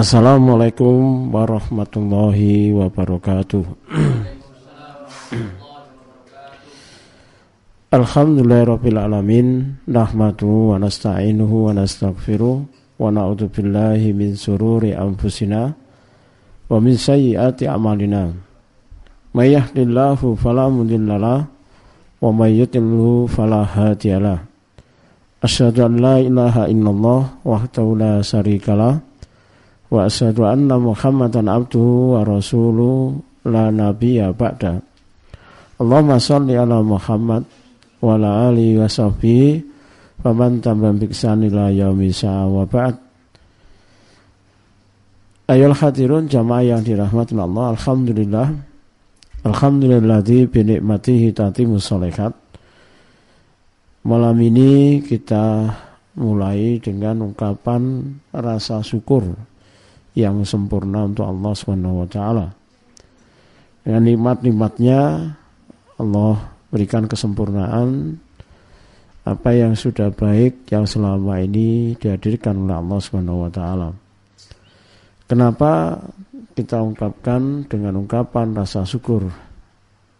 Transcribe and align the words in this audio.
Assalamualaikum 0.00 1.28
warahmatullahi 1.28 2.72
wabarakatuh. 2.72 3.68
Alhamdulillahirabbil 7.92 8.96
alamin 8.96 9.76
nahmadu 9.84 10.72
wa 10.72 10.80
nasta'inuhu 10.80 11.68
wa 11.68 11.76
nastaghfiruh 11.76 12.64
wa 12.96 13.12
na'udzu 13.12 13.52
billahi 13.52 14.16
min 14.16 14.40
sururi 14.40 14.96
anfusina 14.96 15.76
wa 15.76 16.80
min 16.80 16.96
sayyiati 16.96 17.68
a'malina. 17.68 18.32
May 19.36 19.52
yahdihillahu 19.52 20.32
wa 20.32 22.28
may 22.32 22.56
yudlilhu 22.56 23.28
fala 23.28 23.68
hadiyalah. 23.68 24.48
Asyhadu 25.44 25.84
an 25.84 26.00
la 26.00 26.16
ilaha 26.24 26.72
illallah 26.72 27.44
wahdahu 27.44 28.00
la 28.00 28.24
syarikalah 28.24 29.09
wa 29.90 30.06
asyhadu 30.06 30.46
anna 30.46 30.78
Muhammadan 30.78 31.50
abduhu 31.50 32.14
wa 32.14 32.22
rasuluhu 32.22 33.18
la 33.44 33.74
nabiyya 33.74 34.30
ba'da. 34.30 34.78
Allahumma 35.82 36.22
shalli 36.22 36.54
ala 36.54 36.78
Muhammad 36.80 37.42
wa 37.98 38.14
ala 38.14 38.54
alihi 38.54 38.78
wa 38.78 38.86
sahbihi 38.86 39.50
wa 40.22 40.30
man 40.30 40.62
tabi'ahum 40.62 41.02
bi 41.02 41.06
ihsan 41.10 41.42
ila 41.42 41.74
yaumil 41.74 42.14
wa 42.24 42.64
ba'd. 42.70 42.94
Ayol 45.50 45.74
hadirun 45.74 46.30
jamaah 46.30 46.62
yang 46.62 46.86
dirahmati 46.86 47.34
Allah, 47.34 47.74
alhamdulillah. 47.74 48.48
Alhamdulilladzi 49.42 50.46
bi 50.46 50.60
nikmatihi 50.62 51.34
tatimu 51.34 51.82
sholihat. 51.82 52.30
Malam 54.06 54.36
ini 54.38 55.02
kita 55.02 55.74
mulai 56.20 56.78
dengan 56.78 57.32
ungkapan 57.32 58.14
rasa 58.30 58.84
syukur 58.84 59.49
yang 60.20 60.44
sempurna 60.44 61.08
untuk 61.08 61.24
Allah 61.24 61.52
Subhanahu 61.56 62.04
wa 62.04 62.08
taala. 62.08 62.46
Dengan 63.80 64.02
nikmat-nikmatnya 64.04 65.00
Allah 65.96 66.34
berikan 66.68 67.08
kesempurnaan 67.08 68.20
apa 69.24 69.50
yang 69.52 69.76
sudah 69.76 70.08
baik 70.12 70.68
yang 70.72 70.88
selama 70.88 71.40
ini 71.44 71.96
dihadirkan 71.96 72.64
oleh 72.64 72.76
Allah 72.76 72.98
Subhanahu 73.00 73.48
wa 73.48 73.50
taala. 73.52 73.88
Kenapa 75.28 76.00
kita 76.56 76.82
ungkapkan 76.82 77.68
dengan 77.68 78.00
ungkapan 78.02 78.56
rasa 78.56 78.82
syukur 78.82 79.28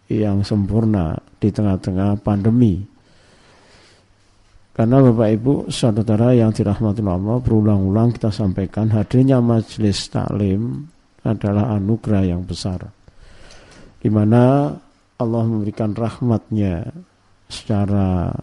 yang 0.07 0.41
sempurna 0.45 1.19
di 1.41 1.49
tengah-tengah 1.51 2.21
pandemi? 2.21 2.90
Karena 4.81 4.97
Bapak 4.97 5.29
Ibu, 5.37 5.53
saudara 5.69 6.33
yang 6.33 6.49
dirahmati 6.49 7.05
Allah, 7.05 7.37
berulang-ulang 7.37 8.17
kita 8.17 8.33
sampaikan 8.33 8.89
hadirnya 8.89 9.37
majelis 9.37 10.09
taklim 10.09 10.89
adalah 11.21 11.77
anugerah 11.77 12.25
yang 12.25 12.41
besar. 12.41 12.89
Di 14.01 14.09
mana 14.09 14.73
Allah 15.21 15.43
memberikan 15.45 15.93
rahmatnya 15.93 16.89
secara 17.45 18.33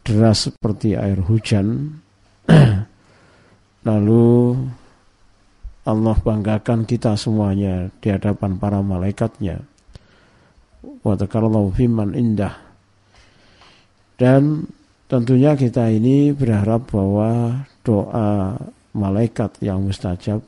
deras 0.00 0.48
seperti 0.48 0.96
air 0.96 1.20
hujan. 1.20 1.92
Lalu 3.92 4.32
Allah 5.84 6.16
banggakan 6.24 6.88
kita 6.88 7.20
semuanya 7.20 7.92
di 8.00 8.08
hadapan 8.08 8.56
para 8.56 8.80
malaikatnya. 8.80 9.60
Wa 11.04 11.20
fiman 11.76 12.16
indah. 12.16 12.56
Dan 14.16 14.72
Tentunya 15.12 15.52
kita 15.52 15.92
ini 15.92 16.32
berharap 16.32 16.88
bahwa 16.88 17.60
doa 17.84 18.56
malaikat 18.96 19.60
yang 19.60 19.84
mustajab 19.84 20.40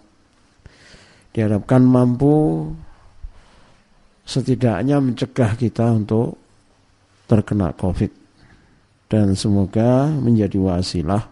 diharapkan 1.37 1.85
mampu 1.85 2.73
setidaknya 4.25 5.05
mencegah 5.05 5.53
kita 5.61 5.93
untuk 5.93 6.41
terkena 7.29 7.77
COVID 7.77 8.09
dan 9.13 9.37
semoga 9.37 10.09
menjadi 10.09 10.57
wasilah 10.57 11.29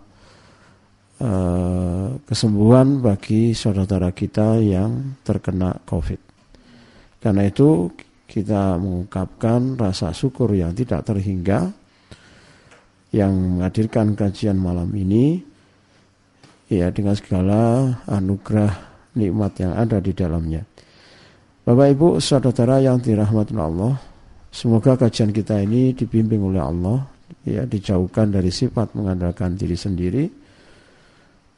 uh, 1.24 2.12
kesembuhan 2.28 3.00
bagi 3.00 3.56
saudara-saudara 3.56 4.12
kita 4.12 4.60
yang 4.60 5.16
terkena 5.24 5.80
COVID. 5.88 6.20
Karena 7.16 7.48
itu 7.48 7.96
kita 8.28 8.76
mengungkapkan 8.76 9.80
rasa 9.80 10.12
syukur 10.12 10.52
yang 10.52 10.76
tidak 10.76 11.08
terhingga 11.08 11.80
yang 13.12 13.60
menghadirkan 13.60 14.16
kajian 14.16 14.56
malam 14.56 14.88
ini 14.96 15.44
ya 16.72 16.88
dengan 16.88 17.12
segala 17.12 17.60
anugerah 18.08 18.72
nikmat 19.12 19.52
yang 19.60 19.72
ada 19.76 20.00
di 20.00 20.16
dalamnya. 20.16 20.64
Bapak 21.62 21.86
Ibu, 21.94 22.08
saudara 22.18 22.82
yang 22.82 22.98
dirahmati 22.98 23.54
Allah, 23.54 23.94
semoga 24.50 24.98
kajian 24.98 25.30
kita 25.30 25.62
ini 25.62 25.94
dibimbing 25.94 26.42
oleh 26.42 26.58
Allah, 26.58 27.06
ya 27.46 27.62
dijauhkan 27.68 28.34
dari 28.34 28.50
sifat 28.50 28.96
mengandalkan 28.98 29.54
diri 29.54 29.76
sendiri. 29.78 30.24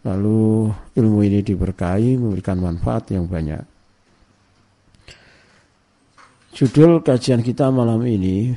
Lalu 0.05 0.69
ilmu 1.01 1.19
ini 1.25 1.41
diberkahi, 1.41 2.21
memberikan 2.21 2.61
manfaat 2.61 3.17
yang 3.17 3.25
banyak. 3.25 3.65
Judul 6.53 7.01
kajian 7.01 7.41
kita 7.41 7.73
malam 7.73 8.05
ini 8.05 8.53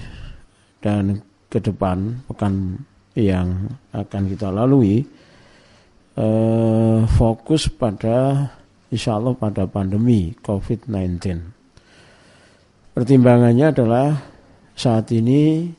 dan 0.84 1.24
ke 1.48 1.64
depan 1.64 2.24
pekan 2.28 2.80
yang 3.18 3.72
akan 3.96 4.24
kita 4.30 4.52
lalui 4.54 5.02
eh, 6.18 7.00
fokus 7.08 7.72
pada 7.72 8.50
insya 8.92 9.20
Allah 9.20 9.36
pada 9.36 9.66
pandemi 9.68 10.32
COVID-19. 10.40 11.22
Pertimbangannya 12.98 13.66
adalah 13.70 14.08
saat 14.74 15.10
ini 15.14 15.70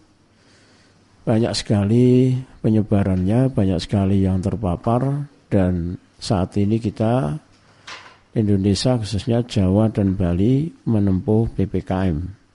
banyak 1.27 1.53
sekali 1.53 2.33
penyebarannya, 2.65 3.53
banyak 3.53 3.79
sekali 3.83 4.25
yang 4.25 4.41
terpapar 4.41 5.29
dan 5.53 6.00
saat 6.19 6.56
ini 6.56 6.81
kita 6.81 7.37
Indonesia 8.33 8.97
khususnya 8.97 9.45
Jawa 9.45 9.91
dan 9.93 10.15
Bali 10.15 10.71
menempuh 10.87 11.53
PPKM. 11.53 12.47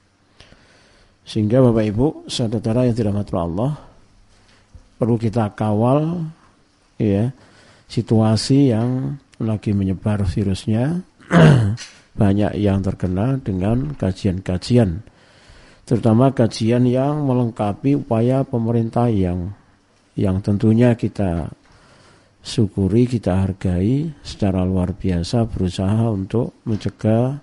Sehingga 1.23 1.63
Bapak 1.63 1.85
Ibu, 1.87 2.07
saudara 2.27 2.83
yang 2.83 2.95
tidak 2.95 3.15
mati 3.15 3.31
Allah, 3.35 3.79
perlu 4.99 5.15
kita 5.15 5.55
kawal 5.55 6.27
ya 6.99 7.31
situasi 7.87 8.75
yang 8.75 9.15
lagi 9.39 9.71
menyebar 9.71 10.27
virusnya. 10.27 10.99
Banyak 12.13 12.53
yang 12.61 12.85
terkena 12.85 13.41
dengan 13.41 13.97
kajian-kajian. 13.97 15.01
Terutama 15.83 16.29
kajian 16.29 16.85
yang 16.85 17.25
melengkapi 17.25 17.97
upaya 17.97 18.45
pemerintah 18.45 19.09
yang 19.09 19.51
yang 20.13 20.37
tentunya 20.45 20.93
kita 20.93 21.49
syukuri, 22.45 23.09
kita 23.09 23.47
hargai 23.47 24.13
secara 24.21 24.61
luar 24.61 24.93
biasa 24.93 25.49
berusaha 25.49 26.05
untuk 26.11 26.53
mencegah 26.69 27.41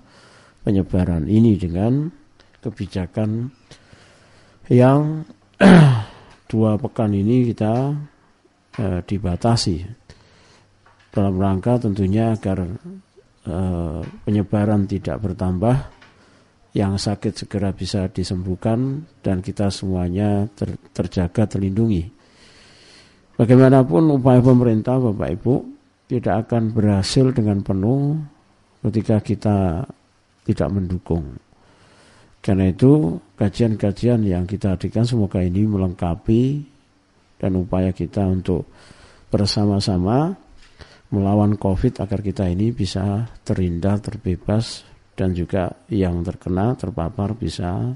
penyebaran 0.63 1.27
ini 1.27 1.59
dengan 1.59 2.20
kebijakan 2.61 3.51
yang 4.71 5.27
dua 6.51 6.79
pekan 6.79 7.11
ini 7.13 7.51
kita 7.51 7.97
eh, 8.79 9.01
dibatasi. 9.05 9.77
Dalam 11.11 11.43
rangka 11.43 11.83
tentunya 11.83 12.39
agar 12.39 12.63
eh, 13.45 14.01
penyebaran 14.23 14.87
tidak 14.87 15.19
bertambah 15.19 15.77
yang 16.71 16.95
sakit 16.95 17.35
segera 17.35 17.75
bisa 17.75 18.07
disembuhkan 18.07 19.03
dan 19.27 19.43
kita 19.43 19.75
semuanya 19.75 20.47
ter, 20.55 20.79
terjaga 20.95 21.59
terlindungi. 21.59 22.07
Bagaimanapun 23.35 24.07
upaya 24.15 24.39
pemerintah 24.39 25.03
Bapak 25.03 25.29
Ibu 25.35 25.55
tidak 26.07 26.47
akan 26.47 26.71
berhasil 26.71 27.27
dengan 27.35 27.65
penuh 27.67 28.23
ketika 28.87 29.19
kita 29.19 29.59
tidak 30.47 30.69
mendukung 30.71 31.50
karena 32.41 32.73
itu 32.73 33.21
kajian-kajian 33.37 34.25
yang 34.25 34.49
kita 34.49 34.73
hadirkan 34.77 35.05
semoga 35.05 35.45
ini 35.45 35.69
melengkapi 35.69 36.65
dan 37.37 37.57
upaya 37.61 37.93
kita 37.93 38.25
untuk 38.25 38.65
bersama-sama 39.29 40.33
melawan 41.13 41.61
COVID 41.61 42.01
agar 42.01 42.21
kita 42.25 42.49
ini 42.49 42.73
bisa 42.73 43.29
terhindar, 43.45 44.01
terbebas 44.01 44.87
dan 45.13 45.37
juga 45.37 45.69
yang 45.93 46.25
terkena, 46.25 46.73
terpapar 46.79 47.37
bisa 47.37 47.93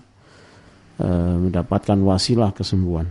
e, 0.99 1.09
mendapatkan 1.41 1.99
wasilah 2.05 2.53
kesembuhan. 2.53 3.09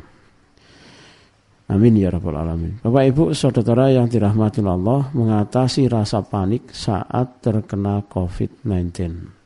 Amin 1.71 1.95
ya 1.95 2.11
rabbal 2.11 2.35
alamin. 2.37 2.77
Bapak 2.83 3.03
Ibu, 3.09 3.23
saudara 3.33 3.89
yang 3.89 4.11
dirahmati 4.11 4.59
Allah, 4.61 5.09
mengatasi 5.15 5.87
rasa 5.89 6.21
panik 6.21 6.69
saat 6.75 7.39
terkena 7.39 8.03
COVID-19. 8.05 9.42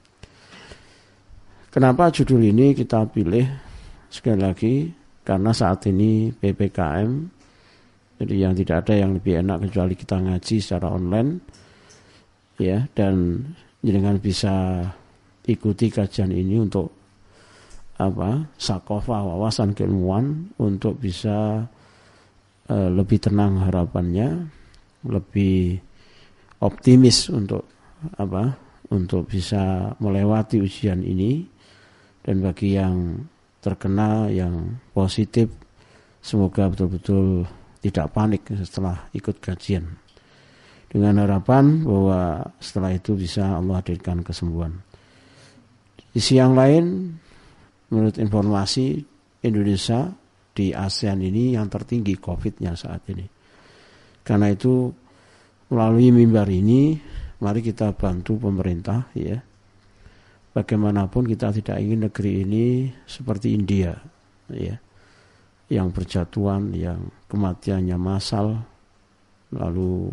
Kenapa 1.77 2.09
judul 2.09 2.41
ini 2.41 2.74
kita 2.74 3.06
pilih? 3.06 3.45
Sekali 4.09 4.41
lagi 4.41 4.89
karena 5.21 5.53
saat 5.53 5.85
ini 5.85 6.33
PPKM 6.33 7.09
jadi 8.18 8.50
yang 8.50 8.57
tidak 8.57 8.81
ada 8.81 8.97
yang 8.97 9.13
lebih 9.13 9.45
enak 9.45 9.69
kecuali 9.69 9.94
kita 9.94 10.18
ngaji 10.18 10.57
secara 10.57 10.89
online 10.89 11.38
ya 12.57 12.81
dan 12.97 13.45
jenengan 13.85 14.18
bisa 14.18 14.81
ikuti 15.45 15.94
kajian 15.94 16.33
ini 16.33 16.57
untuk 16.57 16.97
apa 18.01 18.57
sakofa 18.57 19.21
wawasan 19.21 19.77
keilmuan 19.77 20.50
untuk 20.57 20.97
bisa 20.97 21.62
uh, 22.74 22.89
lebih 22.89 23.21
tenang 23.21 23.62
harapannya 23.62 24.50
lebih 25.06 25.77
optimis 26.57 27.29
untuk 27.29 27.69
apa 28.18 28.65
untuk 28.89 29.29
bisa 29.29 29.94
melewati 30.01 30.57
ujian 30.57 31.06
ini 31.06 31.56
dan 32.27 32.44
bagi 32.44 32.75
yang 32.75 33.24
terkena 33.63 34.27
yang 34.27 34.83
positif 34.91 35.47
semoga 36.19 36.68
betul-betul 36.68 37.47
tidak 37.79 38.12
panik 38.12 38.44
setelah 38.51 39.07
ikut 39.15 39.39
kajian 39.39 39.95
dengan 40.91 41.24
harapan 41.24 41.88
bahwa 41.88 42.51
setelah 42.59 42.91
itu 42.91 43.15
bisa 43.15 43.59
Allah 43.59 43.79
hadirkan 43.79 44.24
kesembuhan. 44.24 44.75
Di 46.12 46.19
siang 46.24 46.56
lain 46.56 47.15
menurut 47.91 48.19
informasi 48.19 49.00
Indonesia 49.44 50.12
di 50.51 50.74
ASEAN 50.74 51.21
ini 51.21 51.53
yang 51.53 51.69
tertinggi 51.69 52.18
COVID-nya 52.18 52.74
saat 52.74 53.06
ini. 53.13 53.24
Karena 54.25 54.51
itu 54.51 54.91
melalui 55.71 56.09
mimbar 56.12 56.50
ini 56.50 56.97
mari 57.39 57.62
kita 57.62 57.94
bantu 57.94 58.50
pemerintah 58.50 59.07
ya. 59.13 59.38
Bagaimanapun 60.57 61.30
kita 61.30 61.54
tidak 61.54 61.77
ingin 61.77 62.09
negeri 62.09 62.42
ini 62.42 62.89
seperti 63.06 63.54
India 63.54 63.94
ya. 64.50 64.74
Yang 65.69 65.88
berjatuhan, 65.94 66.74
yang 66.74 67.13
kematiannya 67.30 67.94
massal 68.01 68.57
lalu 69.54 70.09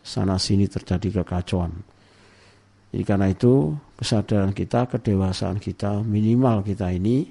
sana 0.00 0.40
sini 0.40 0.64
terjadi 0.64 1.20
kekacauan. 1.20 1.76
Jadi 2.96 3.04
karena 3.04 3.28
itu 3.28 3.76
kesadaran 3.92 4.56
kita, 4.56 4.88
kedewasaan 4.88 5.60
kita, 5.60 6.00
minimal 6.00 6.64
kita 6.64 6.88
ini 6.96 7.28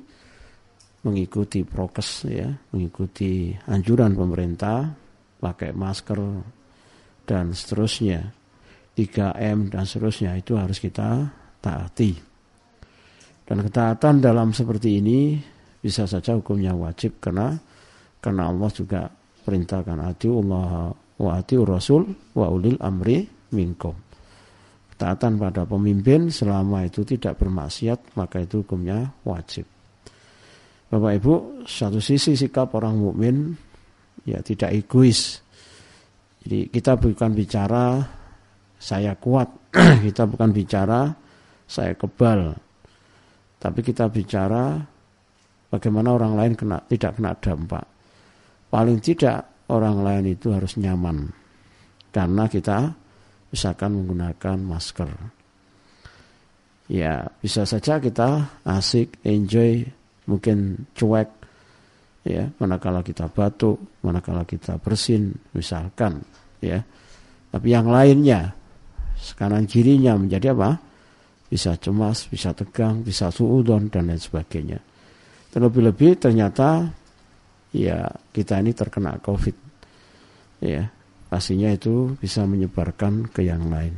mengikuti 1.01 1.65
prokes 1.65 2.29
ya, 2.29 2.53
mengikuti 2.69 3.49
anjuran 3.65 4.13
pemerintah, 4.13 4.93
pakai 5.41 5.73
masker 5.73 6.21
dan 7.25 7.49
seterusnya. 7.49 8.29
3M 8.93 9.73
dan 9.73 9.83
seterusnya 9.89 10.37
itu 10.37 10.53
harus 10.53 10.77
kita 10.77 11.27
taati. 11.65 12.13
Dan 13.45 13.65
ketaatan 13.65 14.21
dalam 14.21 14.53
seperti 14.53 15.01
ini 15.01 15.41
bisa 15.81 16.05
saja 16.05 16.37
hukumnya 16.37 16.77
wajib 16.77 17.17
karena 17.17 17.57
karena 18.21 18.49
Allah 18.49 18.69
juga 18.73 19.09
perintahkan 19.45 19.97
Allah 20.01 20.93
wa 20.93 21.31
atiu 21.33 21.61
rasul 21.65 22.09
wa 22.33 22.49
ulil 22.49 22.77
amri 22.81 23.21
minkum 23.53 24.05
taatan 24.95 25.35
pada 25.35 25.67
pemimpin 25.67 26.31
selama 26.31 26.87
itu 26.87 27.03
tidak 27.03 27.39
bermaksiat 27.39 28.15
maka 28.15 28.43
itu 28.43 28.63
hukumnya 28.63 29.11
wajib. 29.27 29.67
Bapak 30.87 31.11
Ibu, 31.19 31.33
satu 31.67 31.99
sisi 31.99 32.39
sikap 32.39 32.71
orang 32.77 32.95
mukmin 32.95 33.51
ya 34.23 34.39
tidak 34.39 34.71
egois. 34.71 35.43
Jadi 36.45 36.71
kita 36.71 36.95
bukan 36.95 37.31
bicara 37.35 37.99
saya 38.79 39.17
kuat, 39.17 39.49
kita 40.05 40.23
bukan 40.29 40.49
bicara 40.53 41.09
saya 41.65 41.93
kebal. 41.97 42.53
Tapi 43.59 43.79
kita 43.81 44.09
bicara 44.09 44.77
bagaimana 45.69 46.13
orang 46.13 46.33
lain 46.37 46.53
kena 46.53 46.77
tidak 46.85 47.17
kena 47.17 47.33
dampak. 47.37 47.85
Paling 48.69 49.01
tidak 49.01 49.65
orang 49.69 50.05
lain 50.05 50.25
itu 50.37 50.53
harus 50.53 50.77
nyaman. 50.77 51.29
Karena 52.13 52.45
kita 52.47 52.93
misalkan 53.49 53.95
menggunakan 53.95 54.57
masker. 54.61 55.09
Ya, 56.85 57.25
bisa 57.41 57.65
saja 57.65 57.97
kita 57.97 58.61
asik, 58.61 59.17
enjoy, 59.25 59.81
mungkin 60.29 60.85
cuek, 60.93 61.29
ya, 62.21 62.45
manakala 62.61 63.01
kita 63.01 63.25
batuk, 63.25 63.81
manakala 64.05 64.45
kita 64.45 64.77
bersin, 64.77 65.33
misalkan, 65.57 66.21
ya. 66.61 66.85
Tapi 67.49 67.67
yang 67.73 67.89
lainnya, 67.89 68.53
sekarang 69.17 69.65
kirinya 69.65 70.13
menjadi 70.13 70.53
apa? 70.53 70.77
Bisa 71.45 71.77
cemas, 71.77 72.25
bisa 72.25 72.51
tegang, 72.57 73.05
bisa 73.05 73.29
suudon 73.29 73.87
dan 73.87 74.09
lain 74.09 74.19
sebagainya. 74.19 74.79
Terlebih-lebih 75.53 76.19
ternyata 76.19 76.89
ya 77.71 78.09
kita 78.33 78.59
ini 78.59 78.71
terkena 78.75 79.19
COVID. 79.21 79.55
Ya, 80.65 80.89
pastinya 81.29 81.69
itu 81.69 82.15
bisa 82.17 82.43
menyebarkan 82.47 83.29
ke 83.29 83.45
yang 83.45 83.69
lain. 83.69 83.93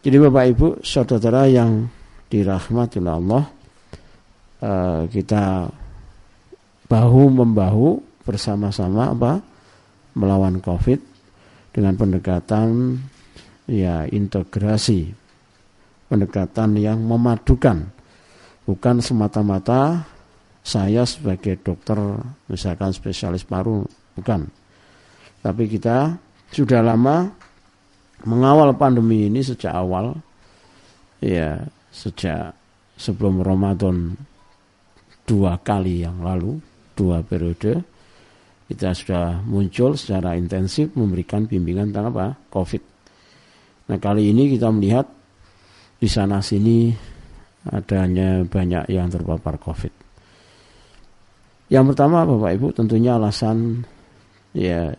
Jadi 0.00 0.16
Bapak 0.16 0.44
Ibu, 0.56 0.66
saudara 0.80 1.44
yang 1.44 1.84
dirahmati 2.32 2.98
Allah, 3.04 3.44
eh, 4.64 5.02
kita 5.12 5.68
bahu 6.88 7.22
membahu 7.28 8.00
bersama-sama 8.24 9.12
apa 9.12 9.32
melawan 10.16 10.58
Covid 10.64 11.00
dengan 11.70 11.94
pendekatan 11.94 12.98
ya 13.70 14.08
integrasi, 14.08 15.12
pendekatan 16.10 16.74
yang 16.74 16.98
memadukan, 16.98 17.86
bukan 18.66 18.96
semata-mata 18.98 20.02
saya 20.60 21.06
sebagai 21.06 21.56
dokter 21.62 21.96
misalkan 22.50 22.90
spesialis 22.90 23.46
paru 23.46 23.86
bukan, 24.18 24.50
tapi 25.40 25.70
kita 25.70 26.18
sudah 26.50 26.82
lama 26.82 27.30
mengawal 28.26 28.74
pandemi 28.74 29.30
ini 29.30 29.40
sejak 29.40 29.72
awal. 29.72 30.18
Ya 31.20 31.68
sejak 31.92 32.56
sebelum 32.96 33.44
Ramadan 33.44 34.16
dua 35.28 35.60
kali 35.60 36.00
yang 36.02 36.24
lalu 36.24 36.56
dua 36.96 37.20
periode 37.20 37.84
kita 38.70 38.94
sudah 38.94 39.42
muncul 39.44 39.98
secara 39.98 40.38
intensif 40.38 40.94
memberikan 40.94 41.44
bimbingan 41.44 41.90
tentang 41.90 42.14
apa? 42.14 42.38
COVID. 42.54 42.82
Nah 43.90 43.98
kali 43.98 44.30
ini 44.30 44.54
kita 44.54 44.70
melihat 44.70 45.10
di 46.00 46.08
sana 46.08 46.40
sini 46.40 46.88
adanya 47.68 48.40
banyak 48.48 48.88
yang 48.88 49.12
terpapar 49.12 49.60
COVID. 49.60 49.92
Yang 51.68 51.84
pertama 51.92 52.24
Bapak 52.24 52.50
Ibu 52.56 52.68
tentunya 52.72 53.20
alasan 53.20 53.84
ya 54.56 54.90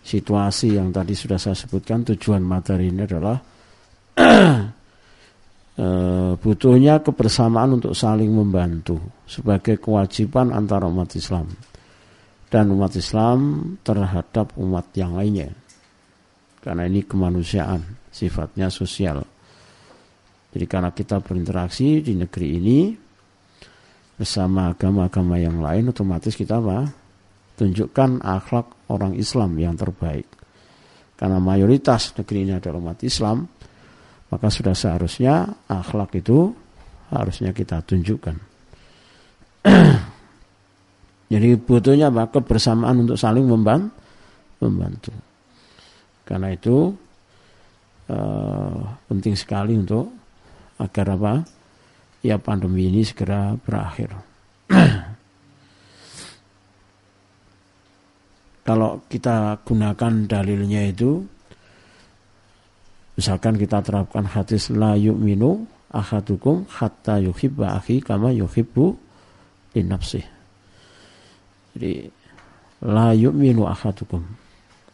situasi 0.00 0.80
yang 0.80 0.90
tadi 0.90 1.12
sudah 1.12 1.36
saya 1.36 1.54
sebutkan 1.54 2.02
tujuan 2.02 2.40
materi 2.40 2.88
ini 2.88 3.04
adalah 3.04 3.36
e, 5.76 5.86
butuhnya 6.42 7.04
kebersamaan 7.04 7.78
untuk 7.78 7.92
saling 7.92 8.32
membantu 8.32 8.98
sebagai 9.28 9.78
kewajiban 9.78 10.50
antara 10.56 10.88
umat 10.88 11.12
Islam 11.14 11.46
dan 12.50 12.72
umat 12.74 12.96
Islam 12.96 13.38
terhadap 13.84 14.56
umat 14.58 14.90
yang 14.98 15.14
lainnya 15.14 15.52
karena 16.64 16.88
ini 16.88 17.06
kemanusiaan 17.06 17.84
sifatnya 18.10 18.66
sosial 18.72 19.22
jadi 20.50 20.66
karena 20.66 20.90
kita 20.90 21.22
berinteraksi 21.22 22.02
di 22.02 22.18
negeri 22.18 22.48
ini 22.58 22.78
bersama 24.18 24.74
agama-agama 24.74 25.38
yang 25.38 25.62
lain 25.62 25.94
otomatis 25.94 26.34
kita 26.34 26.58
apa 26.58 26.90
tunjukkan 27.54 28.20
akhlak 28.20 28.88
orang 28.90 29.14
Islam 29.14 29.54
yang 29.60 29.76
terbaik. 29.76 30.26
Karena 31.14 31.36
mayoritas 31.36 32.16
negeri 32.16 32.48
ini 32.48 32.52
adalah 32.56 32.80
umat 32.80 33.04
Islam, 33.04 33.44
maka 34.32 34.48
sudah 34.48 34.72
seharusnya 34.72 35.44
akhlak 35.68 36.16
itu 36.16 36.50
harusnya 37.12 37.52
kita 37.52 37.84
tunjukkan. 37.84 38.36
Jadi 41.32 41.48
butuhnya 41.60 42.08
apa? 42.08 42.32
Kebersamaan 42.32 43.06
untuk 43.06 43.20
saling 43.20 43.44
membantu. 43.44 45.12
Karena 46.24 46.48
itu 46.50 46.96
uh, 48.08 48.80
penting 49.06 49.36
sekali 49.36 49.76
untuk 49.76 50.19
agar 50.80 51.06
apa? 51.14 51.44
Ya 52.24 52.40
pandemi 52.40 52.88
ini 52.88 53.04
segera 53.04 53.56
berakhir. 53.60 54.16
kalau 58.70 59.02
kita 59.10 59.58
gunakan 59.66 60.30
dalilnya 60.30 60.86
itu 60.86 61.26
misalkan 63.18 63.58
kita 63.58 63.82
terapkan 63.82 64.22
hadis 64.22 64.70
la 64.70 64.94
yu'minu 64.94 65.66
ahadukum 65.90 66.70
hatta 66.70 67.18
yuhibba 67.18 67.82
akhi 67.82 67.98
kama 67.98 68.30
yuhibbu 68.30 68.94
li 69.74 69.82
nafsih. 69.82 70.22
Jadi 71.74 72.06
la 72.86 73.10
yu'minu 73.10 73.66
ahadukum 73.66 74.22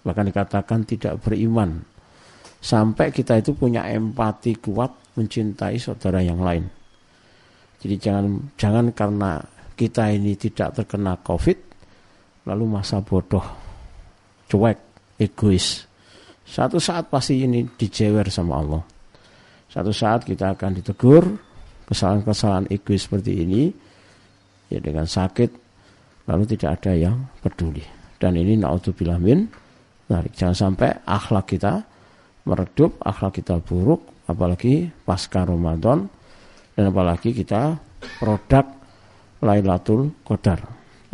bahkan 0.01 0.25
dikatakan 0.25 0.89
tidak 0.89 1.21
beriman 1.21 1.85
sampai 2.65 3.13
kita 3.13 3.43
itu 3.45 3.53
punya 3.53 3.85
empati 3.93 4.57
kuat 4.57 4.95
mencintai 5.17 5.77
saudara 5.81 6.21
yang 6.23 6.41
lain. 6.41 6.65
Jadi 7.81 7.95
jangan 8.01 8.25
jangan 8.57 8.87
karena 8.93 9.41
kita 9.77 10.13
ini 10.13 10.37
tidak 10.37 10.81
terkena 10.81 11.17
Covid 11.21 11.59
lalu 12.47 12.65
masa 12.65 13.03
bodoh, 13.03 13.43
cuek, 14.49 14.79
egois. 15.21 15.85
Satu 16.47 16.79
saat 16.79 17.11
pasti 17.11 17.43
ini 17.43 17.67
dijewer 17.67 18.31
sama 18.31 18.63
Allah. 18.63 18.83
Satu 19.67 19.91
saat 19.91 20.23
kita 20.23 20.55
akan 20.55 20.79
ditegur 20.79 21.25
kesalahan-kesalahan 21.91 22.71
egois 22.71 23.03
seperti 23.05 23.33
ini 23.43 23.63
ya 24.71 24.79
dengan 24.79 25.05
sakit 25.05 25.51
lalu 26.31 26.45
tidak 26.55 26.81
ada 26.81 26.93
yang 26.95 27.17
peduli. 27.43 27.83
Dan 28.17 28.39
ini 28.39 28.57
naudzubillah 28.57 29.21
min 29.21 29.45
Nah, 30.07 30.23
jangan 30.31 30.55
sampai 30.55 30.91
akhlak 31.03 31.51
kita 31.51 31.83
meredup, 32.47 32.95
akhlak 33.03 33.43
kita 33.43 33.59
buruk, 33.59 34.16
apalagi 34.27 34.91
pasca 35.07 35.47
Ramadan 35.47 36.07
dan 36.75 36.85
apalagi 36.91 37.33
kita 37.33 37.79
produk 38.19 38.67
Lailatul 39.43 40.13
Qadar. 40.27 40.61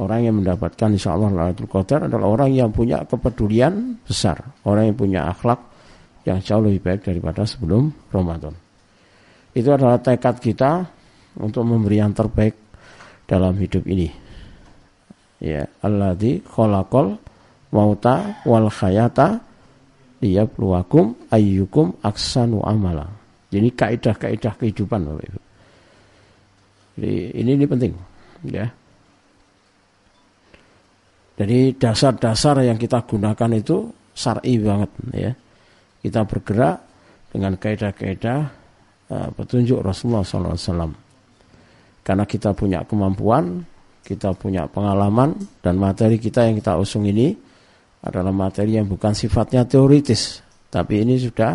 Orang 0.01 0.21
yang 0.25 0.41
mendapatkan 0.41 0.89
insya 0.91 1.15
Allah 1.15 1.31
Lailatul 1.31 1.71
Qadar 1.71 2.09
adalah 2.09 2.27
orang 2.33 2.51
yang 2.51 2.73
punya 2.73 3.05
kepedulian 3.05 4.01
besar, 4.03 4.41
orang 4.67 4.91
yang 4.91 4.97
punya 4.97 5.21
akhlak 5.29 5.61
yang 6.27 6.39
jauh 6.43 6.63
lebih 6.63 6.81
baik 6.83 7.01
daripada 7.07 7.47
sebelum 7.47 7.93
Ramadan. 8.11 8.55
Itu 9.53 9.69
adalah 9.69 10.01
tekad 10.01 10.41
kita 10.41 10.87
untuk 11.39 11.63
memberi 11.67 12.01
yang 12.01 12.17
terbaik 12.17 12.57
dalam 13.29 13.55
hidup 13.59 13.85
ini. 13.85 14.09
Ya, 15.43 15.67
alladzi 15.83 16.41
khalaqal 16.47 17.19
mauta 17.75 18.41
wal 18.47 18.71
khayata 18.71 19.43
liyabluwakum 20.23 21.29
ayyukum 21.35 21.99
aksanu 22.01 22.63
amala. 22.63 23.11
Jadi 23.53 23.69
kaidah-kaidah 23.75 24.55
kehidupan 24.57 25.05
Bapak 25.05 25.25
Ibu. 25.29 25.41
Jadi 26.97 27.15
ini 27.43 27.51
ini 27.59 27.67
penting 27.67 27.93
ya. 28.49 28.67
Jadi 31.37 31.75
dasar-dasar 31.75 32.63
yang 32.63 32.79
kita 32.79 33.03
gunakan 33.05 33.51
itu 33.59 33.91
syar'i 34.15 34.57
banget 34.63 34.91
ya. 35.13 35.33
Kita 36.01 36.23
bergerak 36.25 36.77
dengan 37.33 37.57
kaidah-kaidah 37.59 38.41
uh, 39.11 39.29
petunjuk 39.35 39.81
Rasulullah 39.81 40.23
SAW. 40.23 40.93
Karena 42.03 42.25
kita 42.27 42.51
punya 42.53 42.83
kemampuan, 42.85 43.63
kita 44.03 44.35
punya 44.35 44.67
pengalaman 44.67 45.35
dan 45.63 45.79
materi 45.79 46.19
kita 46.19 46.47
yang 46.47 46.59
kita 46.59 46.75
usung 46.77 47.07
ini 47.07 47.52
adalah 48.03 48.35
materi 48.35 48.75
yang 48.75 48.91
bukan 48.91 49.15
sifatnya 49.15 49.63
teoritis, 49.63 50.43
tapi 50.67 51.07
ini 51.07 51.15
sudah 51.23 51.55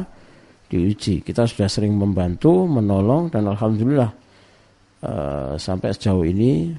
diuji. 0.71 1.19
Kita 1.19 1.43
sudah 1.43 1.67
sering 1.67 1.91
membantu, 1.91 2.63
menolong, 2.63 3.27
dan 3.27 3.51
alhamdulillah 3.51 4.11
uh, 5.03 5.53
sampai 5.59 5.91
sejauh 5.91 6.23
ini 6.23 6.71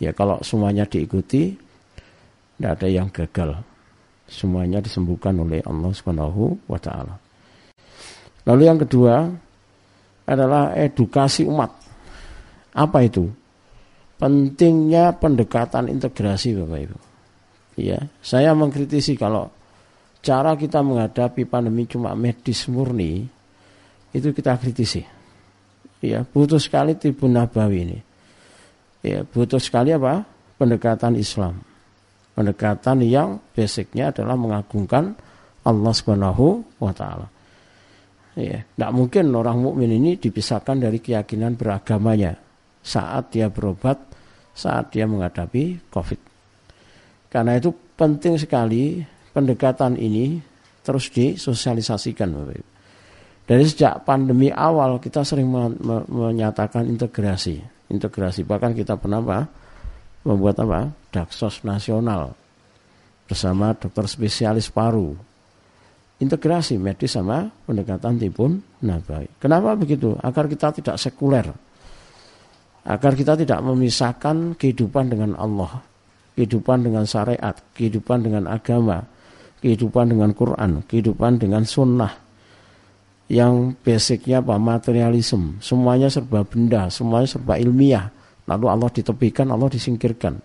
ya 0.00 0.16
kalau 0.16 0.40
semuanya 0.40 0.88
diikuti, 0.88 1.52
tidak 2.56 2.80
ada 2.80 2.88
yang 2.88 3.08
gagal. 3.12 3.60
Semuanya 4.24 4.80
disembuhkan 4.80 5.36
oleh 5.36 5.60
Allah 5.68 5.92
Subhanahu 5.92 6.64
wa 6.64 6.80
taala. 6.80 7.20
Lalu 8.48 8.62
yang 8.64 8.80
kedua 8.80 9.28
adalah 10.24 10.72
edukasi 10.72 11.44
umat. 11.44 11.68
Apa 12.72 13.04
itu? 13.04 13.28
Pentingnya 14.16 15.12
pendekatan 15.20 15.92
integrasi 15.92 16.56
Bapak 16.56 16.80
Ibu 16.88 17.11
ya 17.76 17.98
saya 18.20 18.52
mengkritisi 18.52 19.16
kalau 19.16 19.48
cara 20.22 20.54
kita 20.54 20.80
menghadapi 20.80 21.44
pandemi 21.44 21.84
cuma 21.90 22.14
medis 22.14 22.70
murni 22.70 23.26
itu 24.12 24.28
kita 24.30 24.56
kritisi. 24.60 25.02
Ya 26.02 26.22
butuh 26.22 26.60
sekali 26.60 26.94
tribun 26.94 27.34
nabawi 27.34 27.78
ini. 27.82 27.98
Ya 29.02 29.26
butuh 29.26 29.58
sekali 29.58 29.90
apa? 29.90 30.22
Pendekatan 30.60 31.18
Islam. 31.18 31.58
Pendekatan 32.32 33.02
yang 33.04 33.42
basicnya 33.52 34.14
adalah 34.14 34.38
mengagungkan 34.38 35.12
Allah 35.66 35.92
Subhanahu 35.92 36.64
wa 36.80 36.92
taala. 36.94 37.28
Ya 38.38 38.64
tidak 38.64 38.92
mungkin 38.96 39.28
orang 39.36 39.60
mukmin 39.60 39.92
ini 39.92 40.16
dipisahkan 40.16 40.80
dari 40.80 41.02
keyakinan 41.02 41.56
beragamanya 41.56 42.36
saat 42.80 43.30
dia 43.30 43.52
berobat 43.52 44.00
saat 44.52 44.90
dia 44.92 45.04
menghadapi 45.04 45.92
covid 45.92 46.31
karena 47.32 47.56
itu 47.56 47.72
penting 47.96 48.36
sekali 48.36 49.00
pendekatan 49.32 49.96
ini 49.96 50.36
terus 50.84 51.08
disosialisasikan 51.08 52.28
Bapak. 52.28 52.60
Dari 53.48 53.64
sejak 53.64 54.04
pandemi 54.04 54.52
awal 54.52 55.00
kita 55.00 55.24
sering 55.24 55.48
menyatakan 56.12 56.84
integrasi, 56.84 57.56
integrasi 57.88 58.44
bahkan 58.44 58.76
kita 58.76 59.00
pernah 59.00 59.24
apa? 59.24 59.40
membuat 60.28 60.60
apa? 60.62 60.92
Daksos 61.10 61.64
nasional 61.66 62.36
bersama 63.26 63.72
dokter 63.74 64.06
spesialis 64.06 64.68
paru. 64.68 65.16
Integrasi 66.22 66.78
medis 66.78 67.18
sama 67.18 67.50
pendekatan 67.66 68.14
tipun 68.20 68.62
nabawi. 68.84 69.26
Kenapa 69.42 69.74
begitu? 69.74 70.14
Agar 70.22 70.46
kita 70.46 70.70
tidak 70.70 70.94
sekuler. 71.00 71.50
Agar 72.86 73.18
kita 73.18 73.34
tidak 73.34 73.58
memisahkan 73.58 74.54
kehidupan 74.54 75.10
dengan 75.10 75.34
Allah 75.34 75.91
kehidupan 76.36 76.88
dengan 76.88 77.04
syariat, 77.04 77.52
kehidupan 77.76 78.24
dengan 78.24 78.48
agama, 78.48 79.04
kehidupan 79.60 80.12
dengan 80.12 80.30
Quran, 80.32 80.82
kehidupan 80.88 81.38
dengan 81.38 81.62
sunnah. 81.62 82.12
Yang 83.32 83.78
basicnya 83.80 84.44
apa? 84.44 84.60
Materialisme. 84.60 85.56
Semuanya 85.64 86.12
serba 86.12 86.44
benda 86.44 86.92
semuanya 86.92 87.28
serba 87.30 87.56
ilmiah. 87.56 88.12
Lalu 88.44 88.66
Allah 88.68 88.90
ditepikan 88.92 89.48
Allah 89.48 89.72
disingkirkan. 89.72 90.36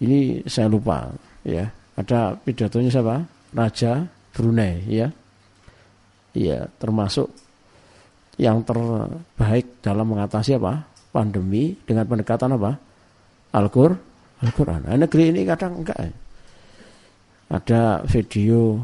Ini 0.00 0.48
saya 0.48 0.70
lupa 0.70 1.12
ya. 1.44 1.68
Ada 1.98 2.40
pidatonya 2.40 2.88
siapa? 2.88 3.20
Raja 3.52 4.08
Brunei 4.32 4.80
ya. 4.88 5.12
Ya 6.32 6.70
termasuk 6.80 7.28
yang 8.40 8.64
terbaik 8.64 9.84
dalam 9.84 10.08
mengatasi 10.08 10.56
apa? 10.56 10.88
Pandemi 11.12 11.76
dengan 11.84 12.08
pendekatan 12.08 12.56
apa? 12.56 12.80
Al-Qur'an 13.50 14.09
Al-Quran. 14.40 14.88
Nah, 14.88 14.96
negeri 14.96 15.32
ini 15.32 15.44
kadang 15.44 15.84
enggak. 15.84 15.98
Ada 17.50 18.06
video 18.06 18.80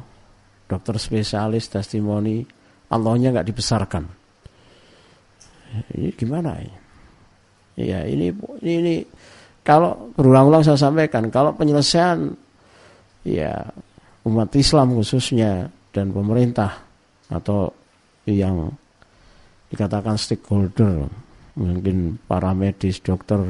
dokter 0.67 0.99
spesialis 0.99 1.71
testimoni 1.71 2.45
Allahnya 2.93 3.33
enggak 3.33 3.49
dibesarkan. 3.49 4.05
Ini 5.97 6.15
gimana 6.15 6.61
ini? 6.61 6.77
Ya 7.77 8.09
ini 8.09 8.33
ini, 8.65 8.73
ini 8.81 8.95
kalau 9.67 10.15
berulang-ulang 10.17 10.65
saya 10.65 10.79
sampaikan 10.79 11.29
kalau 11.29 11.53
penyelesaian 11.53 12.33
ya 13.27 13.53
umat 14.25 14.49
Islam 14.57 14.97
khususnya 14.97 15.69
dan 15.93 16.15
pemerintah 16.15 16.73
atau 17.29 17.75
yang 18.25 18.71
dikatakan 19.69 20.15
stakeholder 20.15 21.11
mungkin 21.59 22.17
para 22.31 22.55
medis 22.55 23.03
dokter 23.03 23.43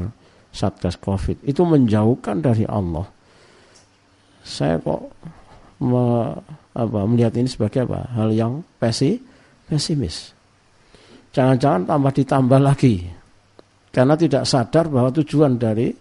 Satgas 0.57 0.97
Covid 0.97 1.45
itu 1.45 1.61
menjauhkan 1.61 2.41
dari 2.41 2.65
Allah. 2.65 3.05
Saya 4.41 4.81
kok 4.81 5.13
me, 5.85 6.33
apa, 6.73 6.99
melihat 7.05 7.37
ini 7.37 7.45
sebagai 7.45 7.85
apa? 7.85 8.09
Hal 8.17 8.33
yang 8.33 8.65
pesi, 8.81 9.21
pesimis. 9.69 10.33
Jangan-jangan 11.29 11.85
tambah 11.85 12.11
ditambah 12.17 12.57
lagi. 12.57 13.05
Karena 13.93 14.17
tidak 14.17 14.49
sadar 14.49 14.89
bahwa 14.89 15.13
tujuan 15.13 15.61
dari 15.61 15.93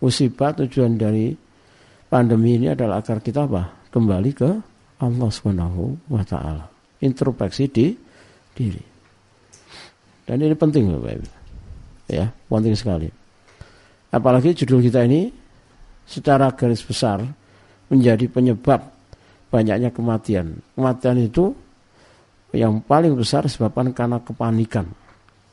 musibah, 0.00 0.56
tujuan 0.56 0.96
dari 0.96 1.36
pandemi 2.08 2.56
ini 2.56 2.72
adalah 2.72 3.04
agar 3.04 3.20
kita 3.20 3.44
apa? 3.44 3.88
Kembali 3.92 4.30
ke 4.32 4.50
Allah 5.04 5.28
Subhanahu 5.28 6.08
wa 6.08 6.24
taala. 6.24 6.64
Introspeksi 7.04 7.68
di 7.68 7.92
diri. 8.56 8.84
Dan 10.24 10.40
ini 10.40 10.54
penting 10.56 10.88
Bapak 10.88 11.12
Ibu. 11.18 11.28
Ya, 12.08 12.30
penting 12.48 12.76
sekali. 12.78 13.21
Apalagi 14.12 14.52
judul 14.52 14.84
kita 14.84 15.08
ini 15.08 15.32
secara 16.04 16.52
garis 16.52 16.84
besar 16.84 17.24
menjadi 17.88 18.28
penyebab 18.28 18.92
banyaknya 19.48 19.88
kematian. 19.88 20.60
Kematian 20.76 21.16
itu 21.16 21.52
yang 22.52 22.84
paling 22.84 23.16
besar 23.16 23.48
disebabkan 23.48 23.96
karena 23.96 24.20
kepanikan, 24.20 24.84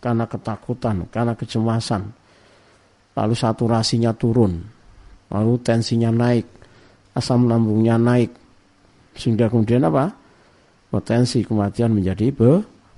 karena 0.03 0.27
ketakutan, 0.27 1.07
karena 1.07 1.35
kecemasan. 1.39 2.11
Lalu 3.15 3.35
saturasinya 3.35 4.11
turun, 4.15 4.59
lalu 5.31 5.53
tensinya 5.63 6.11
naik, 6.11 6.47
asam 7.15 7.47
lambungnya 7.47 7.95
naik. 7.95 8.31
Sehingga 9.15 9.51
kemudian 9.51 9.83
apa? 9.87 10.11
Potensi 10.91 11.43
kematian 11.43 11.95
menjadi 11.95 12.31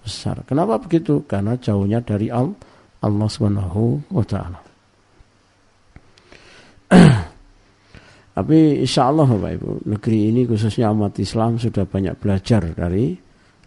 besar. 0.02 0.46
Kenapa 0.46 0.82
begitu? 0.82 1.26
Karena 1.26 1.58
jauhnya 1.58 2.02
dari 2.02 2.30
Allah 2.30 3.30
Subhanahu 3.30 4.14
wa. 4.14 4.71
Tapi 8.38 8.58
insya 8.84 9.12
Allah 9.12 9.28
Bapak 9.28 9.52
Ibu, 9.56 9.72
negeri 9.88 10.20
ini 10.32 10.42
khususnya 10.48 10.92
umat 10.92 11.16
Islam 11.20 11.60
sudah 11.60 11.88
banyak 11.88 12.16
belajar 12.20 12.64
dari 12.76 13.16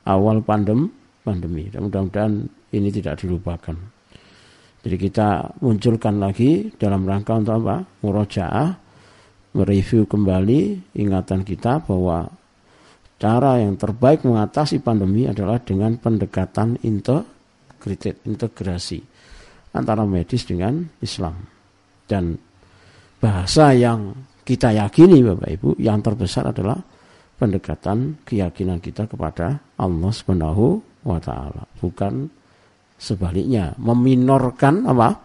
awal 0.08 0.44
pandem, 0.44 0.88
pandemi. 1.24 1.68
Dan 1.72 1.88
mudah-mudahan 1.88 2.32
ini 2.72 2.88
tidak 2.92 3.24
dilupakan. 3.24 3.76
Jadi 4.84 4.96
kita 5.00 5.56
munculkan 5.64 6.20
lagi 6.20 6.68
dalam 6.76 7.08
rangka 7.08 7.40
untuk 7.40 7.56
apa? 7.64 7.80
Murojaah, 8.04 8.68
mereview 9.56 10.04
kembali 10.04 10.92
ingatan 11.00 11.40
kita 11.40 11.80
bahwa 11.80 12.28
cara 13.16 13.64
yang 13.64 13.80
terbaik 13.80 14.28
mengatasi 14.28 14.84
pandemi 14.84 15.24
adalah 15.24 15.56
dengan 15.64 15.96
pendekatan 15.96 16.76
integrated, 16.84 18.20
integrasi 18.28 19.00
antara 19.72 20.04
medis 20.04 20.44
dengan 20.44 20.84
Islam. 21.00 21.32
Dan 22.04 22.36
bahasa 23.24 23.72
yang 23.72 24.12
kita 24.44 24.76
yakini 24.76 25.24
Bapak 25.24 25.48
Ibu 25.48 25.68
yang 25.80 26.04
terbesar 26.04 26.52
adalah 26.52 26.76
pendekatan 27.40 28.20
keyakinan 28.20 28.84
kita 28.84 29.08
kepada 29.08 29.64
Allah 29.80 30.12
Subhanahu 30.12 30.84
wa 31.08 31.16
taala, 31.16 31.64
bukan 31.80 32.28
sebaliknya 33.00 33.72
meminorkan 33.80 34.84
apa? 34.84 35.16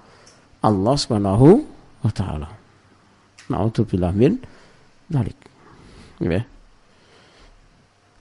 Allah 0.63 0.95
Subhanahu 0.95 1.47
wa 1.99 2.11
taala. 2.15 2.47
Nauzubillah 3.51 4.15
min 4.15 4.39
dzalik. 5.11 5.39
Ya. 6.23 6.43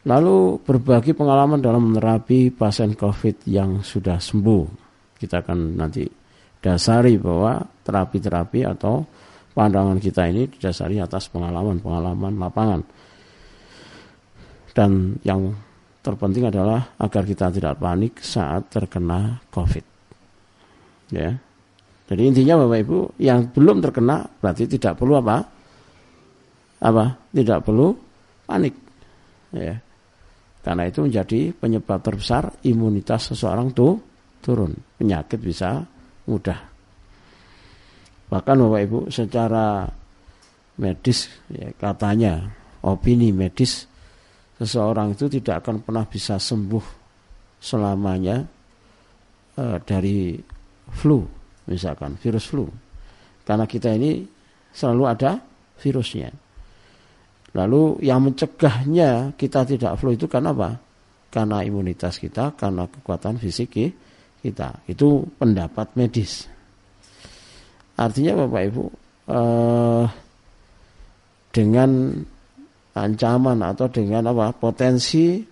Lalu 0.09 0.59
berbagi 0.63 1.15
pengalaman 1.15 1.63
dalam 1.63 1.95
menerapi 1.95 2.51
pasien 2.51 2.99
COVID 2.99 3.47
yang 3.47 3.87
sudah 3.87 4.19
sembuh. 4.19 4.65
Kita 5.19 5.43
akan 5.43 5.59
nanti 5.79 6.07
dasari 6.59 7.19
bahwa 7.19 7.61
terapi-terapi 7.87 8.61
atau 8.67 9.05
pandangan 9.59 9.99
kita 9.99 10.31
ini 10.31 10.47
didasari 10.47 11.03
atas 11.03 11.27
pengalaman-pengalaman 11.35 12.39
lapangan. 12.39 12.81
Dan 14.71 15.19
yang 15.27 15.51
terpenting 15.99 16.47
adalah 16.47 16.95
agar 16.95 17.27
kita 17.27 17.51
tidak 17.51 17.83
panik 17.83 18.23
saat 18.23 18.71
terkena 18.71 19.43
COVID. 19.51 19.83
Ya. 21.11 21.35
Jadi 22.07 22.23
intinya 22.23 22.63
Bapak 22.63 22.79
Ibu 22.87 22.99
yang 23.19 23.51
belum 23.51 23.83
terkena 23.83 24.23
berarti 24.39 24.71
tidak 24.71 24.95
perlu 24.95 25.19
apa? 25.19 25.43
Apa? 26.79 27.05
Tidak 27.35 27.59
perlu 27.59 27.91
panik. 28.47 28.75
Ya. 29.51 29.75
Karena 30.63 30.87
itu 30.87 31.03
menjadi 31.03 31.51
penyebab 31.51 31.99
terbesar 31.99 32.63
imunitas 32.63 33.35
seseorang 33.35 33.75
tuh 33.75 33.99
turun. 34.39 34.71
Penyakit 34.95 35.43
bisa 35.43 35.83
mudah. 36.31 36.78
Bahkan 38.29 38.55
Bapak 38.61 38.81
Ibu 38.85 38.99
secara 39.09 39.89
medis 40.79 41.33
ya, 41.49 41.73
katanya 41.75 42.45
opini 42.85 43.33
medis 43.33 43.89
seseorang 44.61 45.17
itu 45.17 45.33
tidak 45.33 45.65
akan 45.65 45.81
pernah 45.81 46.05
bisa 46.05 46.37
sembuh 46.37 46.85
selamanya 47.59 48.45
e, 49.57 49.65
dari 49.83 50.37
flu 50.93 51.25
misalkan 51.73 52.21
virus 52.21 52.45
flu. 52.53 52.69
Karena 53.49 53.65
kita 53.65 53.97
ini 53.97 54.21
selalu 54.77 55.03
ada 55.09 55.41
virusnya. 55.81 56.29
Lalu 57.57 58.05
yang 58.05 58.29
mencegahnya 58.29 59.33
kita 59.41 59.65
tidak 59.65 59.97
flu 59.97 60.13
itu 60.13 60.29
karena 60.29 60.53
apa? 60.53 60.77
Karena 61.33 61.65
imunitas 61.65 62.21
kita 62.21 62.53
karena 62.53 62.85
kekuatan 62.85 63.41
fisik 63.41 63.73
kita. 64.45 64.85
Itu 64.85 65.25
pendapat 65.41 65.97
medis 65.97 66.58
artinya 67.99 68.47
bapak 68.47 68.63
ibu 68.71 68.85
eh, 69.27 70.05
dengan 71.51 71.91
ancaman 72.95 73.59
atau 73.63 73.87
dengan 73.91 74.31
apa 74.31 74.55
potensi 74.55 75.43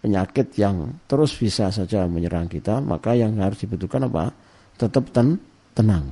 penyakit 0.00 0.56
yang 0.56 1.04
terus 1.04 1.36
bisa 1.36 1.68
saja 1.68 2.08
menyerang 2.08 2.48
kita, 2.48 2.80
maka 2.80 3.12
yang 3.12 3.36
harus 3.38 3.60
dibutuhkan 3.60 4.08
apa? 4.08 4.32
Tetap 4.80 5.12
ten 5.12 5.36
tenang. 5.76 6.08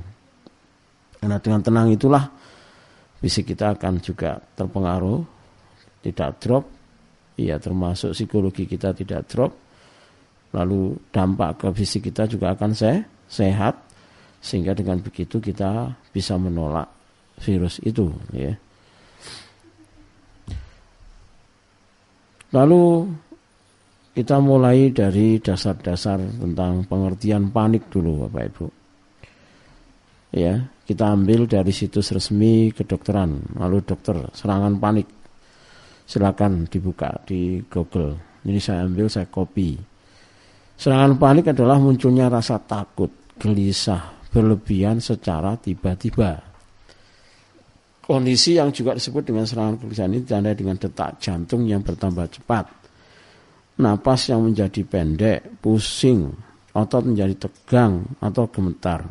Karena 1.19 1.37
dengan 1.41 1.61
tenang 1.65 1.87
itulah 1.91 2.23
fisik 3.19 3.51
kita 3.51 3.75
akan 3.75 3.99
juga 3.99 4.39
terpengaruh, 4.39 5.19
tidak 6.05 6.39
drop, 6.39 6.63
ya 7.35 7.57
termasuk 7.57 8.15
psikologi 8.15 8.69
kita 8.69 8.93
tidak 8.95 9.27
drop, 9.27 9.51
lalu 10.55 10.95
dampak 11.11 11.59
ke 11.59 11.67
fisik 11.75 12.07
kita 12.13 12.29
juga 12.29 12.55
akan 12.55 12.71
se 12.71 13.03
sehat, 13.29 13.88
sehingga 14.39 14.75
dengan 14.75 15.03
begitu 15.03 15.43
kita 15.43 15.93
bisa 16.11 16.39
menolak 16.39 16.87
virus 17.39 17.79
itu, 17.83 18.11
ya. 18.31 18.55
Lalu 22.49 23.05
kita 24.17 24.41
mulai 24.41 24.89
dari 24.89 25.37
dasar-dasar 25.37 26.17
tentang 26.17 26.83
pengertian 26.89 27.53
panik 27.53 27.87
dulu 27.93 28.25
Bapak 28.25 28.43
Ibu. 28.51 28.65
Ya, 30.33 30.67
kita 30.85 31.13
ambil 31.13 31.45
dari 31.45 31.69
situs 31.69 32.11
resmi 32.11 32.73
kedokteran, 32.73 33.55
lalu 33.57 33.81
dokter 33.85 34.29
serangan 34.33 34.75
panik. 34.77 35.07
Silakan 36.09 36.65
dibuka 36.65 37.21
di 37.23 37.61
Google. 37.69 38.41
Ini 38.41 38.57
saya 38.57 38.83
ambil, 38.83 39.05
saya 39.07 39.29
copy. 39.29 39.77
Serangan 40.73 41.21
panik 41.21 41.53
adalah 41.53 41.77
munculnya 41.77 42.33
rasa 42.33 42.57
takut, 42.57 43.13
gelisah, 43.37 44.18
berlebihan 44.29 45.01
secara 45.01 45.57
tiba-tiba. 45.57 46.41
Kondisi 48.09 48.57
yang 48.57 48.73
juga 48.73 48.97
disebut 48.97 49.21
dengan 49.21 49.45
serangan 49.45 49.77
kegelisahan 49.77 50.09
ini 50.09 50.25
ditandai 50.25 50.55
dengan 50.57 50.77
detak 50.81 51.21
jantung 51.21 51.69
yang 51.69 51.85
bertambah 51.85 52.25
cepat. 52.41 52.65
Napas 53.79 54.33
yang 54.33 54.41
menjadi 54.49 54.81
pendek, 54.81 55.61
pusing, 55.61 56.33
otot 56.73 57.05
menjadi 57.05 57.47
tegang 57.47 58.01
atau 58.17 58.49
gemetar. 58.49 59.05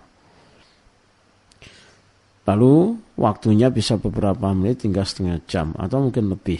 Lalu 2.49 2.97
waktunya 3.21 3.69
bisa 3.69 4.01
beberapa 4.01 4.51
menit 4.57 4.83
hingga 4.83 5.05
setengah 5.05 5.39
jam 5.47 5.77
atau 5.77 6.09
mungkin 6.09 6.33
lebih. 6.33 6.59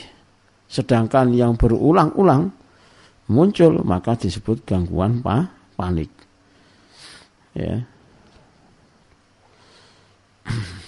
Sedangkan 0.69 1.33
yang 1.33 1.57
berulang-ulang 1.57 2.53
muncul 3.33 3.83
maka 3.83 4.15
disebut 4.15 4.63
gangguan 4.69 5.25
pa 5.25 5.49
panik. 5.75 6.13
Ya. 7.57 7.83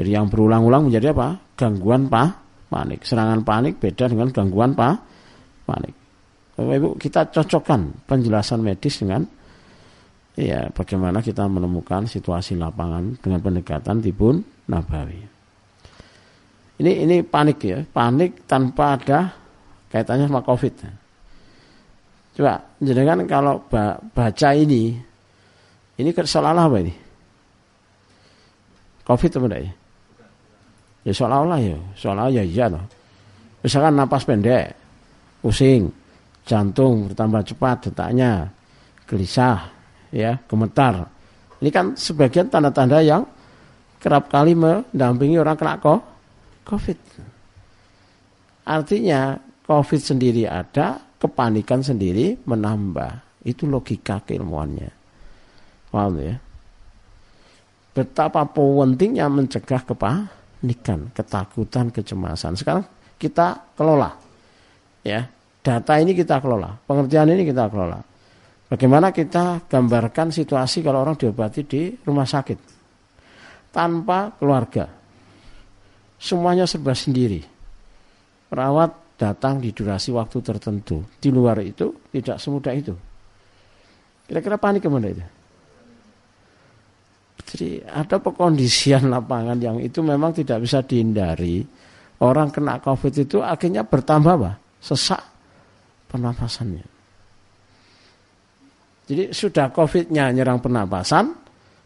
Jadi 0.00 0.10
yang 0.10 0.26
berulang-ulang 0.32 0.88
menjadi 0.90 1.12
apa? 1.14 1.38
Gangguan 1.54 2.10
pa, 2.10 2.32
panik. 2.72 3.04
Serangan 3.06 3.44
panik 3.44 3.78
beda 3.78 4.08
dengan 4.08 4.32
gangguan 4.32 4.74
pa, 4.74 4.96
panik. 5.68 5.94
Bapak 6.56 6.74
Ibu, 6.76 6.90
kita 7.00 7.30
cocokkan 7.32 8.04
penjelasan 8.08 8.60
medis 8.60 9.00
dengan 9.00 9.24
ya 10.36 10.68
bagaimana 10.72 11.20
kita 11.20 11.44
menemukan 11.48 12.08
situasi 12.08 12.56
lapangan 12.56 13.20
dengan 13.20 13.40
pendekatan 13.40 14.00
tibun 14.00 14.40
nabawi. 14.68 15.20
Ini 16.82 16.92
ini 17.04 17.22
panik 17.22 17.58
ya, 17.62 17.84
panik 17.84 18.48
tanpa 18.48 18.96
ada 18.96 19.32
kaitannya 19.92 20.26
sama 20.28 20.42
Covid. 20.42 21.01
Coba 22.32 22.64
kan 22.80 23.18
kalau 23.28 23.60
baca 24.12 24.48
ini, 24.56 24.96
ini 26.00 26.10
seolah-olah 26.16 26.64
apa 26.64 26.76
ini? 26.80 26.94
Covid 29.02 29.30
apa 29.36 29.46
enggak 29.50 29.62
ya? 29.62 29.72
Ya 31.02 31.12
seolah-olah 31.12 31.58
ya, 31.60 31.78
seolah 31.98 32.26
ya 32.30 32.42
iya 32.46 32.66
loh. 32.70 32.86
Misalkan 33.60 33.94
napas 33.98 34.24
pendek, 34.24 34.74
pusing, 35.44 35.90
jantung 36.46 37.10
bertambah 37.10 37.42
cepat 37.52 37.90
detaknya, 37.90 38.48
gelisah, 39.04 39.68
ya, 40.08 40.38
gemetar. 40.48 41.06
Ini 41.62 41.70
kan 41.70 41.94
sebagian 41.94 42.50
tanda-tanda 42.50 43.02
yang 43.04 43.22
kerap 44.02 44.30
kali 44.32 44.58
mendampingi 44.58 45.38
orang 45.38 45.54
kena 45.54 45.78
COVID. 46.66 46.98
Artinya 48.66 49.38
COVID 49.66 50.00
sendiri 50.02 50.46
ada, 50.46 50.98
kepanikan 51.22 51.86
sendiri 51.86 52.34
menambah. 52.42 53.46
Itu 53.46 53.70
logika 53.70 54.18
keilmuannya. 54.26 54.90
Paham 55.94 56.18
ya? 56.18 56.34
Betapa 57.94 58.42
pentingnya 58.48 59.30
mencegah 59.30 59.86
kepanikan 59.86 61.14
ketakutan, 61.14 61.94
kecemasan. 61.94 62.58
Sekarang 62.58 62.82
kita 63.20 63.74
kelola. 63.78 64.10
Ya, 65.02 65.26
data 65.62 65.98
ini 65.98 66.14
kita 66.14 66.38
kelola, 66.38 66.78
pengertian 66.86 67.30
ini 67.30 67.42
kita 67.46 67.66
kelola. 67.70 67.98
Bagaimana 68.70 69.12
kita 69.12 69.68
gambarkan 69.68 70.32
situasi 70.32 70.80
kalau 70.80 71.04
orang 71.04 71.18
diobati 71.18 71.60
di 71.66 71.92
rumah 72.06 72.24
sakit 72.24 72.58
tanpa 73.74 74.32
keluarga. 74.38 74.88
Semuanya 76.16 76.64
serba 76.64 76.94
sendiri. 76.94 77.42
Perawat 78.48 79.01
datang 79.22 79.62
di 79.62 79.70
durasi 79.70 80.10
waktu 80.10 80.42
tertentu. 80.42 81.06
Di 81.22 81.30
luar 81.30 81.62
itu 81.62 82.10
tidak 82.10 82.42
semudah 82.42 82.74
itu. 82.74 82.90
Kira-kira 84.26 84.58
panik 84.58 84.82
ke 84.82 84.90
mana 84.90 85.06
itu? 85.06 85.22
Jadi 87.54 87.86
ada 87.86 88.18
pekondisian 88.18 89.06
lapangan 89.14 89.62
yang 89.62 89.78
itu 89.78 90.02
memang 90.02 90.34
tidak 90.34 90.66
bisa 90.66 90.82
dihindari. 90.82 91.62
Orang 92.22 92.50
kena 92.50 92.82
COVID 92.82 93.14
itu 93.22 93.38
akhirnya 93.38 93.86
bertambah 93.86 94.32
apa? 94.42 94.52
Sesak 94.82 95.22
pernapasannya. 96.10 96.86
Jadi 99.06 99.34
sudah 99.34 99.74
COVID-nya 99.74 100.30
nyerang 100.30 100.62
pernapasan, 100.62 101.34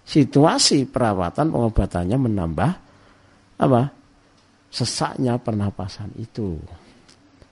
situasi 0.04 0.88
perawatan 0.88 1.52
pengobatannya 1.52 2.16
menambah 2.16 2.70
apa? 3.60 3.82
sesaknya 4.76 5.40
pernapasan 5.40 6.12
itu. 6.20 6.60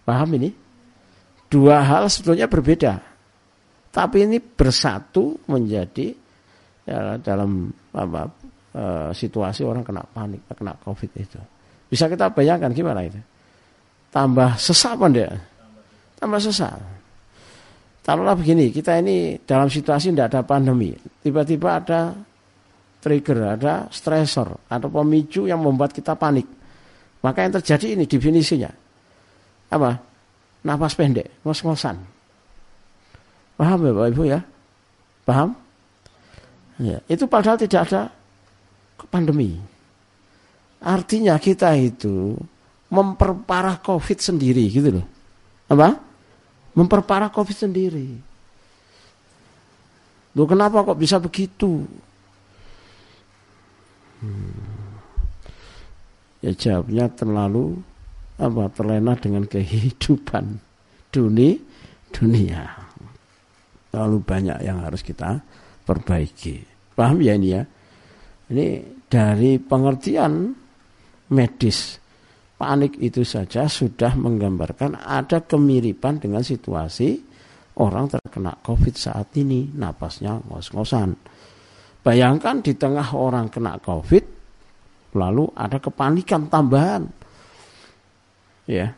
Paham 0.04 0.28
ini? 0.36 0.52
Dua 1.48 1.80
hal 1.80 2.12
sebetulnya 2.12 2.44
berbeda. 2.46 3.00
Tapi 3.94 4.26
ini 4.26 4.38
bersatu 4.42 5.38
menjadi 5.48 6.12
ya, 6.84 7.16
dalam 7.16 7.70
apa, 7.94 8.26
e, 8.74 8.84
situasi 9.14 9.64
orang 9.64 9.86
kena 9.86 10.02
panik, 10.04 10.44
kena 10.50 10.76
covid 10.82 11.10
itu. 11.16 11.40
Bisa 11.88 12.10
kita 12.10 12.28
bayangkan 12.34 12.74
gimana 12.74 13.06
itu? 13.06 13.20
Tambah 14.10 14.58
sesak 14.58 14.98
pun 14.98 15.14
dia. 15.14 15.30
Tambah 16.18 16.42
sesak. 16.42 16.74
Taruhlah 18.04 18.36
begini, 18.36 18.68
kita 18.68 19.00
ini 19.00 19.40
dalam 19.48 19.72
situasi 19.72 20.12
tidak 20.12 20.28
ada 20.28 20.40
pandemi. 20.44 20.92
Tiba-tiba 21.24 21.80
ada 21.80 22.12
trigger, 23.00 23.56
ada 23.56 23.88
stressor, 23.88 24.68
atau 24.68 24.88
pemicu 24.92 25.48
yang 25.48 25.64
membuat 25.64 25.96
kita 25.96 26.12
panik. 26.12 26.44
Maka 27.24 27.48
yang 27.48 27.56
terjadi 27.56 27.96
ini 27.96 28.04
definisinya. 28.04 28.83
Apa? 29.74 29.98
Nafas 30.62 30.94
pendek, 30.94 31.34
ngos-ngosan. 31.42 31.98
Paham 33.58 33.78
ya 33.82 33.90
Bapak 33.90 34.08
Ibu 34.14 34.22
ya? 34.22 34.40
Paham? 35.26 35.50
Ya, 36.78 37.02
itu 37.10 37.26
padahal 37.26 37.58
tidak 37.58 37.90
ada 37.90 38.10
pandemi. 39.10 39.58
Artinya 40.78 41.38
kita 41.38 41.74
itu 41.78 42.38
memperparah 42.90 43.82
COVID 43.82 44.18
sendiri 44.22 44.64
gitu 44.70 45.00
loh. 45.00 45.06
Apa? 45.70 45.98
Memperparah 46.74 47.30
COVID 47.30 47.56
sendiri. 47.56 48.08
Loh 50.34 50.46
kenapa 50.50 50.82
kok 50.82 50.98
bisa 50.98 51.22
begitu? 51.22 51.86
Hmm. 54.18 54.74
Ya 56.42 56.52
jawabnya 56.52 57.06
terlalu 57.08 57.80
apa 58.38 58.62
terlena 58.74 59.14
dengan 59.14 59.46
kehidupan 59.46 60.44
dunia 61.14 61.74
dunia. 62.14 62.62
Terlalu 63.90 64.18
banyak 64.22 64.58
yang 64.62 64.82
harus 64.86 65.02
kita 65.02 65.42
perbaiki. 65.82 66.62
Paham 66.94 67.18
ya 67.18 67.34
ini 67.34 67.48
ya? 67.50 67.62
Ini 68.54 68.66
dari 69.10 69.58
pengertian 69.58 70.54
medis 71.34 71.98
panik 72.54 72.94
itu 73.02 73.26
saja 73.26 73.66
sudah 73.66 74.14
menggambarkan 74.14 75.02
ada 75.02 75.42
kemiripan 75.42 76.22
dengan 76.22 76.46
situasi 76.46 77.18
orang 77.82 78.06
terkena 78.06 78.54
COVID 78.62 78.94
saat 78.94 79.34
ini, 79.34 79.74
napasnya 79.74 80.38
ngos-ngosan. 80.46 81.18
Bayangkan 82.04 82.62
di 82.62 82.76
tengah 82.78 83.16
orang 83.16 83.50
kena 83.50 83.80
COVID, 83.80 84.24
lalu 85.18 85.44
ada 85.56 85.80
kepanikan 85.80 86.46
tambahan. 86.46 87.23
Ya. 88.64 88.96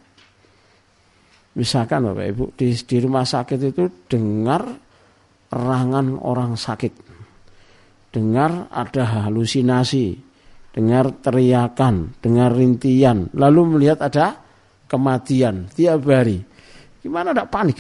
Misalkan 1.57 2.05
Bapak 2.05 2.27
Ibu 2.37 2.45
di, 2.53 2.77
di 2.77 2.97
rumah 3.01 3.25
sakit 3.25 3.59
itu 3.73 3.85
dengar 4.07 4.63
erangan 5.49 6.21
orang 6.21 6.53
sakit. 6.55 6.93
Dengar 8.13 8.69
ada 8.73 9.29
halusinasi, 9.29 10.17
dengar 10.73 11.17
teriakan, 11.21 12.17
dengar 12.21 12.53
rintian, 12.53 13.33
lalu 13.37 13.77
melihat 13.77 14.05
ada 14.05 14.37
kematian 14.89 15.69
tiap 15.73 16.05
hari. 16.09 16.41
Gimana 17.01 17.33
tidak 17.33 17.49
panik? 17.49 17.79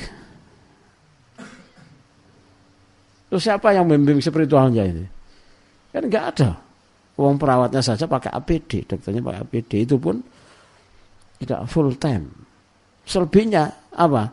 Terus 3.26 3.42
siapa 3.42 3.74
yang 3.74 3.90
membimbing 3.90 4.22
spiritualnya 4.22 4.86
ini? 4.86 5.04
Kan 5.92 6.08
nggak 6.08 6.26
ada. 6.36 6.50
Uang 7.16 7.40
perawatnya 7.40 7.80
saja 7.80 8.04
pakai 8.04 8.32
APD, 8.32 8.84
dokternya 8.84 9.24
pakai 9.24 9.40
APD 9.44 9.72
itu 9.88 9.96
pun 9.96 10.20
tidak 11.40 11.68
full 11.68 11.92
time. 11.96 12.28
Selebihnya 13.06 13.70
apa? 13.94 14.32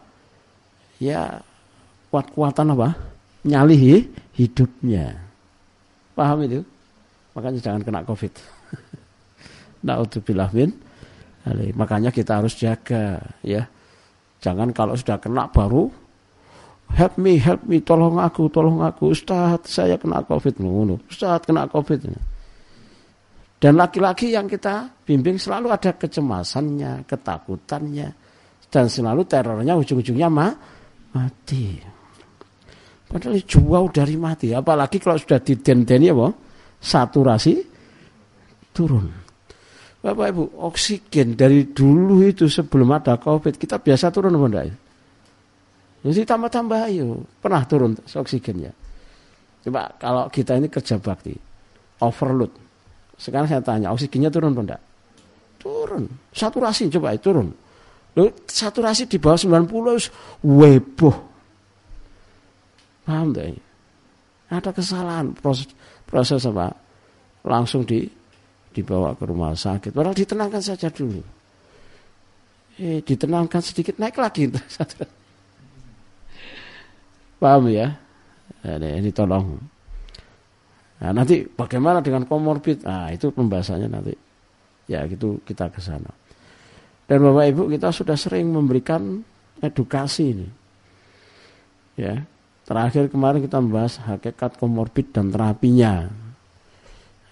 Ya 0.98 1.44
kuat-kuatan 2.10 2.74
apa? 2.74 2.96
Nyali 3.44 4.08
hidupnya. 4.34 5.20
Paham 6.16 6.46
itu? 6.48 6.62
Makanya 7.34 7.60
jangan 7.60 7.82
kena 7.82 8.02
COVID. 8.06 8.34
Min. 10.56 10.72
Makanya 11.76 12.10
kita 12.13 12.39
harus 12.39 12.56
jaga 12.56 13.20
ya. 13.44 13.68
Jangan 14.39 14.72
kalau 14.72 14.96
sudah 14.96 15.20
kena 15.20 15.48
baru 15.52 15.92
help 16.94 17.18
me, 17.18 17.42
help 17.42 17.62
me, 17.66 17.82
tolong 17.82 18.22
aku, 18.22 18.48
tolong 18.54 18.80
aku. 18.86 19.12
Ustaz, 19.12 19.66
saya 19.66 19.98
kena 19.98 20.22
COVID. 20.24 20.62
Ustaz, 21.10 21.44
kena 21.44 21.66
COVID. 21.68 22.33
Dan 23.63 23.80
laki-laki 23.80 24.36
yang 24.36 24.43
kita 24.43 24.91
bimbing 25.08 25.39
selalu 25.39 25.71
ada 25.71 25.95
kecemasannya, 25.95 27.08
ketakutannya, 27.08 28.12
dan 28.67 28.91
selalu 28.91 29.23
terornya 29.23 29.80
ujung-ujungnya 29.80 30.28
ma 30.28 30.52
mati. 31.15 31.80
Padahal 33.08 33.39
jauh 33.47 33.88
dari 33.88 34.19
mati. 34.19 34.52
Apalagi 34.52 34.99
kalau 34.99 35.15
sudah 35.15 35.39
didendeni 35.39 36.12
apa? 36.12 36.28
Saturasi 36.76 37.63
turun. 38.76 39.08
Bapak 40.04 40.36
Ibu, 40.36 40.43
oksigen 40.67 41.39
dari 41.39 41.71
dulu 41.71 42.19
itu 42.28 42.52
sebelum 42.52 42.91
ada 42.91 43.15
COVID 43.15 43.56
kita 43.56 43.80
biasa 43.80 44.12
turun 44.12 44.36
apa 44.36 44.47
enggak? 44.52 44.65
Jadi 46.04 46.28
tambah-tambah 46.28 46.80
ayo. 46.91 47.23
Pernah 47.39 47.63
turun 47.63 47.95
oksigennya. 47.95 48.76
Coba 49.63 49.88
kalau 49.95 50.28
kita 50.28 50.60
ini 50.60 50.67
kerja 50.67 50.99
bakti, 50.99 51.32
overload, 52.04 52.62
sekarang 53.24 53.48
saya 53.48 53.64
tanya, 53.64 53.96
oksigennya 53.96 54.28
turun 54.28 54.52
atau 54.52 54.68
enggak? 54.68 54.82
Turun. 55.56 56.04
Saturasi 56.36 56.92
coba 56.92 57.16
turun. 57.16 57.56
Loh, 58.20 58.30
saturasi 58.44 59.08
di 59.08 59.16
bawah 59.16 59.40
90 59.40 60.44
weboh. 60.44 61.16
Paham 63.08 63.32
enggak? 63.32 63.56
Ada 64.52 64.76
kesalahan 64.76 65.32
proses 65.32 65.72
proses 66.04 66.44
apa? 66.44 66.76
Langsung 67.48 67.88
di 67.88 68.04
dibawa 68.76 69.16
ke 69.16 69.24
rumah 69.24 69.56
sakit. 69.56 69.96
Padahal 69.96 70.18
ditenangkan 70.18 70.60
saja 70.60 70.92
dulu. 70.92 71.24
Eh, 72.82 73.06
ditenangkan 73.06 73.62
sedikit 73.64 73.96
naik 74.02 74.20
lagi. 74.20 74.50
Paham 77.42 77.70
ya? 77.70 77.94
Ini, 78.66 79.00
ini 79.00 79.10
tolong 79.14 79.73
Nah, 81.04 81.12
nanti 81.12 81.44
bagaimana 81.44 82.00
dengan 82.00 82.24
komorbid? 82.24 82.88
Nah, 82.88 83.12
itu 83.12 83.28
pembahasannya 83.36 83.92
nanti. 83.92 84.16
Ya, 84.88 85.04
gitu 85.04 85.44
kita 85.44 85.68
ke 85.68 85.84
sana. 85.84 86.08
Dan 87.04 87.20
Bapak 87.20 87.46
Ibu 87.52 87.63
kita 87.68 87.92
sudah 87.92 88.16
sering 88.16 88.48
memberikan 88.48 89.20
edukasi 89.60 90.32
ini. 90.32 90.48
Ya. 92.00 92.24
Terakhir 92.63 93.12
kemarin 93.12 93.44
kita 93.44 93.60
membahas 93.60 94.00
hakikat 94.00 94.56
komorbid 94.56 95.12
dan 95.12 95.28
terapinya. 95.28 96.08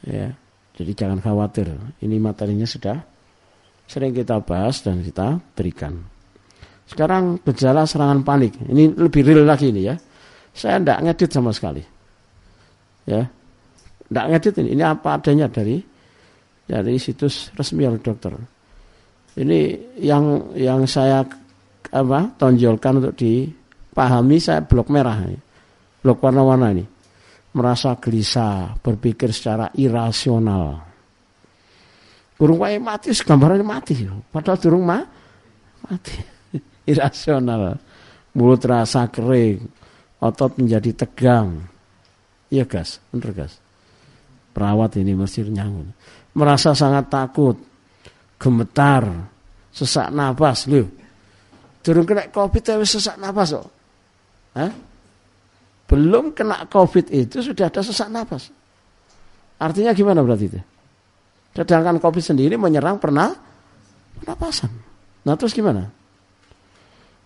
Ya. 0.03 0.36
Jadi 0.75 0.91
jangan 0.91 1.23
khawatir. 1.23 1.71
Ini 2.03 2.19
materinya 2.19 2.67
sudah 2.67 2.99
sering 3.88 4.12
kita 4.12 4.43
bahas 4.43 4.84
dan 4.84 4.99
kita 4.99 5.39
berikan. 5.55 6.03
Sekarang 6.91 7.39
gejala 7.39 7.88
serangan 7.88 8.19
panik. 8.27 8.60
Ini 8.60 8.99
lebih 8.99 9.23
real 9.23 9.47
lagi 9.47 9.71
ini 9.71 9.88
ya. 9.88 9.95
Saya 10.51 10.84
tidak 10.84 10.99
ngedit 11.07 11.31
sama 11.31 11.55
sekali. 11.55 11.84
Ya, 13.07 13.31
tidak 14.12 14.28
ngedit 14.28 14.54
ini. 14.60 14.69
Ini 14.76 14.84
apa 14.84 15.15
adanya 15.15 15.47
dari 15.47 15.80
dari 16.67 17.00
situs 17.00 17.56
resmi 17.56 17.88
oleh 17.88 18.04
dokter. 18.04 18.36
Ini 19.39 19.60
yang 20.04 20.52
yang 20.52 20.84
saya 20.84 21.24
apa 21.95 22.19
tonjolkan 22.36 23.00
untuk 23.00 23.15
dipahami 23.15 24.36
saya 24.43 24.67
blok 24.67 24.91
merah. 24.91 25.15
Blok 26.04 26.19
warna-warna 26.19 26.76
ini. 26.76 26.84
Merasa 27.56 27.95
gelisah, 27.95 28.76
berpikir 28.84 29.32
secara 29.32 29.71
irasional. 29.80 30.84
Burung 32.36 32.67
wae 32.67 32.84
mati, 32.84 33.15
gambarannya 33.15 33.63
mati. 33.63 33.95
Padahal 34.28 34.60
durung 34.60 34.84
ma, 34.84 35.00
mati. 35.88 36.15
irasional. 36.91 37.80
Mulut 38.36 38.63
rasa 38.67 39.08
kering, 39.08 39.63
otot 40.19 40.60
menjadi 40.60 41.08
tegang. 41.08 41.63
Iya 42.52 42.67
gas, 42.67 43.00
bener 43.12 43.32
gas 43.32 43.61
perawat 44.51 44.99
ini 44.99 45.15
mesti 45.15 45.47
nyangun. 45.47 45.89
Merasa 46.35 46.71
sangat 46.75 47.11
takut, 47.11 47.57
gemetar, 48.39 49.07
sesak 49.71 50.11
nafas, 50.11 50.67
loh. 50.67 50.87
Turun 51.81 52.05
kena 52.05 52.29
covid 52.29 52.61
tapi 52.61 52.85
sesak 52.85 53.17
nafas 53.17 53.57
kok. 53.57 53.69
Hah? 54.53 54.71
Belum 55.89 56.31
kena 56.31 56.69
covid 56.69 57.09
itu 57.09 57.41
sudah 57.41 57.67
ada 57.73 57.81
sesak 57.81 58.07
nafas. 58.07 58.53
Artinya 59.57 59.91
gimana 59.91 60.21
berarti 60.21 60.45
itu? 60.45 60.61
Sedangkan 61.51 61.99
covid 61.99 62.23
sendiri 62.23 62.55
menyerang 62.55 63.01
pernah 63.01 63.33
pernapasan. 64.21 64.71
Nah 65.25 65.35
terus 65.35 65.51
gimana? 65.57 65.89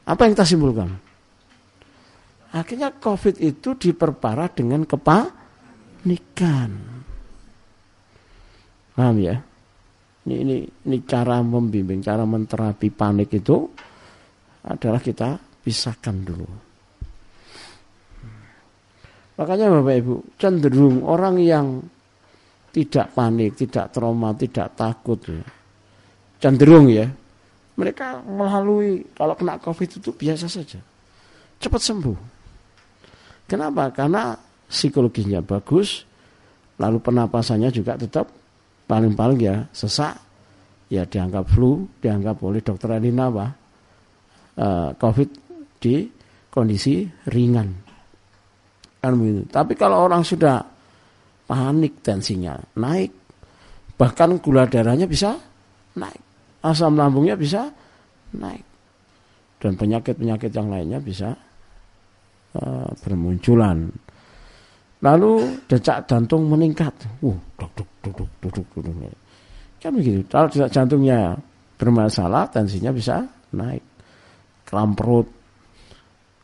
Apa 0.05 0.25
yang 0.25 0.33
kita 0.33 0.47
simpulkan? 0.47 0.89
Akhirnya 2.55 2.95
covid 2.95 3.43
itu 3.43 3.75
diperparah 3.75 4.47
dengan 4.55 4.87
kepanikan. 4.87 6.71
Paham 8.95 9.19
ya? 9.19 9.35
Ini, 10.25 10.35
ini, 10.41 10.55
ini 10.65 10.97
cara 11.05 11.43
membimbing, 11.43 12.01
cara 12.01 12.25
menterapi 12.25 12.89
panik 12.89 13.29
itu 13.35 13.67
adalah 14.65 14.97
kita 14.97 15.37
pisahkan 15.61 16.15
dulu. 16.25 16.47
Makanya 19.35 19.67
Bapak 19.67 19.95
Ibu, 19.99 20.15
cenderung 20.39 21.03
orang 21.03 21.35
yang 21.43 21.67
tidak 22.71 23.11
panik, 23.11 23.59
tidak 23.59 23.91
trauma, 23.91 24.31
tidak 24.33 24.71
takut 24.79 25.19
ya. 25.27 25.43
Cenderung 26.39 26.87
ya. 26.87 27.05
Mereka 27.75 28.23
melalui 28.23 29.03
kalau 29.11 29.35
kena 29.35 29.59
Covid 29.59 29.99
itu 29.99 30.15
biasa 30.15 30.47
saja. 30.47 30.79
Cepat 31.59 31.81
sembuh. 31.83 32.17
Kenapa? 33.45 33.91
Karena 33.91 34.33
psikologinya 34.71 35.43
bagus, 35.43 36.07
lalu 36.79 36.97
penapasannya 37.03 37.69
juga 37.75 37.99
tetap 37.99 38.44
paling-paling 38.85 39.39
ya 39.41 39.65
sesak, 39.73 40.15
ya 40.89 41.03
dianggap 41.05 41.49
flu, 41.49 41.85
dianggap 41.99 42.41
oleh 42.45 42.61
dokter 42.61 42.97
Elina 42.97 43.27
apa? 43.29 43.47
Uh, 44.55 44.89
COVID 44.95 45.29
di 45.81 46.07
kondisi 46.47 47.03
ringan. 47.27 47.69
Kan. 49.03 49.13
Tapi 49.51 49.73
kalau 49.77 50.07
orang 50.09 50.25
sudah 50.25 50.57
panik 51.45 52.01
tensinya 52.01 52.57
naik, 52.81 53.11
bahkan 53.93 54.41
gula 54.41 54.65
darahnya 54.65 55.05
bisa 55.05 55.37
naik, 55.93 56.21
asam 56.65 56.97
lambungnya 56.97 57.37
bisa 57.37 57.69
naik, 58.33 58.65
dan 59.61 59.77
penyakit-penyakit 59.77 60.49
yang 60.49 60.73
lainnya 60.73 60.97
bisa 60.97 61.37
uh, 62.57 62.89
bermunculan. 63.05 63.85
Lalu 65.03 65.59
detak 65.67 66.07
jantung 66.07 66.47
meningkat. 66.47 66.93
Uh, 67.19 67.35
duk, 67.59 67.71
duk, 67.75 67.89
duk, 67.99 68.13
duk, 68.15 68.29
duk, 68.39 68.67
duk, 68.71 68.83
duk. 68.83 69.15
Kan 69.83 69.91
begitu. 69.95 70.23
Kalau 70.31 70.47
detak 70.47 70.71
jantungnya 70.71 71.35
bermasalah, 71.75 72.47
tensinya 72.49 72.91
bisa 72.95 73.21
naik. 73.51 73.83
Kram 74.65 74.97
perut, 74.97 75.27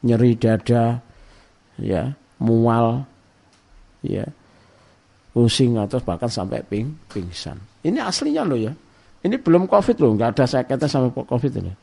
nyeri 0.05 0.37
dada, 0.37 1.01
ya, 1.81 2.13
mual, 2.37 3.01
ya, 4.05 4.25
pusing 5.33 5.79
atau 5.81 5.97
bahkan 6.05 6.29
sampai 6.29 6.61
ping, 6.61 6.93
pingsan. 7.09 7.57
Ini 7.81 7.97
aslinya 7.97 8.45
loh 8.45 8.59
ya. 8.59 8.73
Ini 9.21 9.37
belum 9.41 9.65
covid 9.65 9.97
loh, 10.01 10.13
nggak 10.17 10.37
ada 10.37 10.65
kata 10.65 10.85
sampai 10.85 11.13
covid 11.13 11.53
ini. 11.61 11.73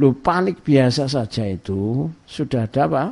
Lu 0.00 0.16
panik 0.16 0.64
biasa 0.64 1.04
saja 1.04 1.44
itu 1.44 2.08
sudah 2.24 2.64
ada 2.64 2.88
apa? 2.88 3.04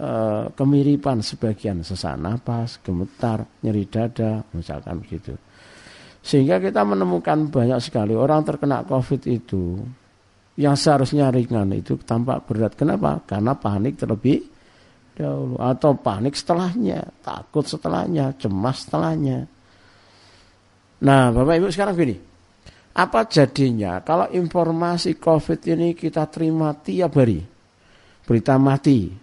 Eh, 0.00 0.44
kemiripan 0.56 1.20
sebagian 1.20 1.84
sesak 1.84 2.16
napas, 2.16 2.80
gemetar, 2.80 3.44
nyeri 3.60 3.84
dada, 3.84 4.40
misalkan 4.56 4.96
begitu. 5.04 5.36
Sehingga 6.24 6.56
kita 6.56 6.88
menemukan 6.88 7.52
banyak 7.52 7.76
sekali 7.84 8.16
orang 8.16 8.40
terkena 8.40 8.80
COVID 8.88 9.28
itu 9.28 9.76
yang 10.56 10.72
seharusnya 10.72 11.28
ringan 11.28 11.68
itu 11.76 12.00
tampak 12.00 12.48
berat. 12.48 12.72
Kenapa? 12.80 13.20
Karena 13.28 13.52
panik 13.52 14.00
terlebih 14.00 14.40
dahulu 15.12 15.60
atau 15.60 15.92
panik 15.92 16.32
setelahnya, 16.32 17.04
takut 17.20 17.68
setelahnya, 17.68 18.32
cemas 18.40 18.88
setelahnya. 18.88 19.44
Nah, 21.04 21.28
Bapak 21.28 21.60
Ibu 21.60 21.68
sekarang 21.68 22.00
gini. 22.00 22.16
Apa 22.96 23.28
jadinya 23.28 24.00
kalau 24.00 24.32
informasi 24.32 25.20
COVID 25.20 25.60
ini 25.76 25.92
kita 25.92 26.24
terima 26.32 26.72
tiap 26.72 27.20
hari? 27.20 27.44
Berita 28.24 28.56
mati, 28.56 29.19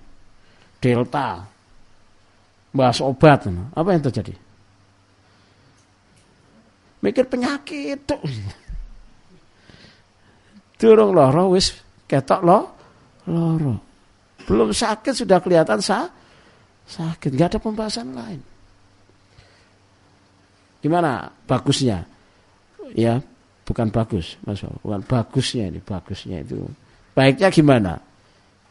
delta, 0.88 1.43
bahas 2.71 3.04
obat, 3.04 3.52
apa 3.52 3.89
yang 3.91 4.04
terjadi? 4.08 4.32
Mikir 7.04 7.28
penyakit 7.28 8.00
tuh. 8.08 8.23
Durung 10.80 11.12
loro 11.12 11.52
wis 11.52 11.76
ketok 12.08 12.41
lo 12.47 12.60
loro. 13.28 13.76
Belum 14.47 14.71
sakit 14.71 15.12
sudah 15.12 15.43
kelihatan 15.43 15.84
sa 15.84 16.08
sakit, 16.88 17.36
nggak 17.36 17.50
ada 17.52 17.60
pembahasan 17.60 18.15
lain. 18.15 18.39
Gimana 20.80 21.28
bagusnya? 21.43 22.08
Ya, 22.95 23.19
bukan 23.67 23.91
bagus, 23.91 24.39
Mas. 24.47 24.63
Bukan 24.63 25.04
bagusnya 25.04 25.67
ini, 25.67 25.84
bagusnya 25.84 26.39
itu. 26.39 26.63
Baiknya 27.12 27.52
gimana? 27.52 28.00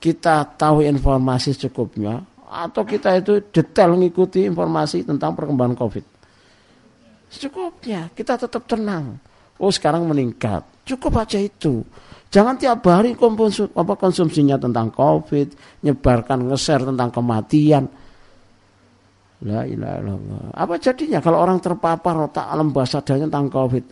Kita 0.06 0.54
tahu 0.54 0.86
informasi 0.86 1.50
secukupnya 1.50 2.22
atau 2.46 2.86
kita 2.86 3.18
itu 3.18 3.42
detail 3.50 3.98
mengikuti 3.98 4.46
informasi 4.46 5.02
tentang 5.02 5.34
perkembangan 5.34 5.74
COVID. 5.74 6.04
Secukupnya, 7.26 8.06
kita 8.14 8.38
tetap 8.38 8.70
tenang. 8.70 9.18
Oh 9.58 9.74
sekarang 9.74 10.06
meningkat, 10.06 10.62
cukup 10.86 11.26
aja 11.26 11.42
itu. 11.42 11.82
Jangan 12.30 12.54
tiap 12.54 12.86
hari 12.86 13.18
apa 13.18 13.94
konsumsinya 13.98 14.54
tentang 14.62 14.94
COVID, 14.94 15.82
nyebarkan 15.82 16.46
nge-share 16.46 16.86
tentang 16.86 17.10
kematian. 17.10 17.90
La 19.42 19.66
ilaha. 19.66 20.54
Apa 20.54 20.78
jadinya 20.78 21.18
kalau 21.18 21.42
orang 21.42 21.58
terpapar 21.58 22.30
otak 22.30 22.46
alam 22.46 22.70
bahasa 22.70 23.02
tentang 23.02 23.50
COVID? 23.50 23.84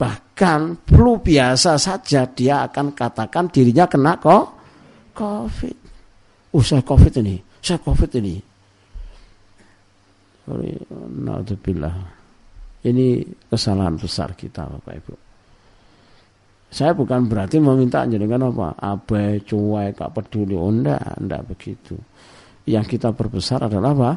Bahkan 0.00 0.88
flu 0.88 1.20
biasa 1.20 1.76
saja 1.76 2.24
dia 2.24 2.64
akan 2.64 2.96
katakan 2.96 3.52
dirinya 3.52 3.84
kena 3.84 4.16
kok 4.16 4.59
COVID. 5.20 5.76
Oh 6.56 6.64
saya 6.64 6.80
COVID 6.80 7.12
ini, 7.20 7.36
saya 7.60 7.76
COVID 7.84 8.10
ini. 8.16 8.40
Naudzubillah. 11.20 11.94
Ini 12.80 13.20
kesalahan 13.52 14.00
besar 14.00 14.32
kita 14.32 14.64
Bapak 14.64 14.94
Ibu. 14.96 15.14
Saya 16.72 16.96
bukan 16.96 17.28
berarti 17.28 17.60
meminta 17.60 18.08
jenengan 18.08 18.48
apa? 18.48 18.72
Abai, 18.80 19.44
cuek, 19.44 20.00
gak 20.00 20.10
peduli. 20.16 20.56
Oh 20.56 20.72
enggak, 20.72 21.02
enggak 21.20 21.44
begitu. 21.44 21.98
Yang 22.64 22.96
kita 22.96 23.12
perbesar 23.12 23.68
adalah 23.68 23.92
apa? 23.92 24.12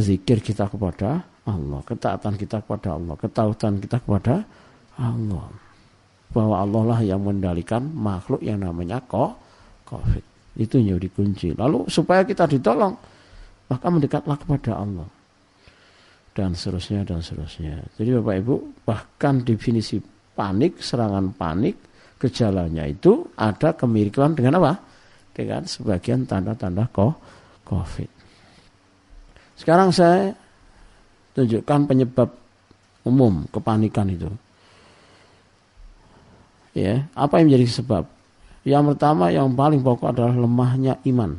Zikir 0.00 0.40
kita 0.40 0.72
kepada 0.72 1.20
Allah. 1.44 1.80
Ketaatan 1.84 2.34
kita 2.40 2.64
kepada 2.64 2.96
Allah. 2.96 3.14
Ketahuan 3.20 3.74
kita 3.82 4.00
kepada 4.00 4.34
Allah. 4.96 5.46
Bahwa 6.32 6.56
Allah 6.62 6.82
lah 6.88 7.00
yang 7.04 7.20
mendalikan 7.20 7.84
makhluk 7.92 8.40
yang 8.40 8.64
namanya 8.64 9.02
kok 9.04 9.43
COVID. 9.94 10.24
Itu 10.58 10.82
yang 10.82 10.98
dikunci. 10.98 11.54
Lalu 11.54 11.86
supaya 11.86 12.26
kita 12.26 12.50
ditolong, 12.50 12.94
maka 13.70 13.86
mendekatlah 13.86 14.34
kepada 14.38 14.82
Allah. 14.82 15.06
Dan 16.34 16.58
seterusnya, 16.58 17.06
dan 17.06 17.22
seterusnya. 17.22 17.78
Jadi 17.94 18.10
Bapak 18.18 18.34
Ibu, 18.42 18.54
bahkan 18.82 19.46
definisi 19.46 20.02
panik, 20.34 20.82
serangan 20.82 21.30
panik, 21.30 21.78
gejalanya 22.18 22.90
itu 22.90 23.22
ada 23.38 23.70
kemiripan 23.74 24.34
dengan 24.34 24.58
apa? 24.58 24.72
Dengan 25.30 25.62
sebagian 25.62 26.26
tanda-tanda 26.26 26.90
COVID. 26.90 28.10
Sekarang 29.54 29.94
saya 29.94 30.34
tunjukkan 31.38 31.86
penyebab 31.86 32.30
umum 33.06 33.46
kepanikan 33.50 34.10
itu. 34.10 34.30
Ya, 36.74 37.06
apa 37.14 37.38
yang 37.38 37.54
menjadi 37.54 37.78
sebab? 37.78 38.13
Yang 38.64 38.96
pertama 38.96 39.28
yang 39.28 39.52
paling 39.52 39.84
pokok 39.84 40.16
adalah 40.16 40.34
lemahnya 40.34 40.96
iman. 41.04 41.36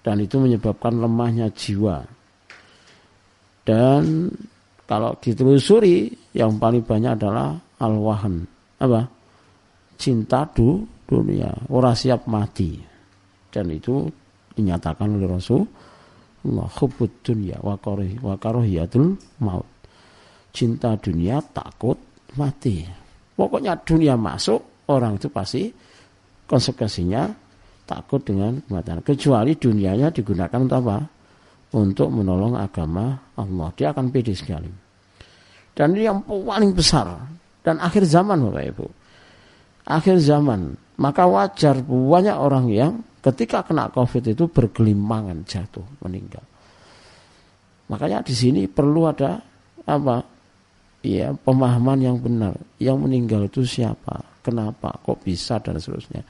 Dan 0.00 0.16
itu 0.24 0.40
menyebabkan 0.40 0.96
lemahnya 0.96 1.52
jiwa. 1.52 2.00
Dan 3.60 4.32
kalau 4.88 5.12
ditelusuri 5.20 6.08
yang 6.32 6.56
paling 6.56 6.80
banyak 6.80 7.20
adalah 7.20 7.52
al-wahan. 7.84 8.42
Apa? 8.80 9.04
Cinta 10.00 10.48
du 10.48 10.80
dunia, 11.04 11.52
ora 11.68 11.92
siap 11.92 12.24
mati. 12.24 12.80
Dan 13.52 13.68
itu 13.68 14.08
dinyatakan 14.56 15.20
oleh 15.20 15.28
Rasul 15.28 15.62
Allah 16.40 16.68
hubbud 16.72 17.20
dunia 17.20 17.60
wa 17.60 17.76
karohiyatul 18.40 19.12
maut. 19.44 19.68
Cinta 20.50 20.96
dunia 20.96 21.44
takut 21.52 22.00
mati. 22.40 22.80
Pokoknya 23.36 23.76
dunia 23.84 24.16
masuk, 24.16 24.88
orang 24.88 25.20
itu 25.20 25.28
pasti 25.28 25.68
konsekuensinya 26.50 27.30
takut 27.86 28.26
dengan 28.26 28.58
kematian. 28.66 29.06
Kecuali 29.06 29.54
dunianya 29.54 30.10
digunakan 30.10 30.58
untuk 30.58 30.78
apa? 30.82 30.98
Untuk 31.70 32.10
menolong 32.10 32.58
agama 32.58 33.14
Allah. 33.38 33.70
Dia 33.78 33.94
akan 33.94 34.10
pede 34.10 34.34
sekali. 34.34 34.70
Dan 35.70 35.94
ini 35.94 36.10
yang 36.10 36.26
paling 36.26 36.74
besar. 36.74 37.06
Dan 37.62 37.78
akhir 37.78 38.02
zaman 38.10 38.42
Bapak 38.50 38.64
Ibu. 38.74 38.86
Akhir 39.86 40.18
zaman. 40.18 40.74
Maka 40.98 41.30
wajar 41.30 41.78
banyak 41.86 42.34
orang 42.34 42.66
yang 42.68 42.92
ketika 43.22 43.62
kena 43.62 43.88
COVID 43.94 44.34
itu 44.34 44.44
bergelimangan 44.50 45.46
jatuh 45.46 45.86
meninggal. 46.02 46.42
Makanya 47.90 48.22
di 48.22 48.34
sini 48.34 48.70
perlu 48.70 49.10
ada 49.10 49.42
apa? 49.86 50.22
Ya, 51.00 51.32
pemahaman 51.32 51.98
yang 51.98 52.16
benar. 52.20 52.54
Yang 52.76 52.96
meninggal 53.00 53.42
itu 53.48 53.64
siapa? 53.64 54.29
Kenapa, 54.40 54.96
kok 55.00 55.20
bisa 55.22 55.60
dan 55.60 55.76
seterusnya. 55.76 56.24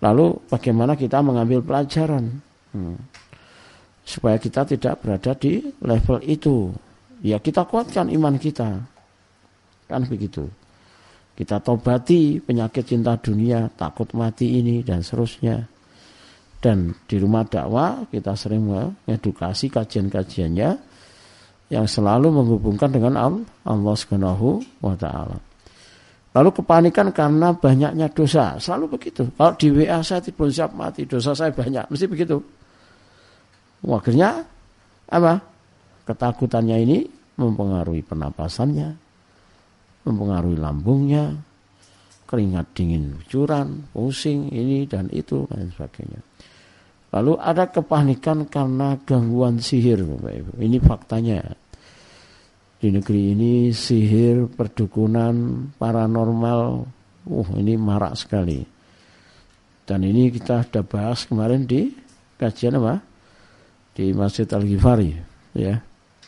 Lalu 0.00 0.48
bagaimana 0.48 0.96
kita 0.96 1.20
mengambil 1.20 1.60
pelajaran 1.60 2.40
hmm. 2.72 2.96
supaya 4.00 4.40
kita 4.40 4.64
tidak 4.64 5.04
berada 5.04 5.36
di 5.36 5.60
level 5.84 6.18
itu. 6.24 6.72
Ya 7.20 7.36
kita 7.36 7.68
kuatkan 7.68 8.08
iman 8.08 8.40
kita. 8.40 8.80
kan 9.90 10.06
begitu. 10.06 10.46
Kita 11.34 11.58
tobati 11.58 12.38
penyakit 12.38 12.84
cinta 12.84 13.16
dunia, 13.16 13.66
takut 13.74 14.06
mati 14.14 14.60
ini 14.60 14.86
dan 14.86 15.02
seterusnya. 15.02 15.66
Dan 16.60 16.92
di 17.08 17.16
rumah 17.16 17.48
dakwah 17.48 18.04
kita 18.12 18.36
sering 18.36 18.68
mengedukasi 18.68 19.72
kajian-kajiannya 19.72 20.70
yang 21.72 21.86
selalu 21.88 22.28
menghubungkan 22.28 22.92
dengan 22.92 23.16
Allah 23.64 23.94
Subhanahu 23.96 24.60
wa 24.84 24.94
taala. 24.98 25.49
Lalu 26.30 26.50
kepanikan 26.62 27.10
karena 27.10 27.50
banyaknya 27.50 28.06
dosa. 28.14 28.54
Selalu 28.62 28.94
begitu. 28.94 29.26
Kalau 29.34 29.54
di 29.58 29.68
WA 29.74 29.98
saya 29.98 30.22
tidak 30.22 30.46
siap 30.54 30.70
mati, 30.78 31.02
dosa 31.02 31.34
saya 31.34 31.50
banyak. 31.50 31.90
Mesti 31.90 32.06
begitu. 32.06 32.38
Akhirnya 33.82 34.46
apa? 35.10 35.42
Ketakutannya 36.06 36.76
ini 36.86 36.98
mempengaruhi 37.34 38.06
pernapasannya, 38.06 38.88
mempengaruhi 40.06 40.58
lambungnya, 40.58 41.34
keringat 42.30 42.78
dingin 42.78 43.18
lucuran, 43.18 43.90
pusing, 43.90 44.54
ini 44.54 44.86
dan 44.86 45.10
itu 45.10 45.50
dan 45.50 45.66
sebagainya. 45.74 46.20
Lalu 47.10 47.32
ada 47.42 47.66
kepanikan 47.66 48.46
karena 48.46 48.94
gangguan 49.02 49.58
sihir, 49.58 50.06
Bapak 50.06 50.30
Ibu. 50.30 50.52
Ini 50.62 50.78
faktanya. 50.78 51.42
Di 52.80 52.88
negeri 52.88 53.36
ini 53.36 53.68
sihir, 53.76 54.48
perdukunan, 54.56 55.68
paranormal, 55.76 56.60
uh 57.28 57.50
ini 57.60 57.76
marak 57.76 58.16
sekali. 58.16 58.64
Dan 59.84 60.00
ini 60.08 60.32
kita 60.32 60.64
sudah 60.64 60.80
bahas 60.80 61.28
kemarin 61.28 61.68
di 61.68 61.92
kajian 62.40 62.80
apa? 62.80 63.04
Di 63.92 64.16
Masjid 64.16 64.48
Al-Ghifari, 64.48 65.12
ya. 65.52 65.76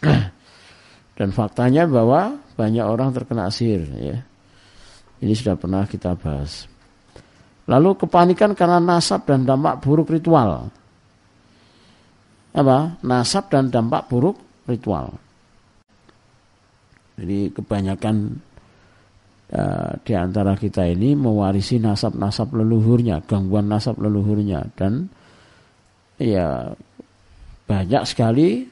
Dan 1.17 1.33
faktanya 1.33 1.89
bahwa 1.89 2.37
banyak 2.53 2.85
orang 2.85 3.17
terkena 3.17 3.49
sihir, 3.49 3.89
ya. 3.97 4.21
Ini 5.25 5.33
sudah 5.33 5.57
pernah 5.57 5.89
kita 5.89 6.13
bahas. 6.21 6.69
Lalu 7.65 7.95
kepanikan 7.97 8.53
karena 8.53 8.83
nasab 8.83 9.25
dan 9.25 9.47
dampak 9.47 9.79
buruk 9.81 10.11
ritual. 10.11 10.69
Apa? 12.53 12.99
Nasab 13.01 13.49
dan 13.49 13.71
dampak 13.71 14.11
buruk 14.11 14.37
ritual. 14.67 15.15
Jadi 17.17 17.53
kebanyakan 17.53 18.17
uh, 19.53 19.93
di 20.01 20.13
antara 20.17 20.57
kita 20.57 20.89
ini 20.89 21.13
mewarisi 21.13 21.77
nasab-nasab 21.77 22.57
leluhurnya, 22.57 23.21
gangguan 23.29 23.69
nasab 23.69 24.01
leluhurnya 24.01 24.73
dan 24.75 25.13
ya 26.17 26.73
banyak 27.69 28.03
sekali 28.05 28.65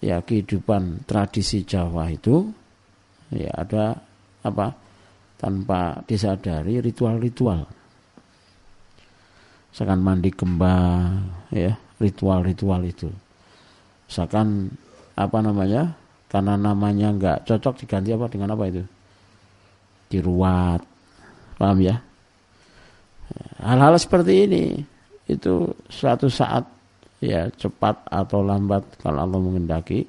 ya 0.00 0.24
kehidupan 0.24 1.04
tradisi 1.04 1.64
Jawa 1.64 2.08
itu 2.08 2.48
ya 3.32 3.52
ada 3.52 3.96
apa 4.40 4.72
tanpa 5.40 6.04
disadari 6.04 6.80
ritual-ritual. 6.84 7.64
Misalkan 9.70 10.00
mandi 10.02 10.30
kembang, 10.34 11.30
ya 11.54 11.72
ritual-ritual 12.02 12.82
itu. 12.84 13.08
Misalkan 14.10 14.68
apa 15.14 15.38
namanya? 15.40 15.94
Karena 16.30 16.54
namanya 16.54 17.10
nggak 17.10 17.38
cocok 17.42 17.82
diganti 17.82 18.14
apa 18.14 18.30
dengan 18.30 18.54
apa 18.54 18.64
itu? 18.70 18.82
Diruat, 20.06 20.82
paham 21.58 21.78
ya? 21.82 21.98
Hal-hal 23.62 23.98
seperti 23.98 24.46
ini 24.46 24.64
itu 25.26 25.70
suatu 25.90 26.30
saat 26.30 26.66
ya 27.22 27.50
cepat 27.50 28.06
atau 28.06 28.42
lambat 28.42 29.02
kalau 29.02 29.26
Allah 29.26 29.38
mengendaki 29.42 30.06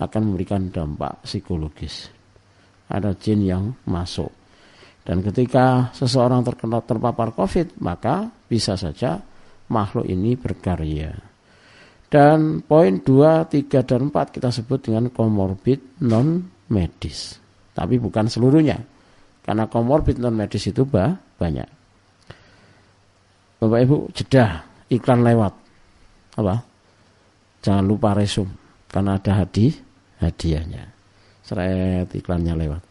akan 0.00 0.32
memberikan 0.32 0.72
dampak 0.72 1.20
psikologis. 1.24 2.08
Ada 2.88 3.16
jin 3.16 3.44
yang 3.44 3.72
masuk 3.88 4.32
dan 5.04 5.20
ketika 5.20 5.92
seseorang 5.92 6.40
terkena 6.40 6.80
terpapar 6.80 7.36
COVID, 7.36 7.76
maka 7.84 8.32
bisa 8.48 8.72
saja 8.72 9.20
makhluk 9.68 10.08
ini 10.08 10.32
berkarya. 10.32 11.12
Dan 12.14 12.62
poin 12.62 13.02
2, 13.02 13.02
3, 13.50 13.82
dan 13.82 14.06
4 14.06 14.30
kita 14.38 14.54
sebut 14.54 14.86
dengan 14.86 15.10
komorbid 15.10 15.98
non 16.06 16.46
medis. 16.70 17.42
Tapi 17.74 17.98
bukan 17.98 18.30
seluruhnya. 18.30 18.78
Karena 19.42 19.66
komorbid 19.66 20.22
non 20.22 20.38
medis 20.38 20.62
itu 20.70 20.86
bah, 20.86 21.10
banyak. 21.10 21.66
Bapak 23.58 23.80
Ibu, 23.82 24.14
jeda 24.14 24.62
iklan 24.94 25.26
lewat. 25.26 25.58
Apa? 26.38 26.62
Jangan 27.66 27.82
lupa 27.82 28.14
resum 28.14 28.46
karena 28.86 29.18
ada 29.18 29.42
hadiah 29.42 29.74
hadiahnya. 30.22 30.86
Seret 31.42 32.14
iklannya 32.14 32.54
lewat. 32.54 32.82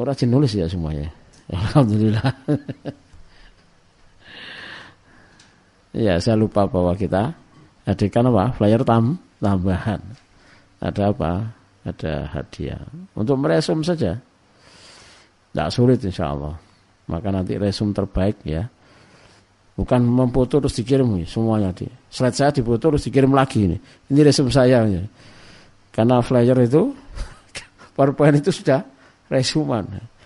Orang 0.00 0.16
rajin 0.16 0.32
nulis 0.32 0.56
ya 0.56 0.64
semuanya. 0.64 1.12
Alhamdulillah. 1.52 2.24
ya 6.08 6.16
saya 6.24 6.40
lupa 6.40 6.64
bahwa 6.64 6.96
kita 6.96 7.43
hadirkan 7.84 8.28
apa 8.32 8.56
flyer 8.56 8.82
tam 8.82 9.20
tambahan. 9.40 10.00
Ada 10.80 11.12
apa? 11.12 11.32
Ada 11.84 12.28
hadiah. 12.32 12.80
Untuk 13.16 13.36
meresum 13.40 13.84
saja. 13.84 14.16
Tidak 15.52 15.68
sulit 15.72 16.00
insya 16.04 16.32
Allah. 16.32 16.56
Maka 17.08 17.28
nanti 17.28 17.56
resum 17.60 17.92
terbaik 17.92 18.40
ya. 18.44 18.64
Bukan 19.74 20.00
memfoto 20.06 20.62
terus 20.62 20.76
dikirim 20.76 21.06
semuanya 21.26 21.74
di. 21.74 21.84
Slide 22.08 22.36
saya 22.36 22.50
difoto 22.54 22.94
terus 22.94 23.04
dikirim 23.04 23.32
lagi 23.32 23.68
ini. 23.68 23.76
Ini 24.12 24.20
resum 24.24 24.48
saya. 24.48 24.84
Ya. 24.88 25.04
Karena 25.92 26.24
flyer 26.24 26.56
itu 26.64 26.90
PowerPoint 27.96 28.40
itu 28.40 28.50
sudah 28.50 28.84
resuman. 29.28 29.84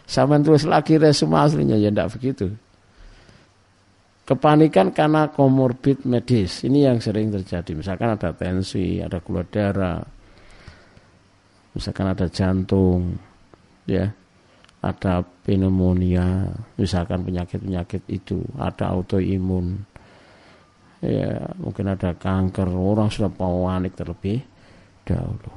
Sama 0.08 0.40
tulis 0.40 0.64
lagi 0.64 0.96
resume 0.96 1.36
aslinya 1.36 1.76
ya 1.76 1.92
tidak 1.92 2.16
begitu. 2.16 2.48
Kepanikan 4.28 4.92
karena 4.92 5.32
komorbid 5.32 6.04
medis 6.04 6.60
ini 6.68 6.84
yang 6.84 7.00
sering 7.00 7.32
terjadi. 7.32 7.72
Misalkan 7.72 8.12
ada 8.12 8.28
tensi, 8.36 9.00
ada 9.00 9.24
gula 9.24 9.40
darah, 9.48 10.04
misalkan 11.72 12.12
ada 12.12 12.28
jantung, 12.28 13.16
ya, 13.88 14.04
ada 14.84 15.24
pneumonia, 15.24 16.44
misalkan 16.76 17.24
penyakit-penyakit 17.24 18.04
itu, 18.12 18.44
ada 18.60 18.92
autoimun, 18.92 19.80
ya, 21.00 21.48
mungkin 21.56 21.88
ada 21.88 22.12
kanker, 22.12 22.68
orang 22.68 23.08
sudah 23.08 23.32
panik 23.32 23.96
terlebih 23.96 24.44
dahulu. 25.08 25.52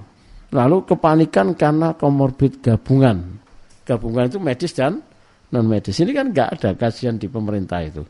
Lalu 0.55 0.77
kepanikan 0.87 1.59
karena 1.59 1.91
komorbid 1.99 2.63
gabungan. 2.63 3.35
Gabungan 3.83 4.31
itu 4.31 4.39
medis 4.39 4.71
dan 4.71 5.03
non 5.51 5.67
medis. 5.67 5.99
Ini 5.99 6.15
kan 6.15 6.31
nggak 6.31 6.49
ada 6.55 6.69
kajian 6.79 7.19
di 7.19 7.27
pemerintah 7.27 7.83
itu. 7.83 8.03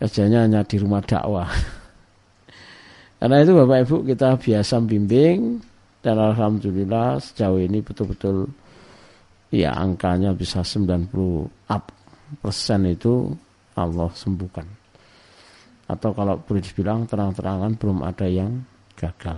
Kajiannya 0.00 0.48
hanya 0.48 0.60
di 0.64 0.76
rumah 0.80 1.04
dakwah. 1.04 1.48
Karena 3.20 3.36
itu 3.44 3.52
Bapak 3.52 3.78
Ibu 3.84 3.96
kita 4.08 4.40
biasa 4.40 4.80
bimbing 4.80 5.60
dan 6.00 6.16
alhamdulillah 6.16 7.20
sejauh 7.20 7.60
ini 7.60 7.84
betul-betul 7.84 8.48
ya 9.52 9.76
angkanya 9.76 10.32
bisa 10.32 10.64
90 10.64 11.12
up 11.68 11.84
persen 12.40 12.88
itu 12.88 13.28
Allah 13.76 14.08
sembuhkan. 14.16 14.64
Atau 15.90 16.16
kalau 16.16 16.40
boleh 16.40 16.62
dibilang 16.64 17.04
terang-terangan 17.04 17.76
belum 17.76 18.00
ada 18.00 18.24
yang 18.24 18.62
gagal. 18.96 19.36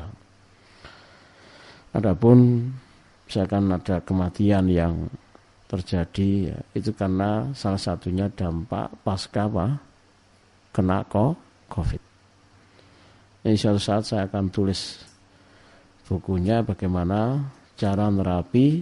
Adapun 1.90 2.70
misalkan 3.26 3.66
ada 3.66 3.98
kematian 4.04 4.70
yang 4.70 5.10
terjadi 5.66 6.52
ya, 6.52 6.58
itu 6.76 6.92
karena 6.92 7.48
salah 7.56 7.80
satunya 7.80 8.28
dampak 8.28 8.92
pasca 9.02 9.48
apa? 9.48 9.91
Kena 10.72 11.04
COVID. 11.68 12.02
Ini 13.44 13.56
suatu 13.58 13.80
saat 13.80 14.02
saya 14.08 14.24
akan 14.26 14.48
tulis 14.48 15.04
bukunya 16.08 16.64
bagaimana 16.64 17.44
cara 17.76 18.08
nerapi 18.08 18.80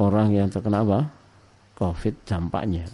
orang 0.00 0.34
yang 0.34 0.48
terkena 0.50 0.82
apa? 0.82 1.00
COVID 1.76 2.14
dampaknya. 2.24 2.88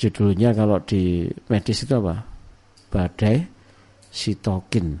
Judulnya 0.00 0.56
kalau 0.56 0.80
di 0.82 1.28
medis 1.52 1.84
itu 1.84 1.94
apa? 1.94 2.24
Badai 2.88 3.44
sitokin. 4.08 4.96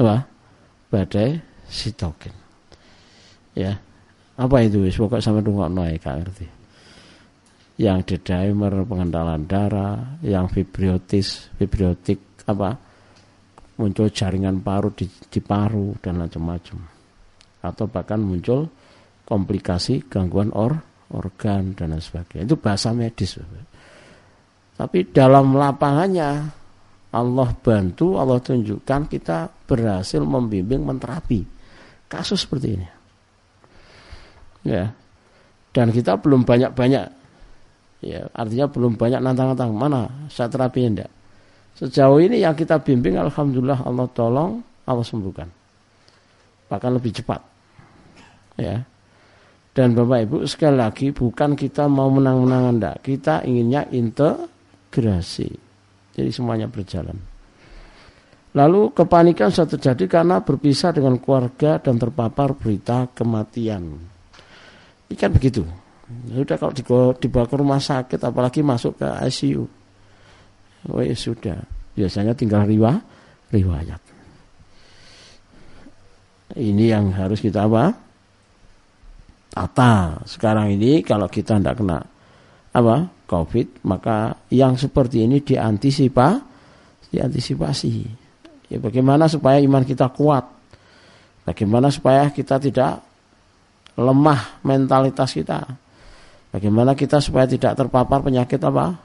Apa? 0.00 0.24
Badai 0.88 1.36
sitokin. 1.68 2.32
Ya. 3.52 3.76
Apa 4.36 4.64
itu 4.64 4.84
wis 4.84 4.96
pokok 4.96 5.20
sampe 5.20 5.44
rungokno 5.44 5.84
ae 5.84 5.96
gak 5.96 6.24
ngerti. 6.24 6.55
Yang 7.76 7.98
di 8.08 8.16
dimer 8.24 8.72
pengendalian 8.88 9.44
darah, 9.44 10.16
yang 10.24 10.48
fibriotis, 10.48 11.52
fibriotik 11.60 12.44
apa? 12.48 12.72
Muncul 13.76 14.08
jaringan 14.08 14.64
paru 14.64 14.88
di, 14.96 15.04
di 15.04 15.40
paru 15.44 15.92
dan 16.00 16.16
macam-macam. 16.16 16.80
Atau 17.60 17.84
bahkan 17.92 18.16
muncul 18.24 18.64
komplikasi 19.28 20.08
gangguan 20.08 20.48
or, 20.56 20.80
organ 21.12 21.76
dan 21.76 21.92
lain 21.92 22.00
sebagainya. 22.00 22.48
Itu 22.48 22.56
bahasa 22.56 22.96
medis. 22.96 23.36
Tapi 24.76 25.12
dalam 25.12 25.52
lapangannya 25.52 26.30
Allah 27.12 27.50
bantu, 27.60 28.16
Allah 28.16 28.40
tunjukkan 28.40 29.08
kita 29.08 29.52
berhasil 29.68 30.20
membimbing 30.20 30.80
menterapi 30.84 31.44
kasus 32.08 32.44
seperti 32.44 32.68
ini. 32.76 32.88
Ya. 34.66 34.92
Dan 35.72 35.92
kita 35.92 36.16
belum 36.16 36.48
banyak-banyak 36.48 37.04
ya, 38.02 38.28
artinya 38.32 38.66
belum 38.68 38.96
banyak 38.96 39.20
nantang-nantang 39.20 39.72
mana 39.72 40.28
saya 40.32 40.48
terapi 40.50 40.80
enggak. 40.84 41.10
Sejauh 41.76 42.20
ini 42.24 42.40
yang 42.40 42.56
kita 42.56 42.80
bimbing 42.80 43.20
alhamdulillah 43.20 43.84
Allah 43.84 44.08
tolong, 44.16 44.64
Allah 44.88 45.04
sembuhkan. 45.04 45.48
Bahkan 46.72 46.90
lebih 46.96 47.12
cepat. 47.20 47.40
Ya. 48.56 48.80
Dan 49.76 49.92
Bapak 49.92 50.24
Ibu 50.24 50.36
sekali 50.48 50.80
lagi 50.80 51.12
bukan 51.12 51.52
kita 51.52 51.84
mau 51.84 52.08
menang-menangan 52.08 52.74
enggak, 52.80 52.96
kita 53.04 53.44
inginnya 53.44 53.84
integrasi. 53.92 55.52
Jadi 56.16 56.30
semuanya 56.32 56.64
berjalan. 56.64 57.36
Lalu 58.56 58.88
kepanikan 58.96 59.52
sudah 59.52 59.76
terjadi 59.76 60.08
karena 60.08 60.40
berpisah 60.40 60.96
dengan 60.96 61.20
keluarga 61.20 61.76
dan 61.76 62.00
terpapar 62.00 62.56
berita 62.56 63.04
kematian. 63.12 64.00
Ini 65.12 65.14
kan 65.20 65.28
begitu. 65.28 65.85
Sudah 66.06 66.54
kalau 66.54 66.72
dibawa 67.18 67.46
ke 67.50 67.56
rumah 67.58 67.82
sakit 67.82 68.22
apalagi 68.22 68.62
masuk 68.62 69.02
ke 69.02 69.06
ICU. 69.26 69.64
Oh 70.86 71.02
ya 71.02 71.16
sudah. 71.18 71.58
Biasanya 71.98 72.36
tinggal 72.38 72.62
riwa, 72.62 72.94
riwayat. 73.50 73.98
Ini 76.54 76.84
yang 76.94 77.10
harus 77.10 77.42
kita 77.42 77.66
apa? 77.66 77.90
Tata. 79.50 80.22
Sekarang 80.22 80.70
ini 80.70 81.02
kalau 81.02 81.26
kita 81.26 81.58
tidak 81.58 81.82
kena 81.82 81.98
apa? 82.70 82.96
Covid, 83.26 83.82
maka 83.82 84.38
yang 84.54 84.78
seperti 84.78 85.26
ini 85.26 85.42
diantisipasi, 85.42 87.10
diantisipasi. 87.10 87.94
Ya 88.70 88.78
bagaimana 88.78 89.26
supaya 89.26 89.58
iman 89.58 89.82
kita 89.82 90.06
kuat? 90.14 90.46
Bagaimana 91.42 91.90
supaya 91.90 92.30
kita 92.30 92.62
tidak 92.62 93.02
lemah 93.98 94.62
mentalitas 94.62 95.34
kita? 95.34 95.85
Bagaimana 96.56 96.96
kita 96.96 97.20
supaya 97.20 97.44
tidak 97.44 97.76
terpapar 97.76 98.24
penyakit 98.24 98.56
apa? 98.64 98.96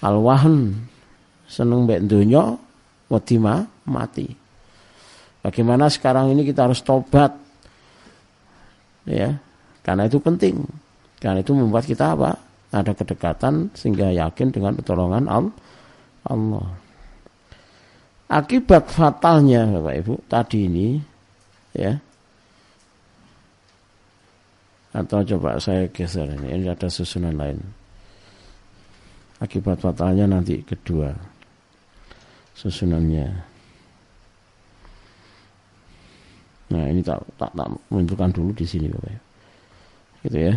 Alwahan, 0.00 0.80
seneng 1.44 1.84
mbek 1.84 2.08
dunya, 2.08 2.56
wedima 3.12 3.68
mati. 3.84 4.32
Bagaimana 5.44 5.92
sekarang 5.92 6.32
ini 6.32 6.40
kita 6.40 6.64
harus 6.64 6.80
tobat? 6.80 7.36
Ya, 9.04 9.36
karena 9.84 10.08
itu 10.08 10.24
penting. 10.24 10.64
Karena 11.20 11.44
itu 11.44 11.52
membuat 11.52 11.84
kita 11.84 12.16
apa? 12.16 12.40
Ada 12.72 12.96
kedekatan 12.96 13.76
sehingga 13.76 14.08
yakin 14.16 14.48
dengan 14.48 14.72
pertolongan 14.80 15.28
Allah. 15.28 16.80
Akibat 18.24 18.88
fatalnya 18.88 19.68
Bapak 19.68 19.94
Ibu 20.00 20.14
tadi 20.32 20.64
ini 20.64 20.96
ya 21.76 21.92
atau 24.90 25.22
coba 25.22 25.58
saya 25.62 25.86
geser 25.90 26.26
ini. 26.26 26.58
Ini 26.58 26.74
ada 26.74 26.90
susunan 26.90 27.34
lain. 27.38 27.58
Akibat 29.40 29.80
fatalnya 29.80 30.28
nanti 30.28 30.60
kedua 30.60 31.14
susunannya. 32.60 33.26
Nah 36.70 36.84
ini 36.86 37.00
tak 37.00 37.24
tak, 37.40 37.50
tak 37.56 37.68
menentukan 37.88 38.30
dulu 38.30 38.52
di 38.52 38.68
sini 38.68 38.86
Bapak 38.92 39.10
Ibu. 39.10 39.24
Gitu 40.28 40.38
ya. 40.38 40.54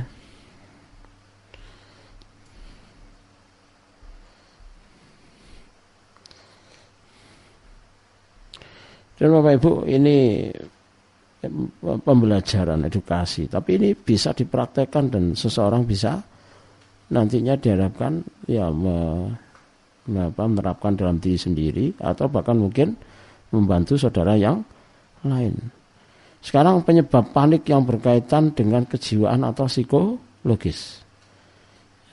Dan 9.15 9.31
Bapak 9.31 9.53
Ibu 9.63 9.73
ini 9.87 10.51
pembelajaran 11.81 12.87
edukasi, 12.87 13.51
tapi 13.51 13.75
ini 13.75 13.89
bisa 13.91 14.31
dipraktekkan 14.31 15.11
dan 15.11 15.23
seseorang 15.35 15.83
bisa 15.83 16.23
nantinya 17.11 17.59
diharapkan 17.59 18.23
ya 18.47 18.71
menerapkan 20.07 20.95
dalam 20.95 21.19
diri 21.19 21.35
sendiri 21.35 21.85
atau 21.99 22.31
bahkan 22.31 22.55
mungkin 22.55 22.95
membantu 23.51 23.99
saudara 23.99 24.39
yang 24.39 24.63
lain. 25.27 25.55
Sekarang 26.43 26.83
penyebab 26.83 27.31
panik 27.31 27.63
yang 27.71 27.87
berkaitan 27.87 28.51
dengan 28.51 28.83
kejiwaan 28.83 29.47
atau 29.47 29.67
psikologis. 29.67 30.99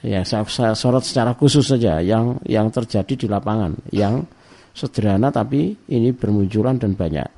Ya, 0.01 0.23
saya, 0.25 0.47
saya 0.47 0.73
sorot 0.73 1.05
secara 1.05 1.35
khusus 1.35 1.67
saja 1.67 2.01
yang 2.01 2.39
yang 2.47 2.71
terjadi 2.71 3.27
di 3.27 3.27
lapangan, 3.27 3.75
yang 3.91 4.25
sederhana 4.73 5.35
tapi 5.35 5.77
ini 5.91 6.15
bermunculan 6.15 6.79
dan 6.79 6.95
banyak. 6.95 7.29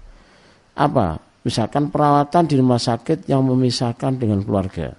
Apa? 0.79 1.32
Misalkan 1.43 1.91
perawatan 1.91 2.47
di 2.47 2.55
rumah 2.55 2.79
sakit 2.79 3.27
yang 3.27 3.43
memisahkan 3.43 4.15
dengan 4.15 4.43
keluarga. 4.47 4.95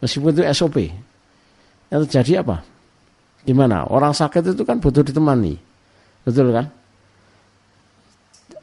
Meskipun 0.00 0.32
itu 0.32 0.42
SOP. 0.56 0.76
Yang 1.92 2.00
terjadi 2.08 2.40
apa? 2.40 2.64
Gimana? 3.44 3.84
Orang 3.86 4.16
sakit 4.16 4.56
itu 4.56 4.64
kan 4.64 4.80
butuh 4.80 5.04
ditemani. 5.04 5.54
Betul 6.24 6.56
kan? 6.56 6.66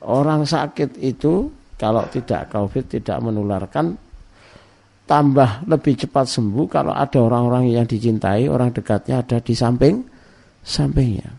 Orang 0.01 0.49
sakit 0.49 0.97
itu 0.97 1.51
kalau 1.77 2.07
tidak 2.09 2.49
COVID 2.49 2.85
tidak 2.89 3.17
menularkan 3.21 3.95
tambah 5.09 5.65
lebih 5.65 6.05
cepat 6.05 6.29
sembuh 6.29 6.65
kalau 6.69 6.93
ada 6.93 7.17
orang-orang 7.17 7.73
yang 7.73 7.85
dicintai, 7.89 8.45
orang 8.45 8.69
dekatnya 8.69 9.25
ada 9.25 9.41
di 9.41 9.53
samping 9.57 10.05
sampingnya. 10.61 11.29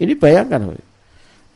Ini 0.00 0.12
bayangkan, 0.16 0.72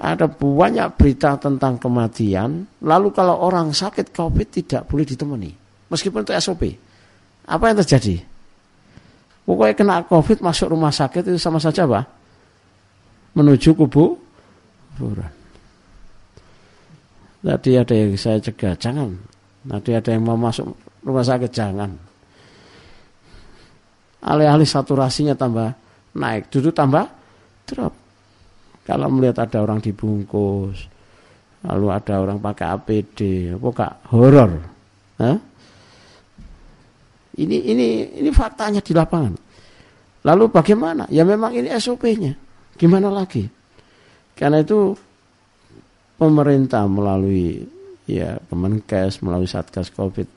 ada 0.01 0.25
banyak 0.25 0.97
berita 0.97 1.37
tentang 1.37 1.77
kematian, 1.77 2.65
lalu 2.81 3.13
kalau 3.13 3.37
orang 3.37 3.77
sakit 3.77 4.17
COVID 4.17 4.49
tidak 4.49 4.89
boleh 4.89 5.05
ditemani, 5.05 5.53
meskipun 5.93 6.25
itu 6.25 6.33
SOP. 6.41 6.73
Apa 7.45 7.69
yang 7.69 7.77
terjadi? 7.85 8.25
Pokoknya 9.45 9.75
kena 9.77 9.97
COVID 10.09 10.41
masuk 10.41 10.73
rumah 10.73 10.89
sakit 10.89 11.29
itu 11.29 11.37
sama 11.37 11.61
saja 11.61 11.85
apa? 11.85 12.09
Menuju 13.37 13.77
kubu 13.77 14.17
kuburan. 14.97 15.33
Tadi 17.41 17.71
ada 17.77 17.95
yang 17.97 18.17
saya 18.21 18.41
cegah, 18.41 18.77
jangan. 18.77 19.17
Tadi 19.65 19.97
ada 19.97 20.13
yang 20.13 20.25
mau 20.25 20.37
masuk 20.37 20.77
rumah 21.05 21.25
sakit, 21.25 21.49
jangan. 21.53 21.93
Alih-alih 24.21 24.69
saturasinya 24.69 25.33
tambah 25.33 25.73
naik, 26.17 26.53
duduk 26.53 26.77
tambah 26.77 27.09
drop. 27.65 28.00
Kalau 28.85 29.07
melihat 29.13 29.47
ada 29.47 29.63
orang 29.63 29.79
dibungkus, 29.79 30.89
lalu 31.63 31.87
ada 31.93 32.19
orang 32.19 32.41
pakai 32.41 32.67
APD, 32.75 33.19
apa 33.55 33.69
kak 33.77 33.93
horor? 34.11 34.51
Ini 37.41 37.57
ini 37.73 37.87
ini 38.21 38.31
faktanya 38.33 38.85
di 38.85 38.93
lapangan. 38.93 39.35
Lalu 40.27 40.45
bagaimana? 40.53 41.09
Ya 41.09 41.25
memang 41.25 41.57
ini 41.57 41.73
SOP-nya. 41.73 42.37
Gimana 42.77 43.09
lagi? 43.09 43.49
Karena 44.37 44.61
itu 44.61 44.93
pemerintah 46.21 46.85
melalui 46.85 47.65
ya 48.05 48.37
Kemenkes, 48.49 49.25
melalui 49.25 49.49
Satgas 49.49 49.89
Covid, 49.93 50.29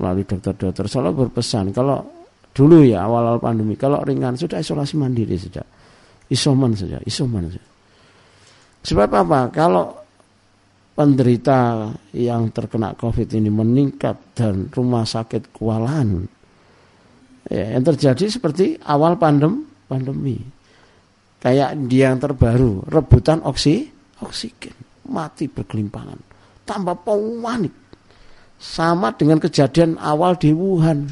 melalui 0.00 0.24
dokter-dokter 0.24 0.88
selalu 0.88 1.28
berpesan 1.28 1.72
kalau 1.76 2.00
dulu 2.50 2.82
ya 2.82 3.04
awal-awal 3.04 3.38
pandemi 3.38 3.76
kalau 3.76 4.00
ringan 4.00 4.34
sudah 4.34 4.58
isolasi 4.58 4.96
mandiri 4.96 5.36
sudah 5.36 5.64
isoman 6.32 6.72
saja, 6.72 6.96
isoman 7.04 7.52
saja. 7.52 7.69
Sebab 8.80 9.10
apa? 9.12 9.40
Kalau 9.52 10.00
penderita 10.96 11.88
yang 12.16 12.52
terkena 12.52 12.96
COVID 12.96 13.28
ini 13.36 13.48
meningkat 13.48 14.36
dan 14.36 14.68
rumah 14.72 15.04
sakit 15.04 15.52
kewalahan, 15.52 16.28
ya, 17.48 17.76
yang 17.76 17.84
terjadi 17.84 18.28
seperti 18.28 18.76
awal 18.84 19.16
pandem, 19.16 19.64
pandemi. 19.88 20.36
Kayak 21.40 21.88
dia 21.88 22.12
yang 22.12 22.20
terbaru, 22.20 22.84
rebutan 22.84 23.40
oksi, 23.40 23.88
oksigen, 24.20 24.76
mati 25.08 25.48
berkelimpangan, 25.48 26.20
tambah 26.68 27.00
panik. 27.00 27.72
Sama 28.60 29.16
dengan 29.16 29.40
kejadian 29.40 29.96
awal 29.96 30.36
di 30.36 30.52
Wuhan. 30.52 31.08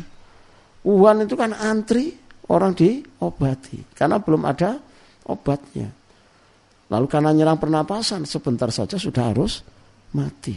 Wuhan 0.84 1.24
itu 1.24 1.32
kan 1.32 1.56
antri 1.56 2.12
orang 2.52 2.76
diobati 2.76 3.96
karena 3.96 4.20
belum 4.20 4.44
ada 4.44 4.76
obatnya. 5.24 5.97
Lalu 6.88 7.06
karena 7.06 7.36
nyerang 7.36 7.60
pernapasan 7.60 8.24
sebentar 8.24 8.72
saja 8.72 8.96
sudah 8.96 9.28
harus 9.28 9.60
mati. 10.16 10.56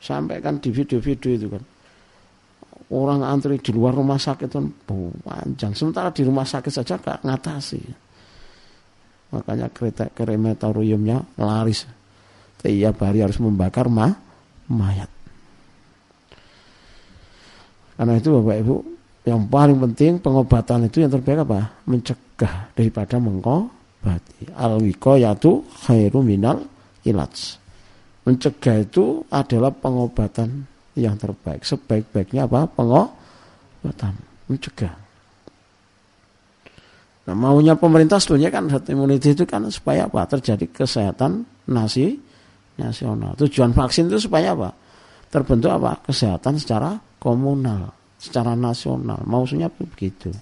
Sampai 0.00 0.40
kan 0.40 0.56
di 0.56 0.72
video-video 0.72 1.30
itu 1.36 1.48
kan. 1.52 1.62
Orang 2.90 3.22
antri 3.22 3.60
di 3.60 3.70
luar 3.70 3.94
rumah 3.94 4.16
sakit 4.16 4.48
kan 4.50 4.66
panjang. 5.22 5.76
Sementara 5.76 6.10
di 6.10 6.24
rumah 6.24 6.48
sakit 6.48 6.72
saja 6.72 6.96
gak 6.96 7.22
ngatasi. 7.22 7.80
Makanya 9.36 9.70
kereta 9.70 10.08
krematoriumnya 10.10 11.38
laris. 11.38 11.86
Tiap 12.58 12.96
hari 13.04 13.22
harus 13.22 13.38
membakar 13.38 13.86
ma 13.86 14.10
mayat. 14.72 15.12
Karena 18.00 18.16
itu 18.16 18.32
Bapak 18.32 18.56
Ibu, 18.64 18.76
yang 19.28 19.44
paling 19.44 19.76
penting 19.76 20.24
pengobatan 20.24 20.88
itu 20.88 21.04
yang 21.04 21.12
terbaik 21.12 21.44
apa? 21.44 21.84
Mencegah 21.84 22.72
daripada 22.72 23.20
mengko 23.20 23.79
berarti 24.00 24.48
al 24.56 24.80
wiqayatu 24.80 25.64
khairu 25.84 26.24
minal 26.24 26.64
ilaj 27.04 27.60
mencegah 28.24 28.84
itu 28.84 29.24
adalah 29.32 29.72
pengobatan 29.72 30.68
yang 30.98 31.16
terbaik. 31.16 31.64
Sebaik-baiknya 31.64 32.44
apa? 32.44 32.68
Pengobatan, 32.68 34.14
mencegah. 34.50 34.94
Nah, 37.28 37.36
maunya 37.36 37.78
pemerintah 37.78 38.18
sebetulnya 38.18 38.50
kan 38.50 38.66
herd 38.66 38.90
immunity 38.90 39.32
itu 39.32 39.44
kan 39.46 39.62
supaya 39.70 40.10
apa? 40.10 40.26
Terjadi 40.26 40.66
kesehatan 40.70 41.46
nasi 41.70 42.18
nasional. 42.74 43.38
Tujuan 43.38 43.70
vaksin 43.70 44.10
itu 44.10 44.18
supaya 44.18 44.52
apa? 44.56 44.74
Terbentuk 45.30 45.70
apa? 45.70 46.00
Kesehatan 46.10 46.58
secara 46.58 46.98
komunal, 47.22 47.94
secara 48.18 48.58
nasional. 48.58 49.22
Maksudnya 49.22 49.70
begitu. 49.70 50.34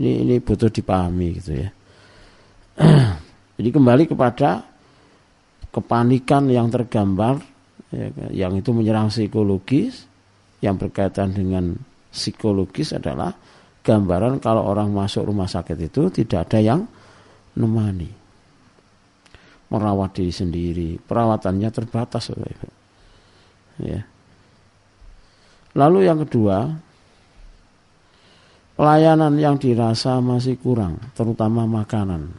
Ini 0.00 0.24
ini 0.24 0.34
butuh 0.40 0.72
dipahami 0.72 1.28
gitu 1.36 1.60
ya. 1.60 1.68
Jadi 3.60 3.68
kembali 3.68 4.08
kepada 4.08 4.64
kepanikan 5.68 6.48
yang 6.48 6.72
tergambar 6.72 7.44
ya, 7.92 8.08
yang 8.32 8.56
itu 8.56 8.72
menyerang 8.72 9.12
psikologis 9.12 10.08
yang 10.64 10.80
berkaitan 10.80 11.36
dengan 11.36 11.76
psikologis 12.08 12.96
adalah 12.96 13.36
gambaran 13.84 14.40
kalau 14.40 14.64
orang 14.64 14.88
masuk 14.88 15.28
rumah 15.28 15.48
sakit 15.48 15.76
itu 15.76 16.08
tidak 16.08 16.48
ada 16.48 16.58
yang 16.64 16.80
nemani. 17.60 18.08
Merawat 19.68 20.16
diri 20.16 20.32
sendiri 20.32 20.88
perawatannya 20.96 21.68
terbatas 21.68 22.32
ya. 23.84 24.00
Lalu 25.76 26.08
yang 26.08 26.24
kedua 26.26 26.89
pelayanan 28.80 29.36
yang 29.36 29.60
dirasa 29.60 30.24
masih 30.24 30.56
kurang, 30.56 30.96
terutama 31.12 31.68
makanan. 31.68 32.32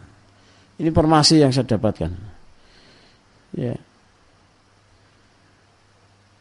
Ini 0.81 0.89
informasi 0.89 1.37
yang 1.37 1.53
saya 1.53 1.69
dapatkan. 1.69 2.09
Ya. 3.53 3.77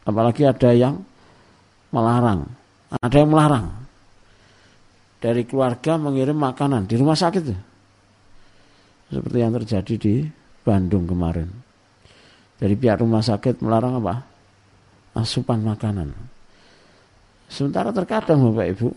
Apalagi 0.01 0.49
ada 0.49 0.73
yang 0.73 1.05
melarang, 1.93 2.49
ada 2.89 3.13
yang 3.13 3.29
melarang 3.29 3.69
dari 5.21 5.45
keluarga 5.45 6.01
mengirim 6.01 6.33
makanan 6.33 6.89
di 6.89 6.97
rumah 6.97 7.13
sakit. 7.13 7.43
Seperti 9.13 9.37
yang 9.37 9.53
terjadi 9.53 9.93
di 10.01 10.13
Bandung 10.65 11.05
kemarin. 11.05 11.45
Dari 12.57 12.73
pihak 12.73 13.05
rumah 13.05 13.21
sakit 13.21 13.61
melarang 13.61 14.01
apa? 14.01 14.25
Asupan 15.13 15.61
makanan. 15.61 16.09
Sementara 17.53 17.93
terkadang 17.93 18.49
Bapak 18.49 18.67
Ibu, 18.73 18.89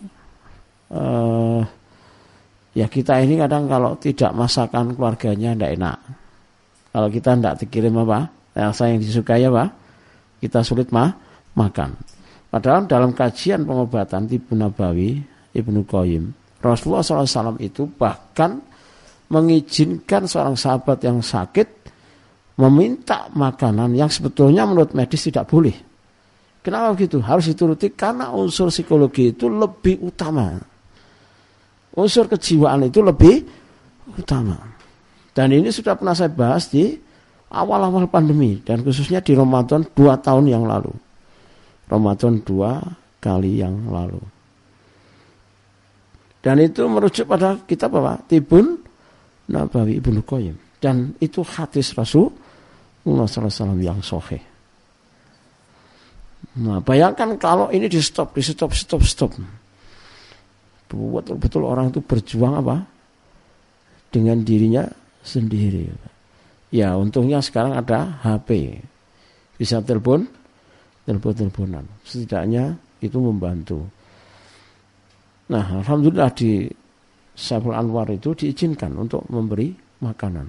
uh, 0.95 1.61
ya 2.75 2.87
kita 2.87 3.19
ini 3.23 3.39
kadang 3.39 3.67
kalau 3.67 3.99
tidak 3.99 4.31
masakan 4.33 4.95
keluarganya 4.95 5.53
tidak 5.55 5.71
enak. 5.75 5.99
Kalau 6.95 7.09
kita 7.11 7.31
tidak 7.35 7.55
dikirim 7.67 7.95
apa, 8.07 8.31
rasa 8.55 8.87
yang 8.87 9.03
disukai 9.03 9.43
apa, 9.51 9.67
kita 10.39 10.63
sulit 10.63 10.95
mah 10.95 11.11
makan. 11.59 11.99
Padahal 12.55 12.87
dalam 12.87 13.11
kajian 13.11 13.67
pengobatan 13.67 14.31
Ibnu 14.31 14.55
Nabawi, 14.55 15.19
Ibnu 15.59 15.83
Qayyim, 15.91 16.25
Rasulullah 16.63 17.03
SAW 17.03 17.59
itu 17.59 17.91
bahkan 17.99 18.63
mengizinkan 19.27 20.31
seorang 20.31 20.55
sahabat 20.55 21.03
yang 21.03 21.19
sakit 21.19 21.67
meminta 22.55 23.27
makanan 23.35 23.99
yang 23.99 24.07
sebetulnya 24.07 24.63
menurut 24.63 24.95
medis 24.95 25.27
tidak 25.27 25.51
boleh. 25.51 25.75
Kenapa 26.63 26.95
begitu? 26.95 27.19
Harus 27.21 27.51
dituruti 27.51 27.91
karena 27.93 28.31
unsur 28.31 28.71
psikologi 28.71 29.35
itu 29.35 29.51
lebih 29.51 30.01
utama 30.01 30.55
unsur 31.95 32.27
kejiwaan 32.27 32.91
itu 32.91 33.01
lebih 33.01 33.47
utama. 34.19 34.59
Dan 35.35 35.51
ini 35.51 35.71
sudah 35.71 35.99
pernah 35.99 36.15
saya 36.15 36.31
bahas 36.31 36.71
di 36.71 36.95
awal-awal 37.51 38.07
pandemi 38.11 38.63
dan 38.63 38.83
khususnya 38.83 39.23
di 39.23 39.35
Ramadan 39.35 39.83
dua 39.95 40.19
tahun 40.19 40.51
yang 40.51 40.67
lalu. 40.67 40.95
Ramadan 41.91 42.43
dua 42.43 42.79
kali 43.19 43.63
yang 43.63 43.91
lalu. 43.91 44.23
Dan 46.45 46.61
itu 46.61 46.85
merujuk 46.85 47.25
pada 47.25 47.57
kitab 47.65 47.97
apa? 47.97 48.21
Tibun 48.29 48.77
Nabawi 49.49 49.97
Ibnu 49.97 50.21
Qayyim. 50.21 50.57
Dan 50.77 51.17
itu 51.17 51.41
hadis 51.41 51.97
Rasulullah 51.97 53.25
SAW 53.25 53.81
yang 53.81 54.05
sohe. 54.05 54.37
Nah, 56.61 56.85
bayangkan 56.85 57.41
kalau 57.41 57.73
ini 57.73 57.89
di 57.89 57.99
stop, 58.05 58.37
di 58.37 58.45
stop, 58.45 58.77
stop, 58.77 59.03
stop 59.03 59.33
betul-betul 60.95 61.63
orang 61.67 61.91
itu 61.91 62.01
berjuang 62.01 62.63
apa 62.63 62.87
dengan 64.15 64.41
dirinya 64.47 64.87
sendiri. 65.27 65.91
Ya 66.71 66.95
untungnya 66.95 67.43
sekarang 67.43 67.75
ada 67.75 68.19
HP, 68.23 68.79
bisa 69.59 69.83
telepon, 69.83 70.27
telepon-teleponan. 71.07 71.87
Setidaknya 72.07 72.75
itu 73.03 73.19
membantu. 73.19 73.83
Nah, 75.51 75.83
alhamdulillah 75.85 76.31
di 76.33 76.67
Saiful 77.35 77.75
Anwar 77.75 78.09
itu 78.11 78.33
diizinkan 78.33 78.95
untuk 78.97 79.27
memberi 79.29 79.75
makanan. 80.03 80.47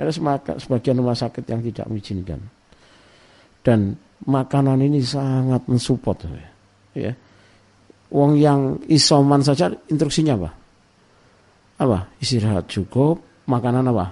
Ada 0.00 0.10
sebagian 0.56 0.96
rumah 0.96 1.12
sakit 1.12 1.44
yang 1.44 1.60
tidak 1.60 1.86
mengizinkan. 1.92 2.40
Dan 3.60 3.92
makanan 4.24 4.80
ini 4.80 5.04
sangat 5.04 5.68
mensupport 5.68 6.16
ya. 6.96 7.12
Wong 8.10 8.34
yang 8.38 8.82
isoman 8.90 9.42
saja 9.42 9.70
instruksinya 9.86 10.34
apa? 10.34 10.50
Apa? 11.80 11.98
Istirahat 12.18 12.66
cukup, 12.66 13.46
makanan 13.46 13.86
apa? 13.90 14.10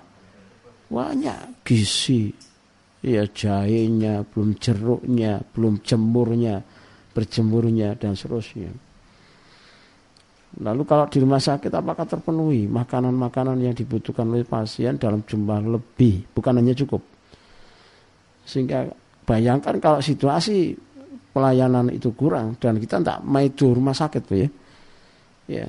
Banyak 0.89 1.67
gizi. 1.67 2.31
Ya 2.99 3.23
jahenya, 3.31 4.27
belum 4.27 4.59
jeruknya, 4.59 5.39
belum 5.55 5.87
jemurnya, 5.87 6.59
berjemurnya 7.15 7.95
dan 7.95 8.19
seterusnya. 8.19 8.75
Lalu 10.59 10.83
kalau 10.83 11.07
di 11.07 11.23
rumah 11.23 11.39
sakit 11.39 11.71
apakah 11.71 12.03
terpenuhi 12.09 12.67
makanan-makanan 12.67 13.63
yang 13.63 13.75
dibutuhkan 13.77 14.27
oleh 14.27 14.43
pasien 14.43 14.99
dalam 14.99 15.23
jumlah 15.23 15.63
lebih, 15.79 16.27
bukan 16.35 16.59
hanya 16.59 16.75
cukup. 16.75 16.99
Sehingga 18.43 18.91
bayangkan 19.29 19.79
kalau 19.79 20.01
situasi 20.03 20.73
pelayanan 21.33 21.93
itu 21.93 22.11
kurang 22.17 22.57
dan 22.59 22.81
kita 22.81 22.99
tidak 22.99 23.19
maju 23.25 23.67
rumah 23.75 23.97
sakit 23.97 24.23
ya. 24.33 24.49
Ya. 25.49 25.67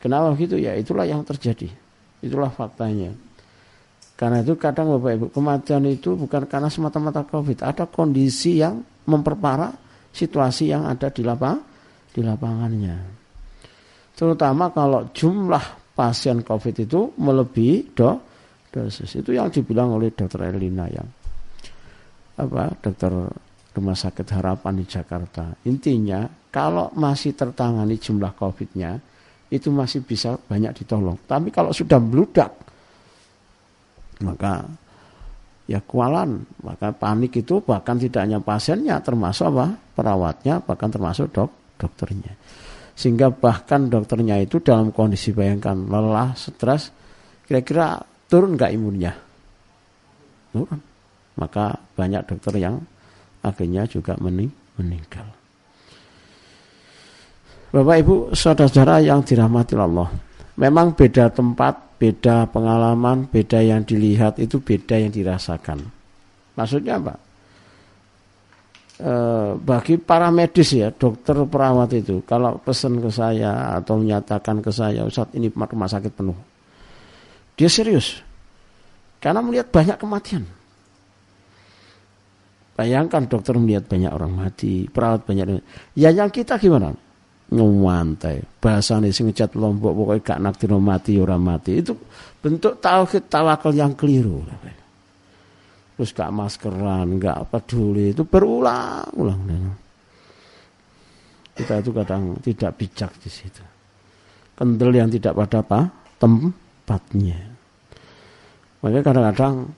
Kenapa 0.00 0.32
begitu? 0.32 0.56
Ya 0.56 0.72
itulah 0.76 1.04
yang 1.04 1.20
terjadi. 1.24 1.68
Itulah 2.24 2.48
faktanya. 2.48 3.12
Karena 4.16 4.44
itu 4.44 4.52
kadang 4.60 4.96
Bapak 4.96 5.12
Ibu, 5.16 5.26
kematian 5.32 5.84
itu 5.88 6.12
bukan 6.12 6.44
karena 6.44 6.68
semata-mata 6.68 7.24
Covid, 7.24 7.64
ada 7.64 7.88
kondisi 7.88 8.60
yang 8.60 8.84
memperparah 9.08 9.72
situasi 10.12 10.68
yang 10.68 10.84
ada 10.84 11.08
di 11.08 11.24
lapang 11.24 11.56
di 12.12 12.20
lapangannya. 12.20 12.96
Terutama 14.12 14.68
kalau 14.76 15.08
jumlah 15.16 15.96
pasien 15.96 16.44
Covid 16.44 16.84
itu 16.84 17.16
melebihi 17.16 17.96
do, 17.96 18.20
dosis. 18.68 19.16
Itu 19.16 19.32
yang 19.32 19.48
dibilang 19.48 19.96
oleh 19.96 20.12
Dr. 20.12 20.52
Elina 20.52 20.84
yang 20.92 21.08
apa 22.36 22.76
Dr. 22.76 23.32
Rumah 23.80 23.96
Sakit 23.96 24.28
Harapan 24.36 24.76
di 24.76 24.84
Jakarta. 24.84 25.48
Intinya 25.64 26.28
kalau 26.52 26.92
masih 26.92 27.32
tertangani 27.32 27.96
jumlah 27.96 28.36
COVID-nya 28.36 29.00
itu 29.48 29.72
masih 29.72 30.04
bisa 30.04 30.36
banyak 30.36 30.84
ditolong. 30.84 31.16
Tapi 31.24 31.48
kalau 31.48 31.72
sudah 31.72 31.96
meludak 31.96 32.52
maka 34.20 34.68
ya 35.64 35.80
kualan, 35.80 36.44
maka 36.60 36.92
panik 36.92 37.40
itu 37.40 37.64
bahkan 37.64 37.96
tidak 37.96 38.28
hanya 38.28 38.38
pasiennya 38.42 39.00
termasuk 39.00 39.48
apa? 39.48 39.80
perawatnya 39.96 40.60
bahkan 40.60 40.92
termasuk 40.92 41.32
dok 41.32 41.50
dokternya. 41.80 42.36
Sehingga 42.92 43.32
bahkan 43.32 43.88
dokternya 43.88 44.44
itu 44.44 44.60
dalam 44.60 44.92
kondisi 44.92 45.32
bayangkan 45.32 45.88
lelah, 45.88 46.36
stres, 46.36 46.92
kira-kira 47.48 47.96
turun 48.28 48.60
nggak 48.60 48.72
imunnya? 48.76 49.16
Turun. 50.52 50.80
Maka 51.40 51.80
banyak 51.96 52.28
dokter 52.28 52.60
yang 52.60 52.76
akhirnya 53.40 53.88
juga 53.88 54.16
mening 54.20 54.50
meninggal. 54.80 55.26
Bapak 57.70 57.96
Ibu 58.02 58.14
saudara-saudara 58.34 58.98
yang 58.98 59.22
dirahmati 59.22 59.78
Allah. 59.78 60.10
Memang 60.58 60.92
beda 60.92 61.30
tempat, 61.30 61.96
beda 62.02 62.50
pengalaman, 62.50 63.30
beda 63.30 63.62
yang 63.62 63.86
dilihat 63.86 64.42
itu 64.42 64.58
beda 64.58 64.98
yang 64.98 65.14
dirasakan. 65.14 65.78
Maksudnya 66.58 66.98
apa? 66.98 67.14
E, 69.00 69.12
bagi 69.56 69.96
para 69.96 70.28
medis 70.34 70.74
ya, 70.74 70.90
dokter 70.90 71.38
perawat 71.46 71.94
itu, 71.96 72.20
kalau 72.26 72.58
pesan 72.60 73.00
ke 73.00 73.08
saya 73.08 73.80
atau 73.80 74.02
menyatakan 74.02 74.60
ke 74.60 74.68
saya, 74.74 75.06
saat 75.08 75.32
ini 75.38 75.48
rumah 75.48 75.88
sakit 75.88 76.12
penuh, 76.12 76.36
dia 77.56 77.70
serius, 77.70 78.20
karena 79.22 79.40
melihat 79.40 79.72
banyak 79.72 79.96
kematian. 79.96 80.44
Bayangkan 82.80 83.28
dokter 83.28 83.52
melihat 83.60 83.92
banyak 83.92 84.08
orang 84.08 84.32
mati, 84.32 84.88
perawat 84.88 85.28
banyak. 85.28 85.60
Ya 85.92 86.08
yang 86.08 86.32
kita 86.32 86.56
gimana? 86.56 86.96
Ngewantai. 87.52 88.40
Bahasa 88.56 88.96
ini 88.96 89.12
ngecat 89.12 89.52
lombok 89.52 89.92
pokoknya 89.92 90.24
gak 90.24 90.40
naktir 90.40 90.72
mati 90.80 91.20
orang 91.20 91.44
mati. 91.44 91.76
Itu 91.76 91.92
bentuk 92.40 92.80
tauhid 92.80 93.28
tawakal 93.28 93.76
yang 93.76 93.92
keliru. 93.92 94.40
terus 95.92 96.16
gak 96.16 96.32
maskeran, 96.32 97.20
gak 97.20 97.52
peduli 97.52 98.16
itu 98.16 98.24
berulang-ulang. 98.24 99.76
Kita 101.52 101.84
itu 101.84 101.92
kadang 101.92 102.40
tidak 102.40 102.80
bijak 102.80 103.12
di 103.20 103.28
situ. 103.28 103.60
Kendel 104.56 104.96
yang 104.96 105.12
tidak 105.12 105.36
pada 105.36 105.60
apa? 105.60 105.80
Tempatnya. 106.16 107.36
Makanya 108.80 109.04
kadang-kadang 109.04 109.68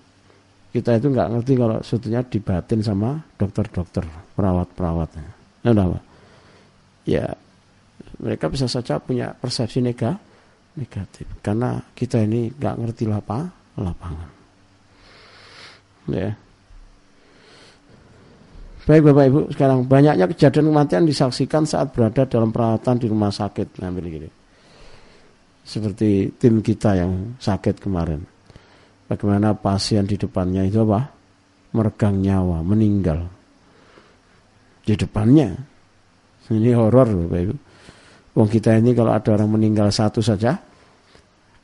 kita 0.73 0.97
itu 0.97 1.13
nggak 1.13 1.29
ngerti 1.37 1.53
kalau 1.61 1.79
sebetulnya 1.85 2.25
dibatin 2.25 2.81
sama 2.81 3.21
dokter-dokter, 3.37 4.05
perawat-perawat. 4.33 5.11
Ya? 5.15 5.29
Ya 7.05 7.27
mereka 8.23 8.47
bisa 8.49 8.67
saja 8.71 8.97
punya 9.03 9.35
persepsi 9.37 9.83
negatif 9.83 10.33
negatif. 10.73 11.29
Karena 11.45 11.77
kita 11.93 12.25
ini 12.25 12.49
nggak 12.49 12.77
ngerti 12.81 13.05
lapa, 13.05 13.45
lapangan. 13.77 14.31
Ya. 16.09 16.33
Baik 18.83 19.13
bapak 19.13 19.25
ibu 19.31 19.41
sekarang 19.55 19.87
banyaknya 19.87 20.27
kejadian 20.27 20.75
kematian 20.75 21.07
disaksikan 21.07 21.63
saat 21.63 21.95
berada 21.95 22.27
dalam 22.27 22.51
perawatan 22.51 22.99
di 22.99 23.07
rumah 23.07 23.31
sakit. 23.31 23.79
Nah 23.79 23.95
gini 23.95 24.43
seperti 25.63 26.35
tim 26.43 26.59
kita 26.59 26.99
yang 26.99 27.39
sakit 27.39 27.79
kemarin 27.79 28.27
bagaimana 29.13 29.53
pasien 29.53 30.09
di 30.09 30.17
depannya 30.17 30.65
itu 30.65 30.81
apa 30.89 31.13
meregang 31.77 32.17
nyawa 32.25 32.65
meninggal 32.65 33.29
di 34.89 34.97
depannya 34.97 35.53
ini 36.49 36.73
horor 36.73 37.07
bapak 37.07 37.41
ibu 37.45 37.57
Wong 38.33 38.49
kita 38.49 38.81
ini 38.81 38.97
kalau 38.97 39.13
ada 39.13 39.37
orang 39.37 39.61
meninggal 39.61 39.93
satu 39.93 40.25
saja 40.25 40.57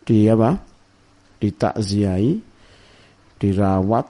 di 0.05 0.29
apa? 0.29 0.53
Ditakziai, 1.39 2.37
dirawat, 3.41 4.07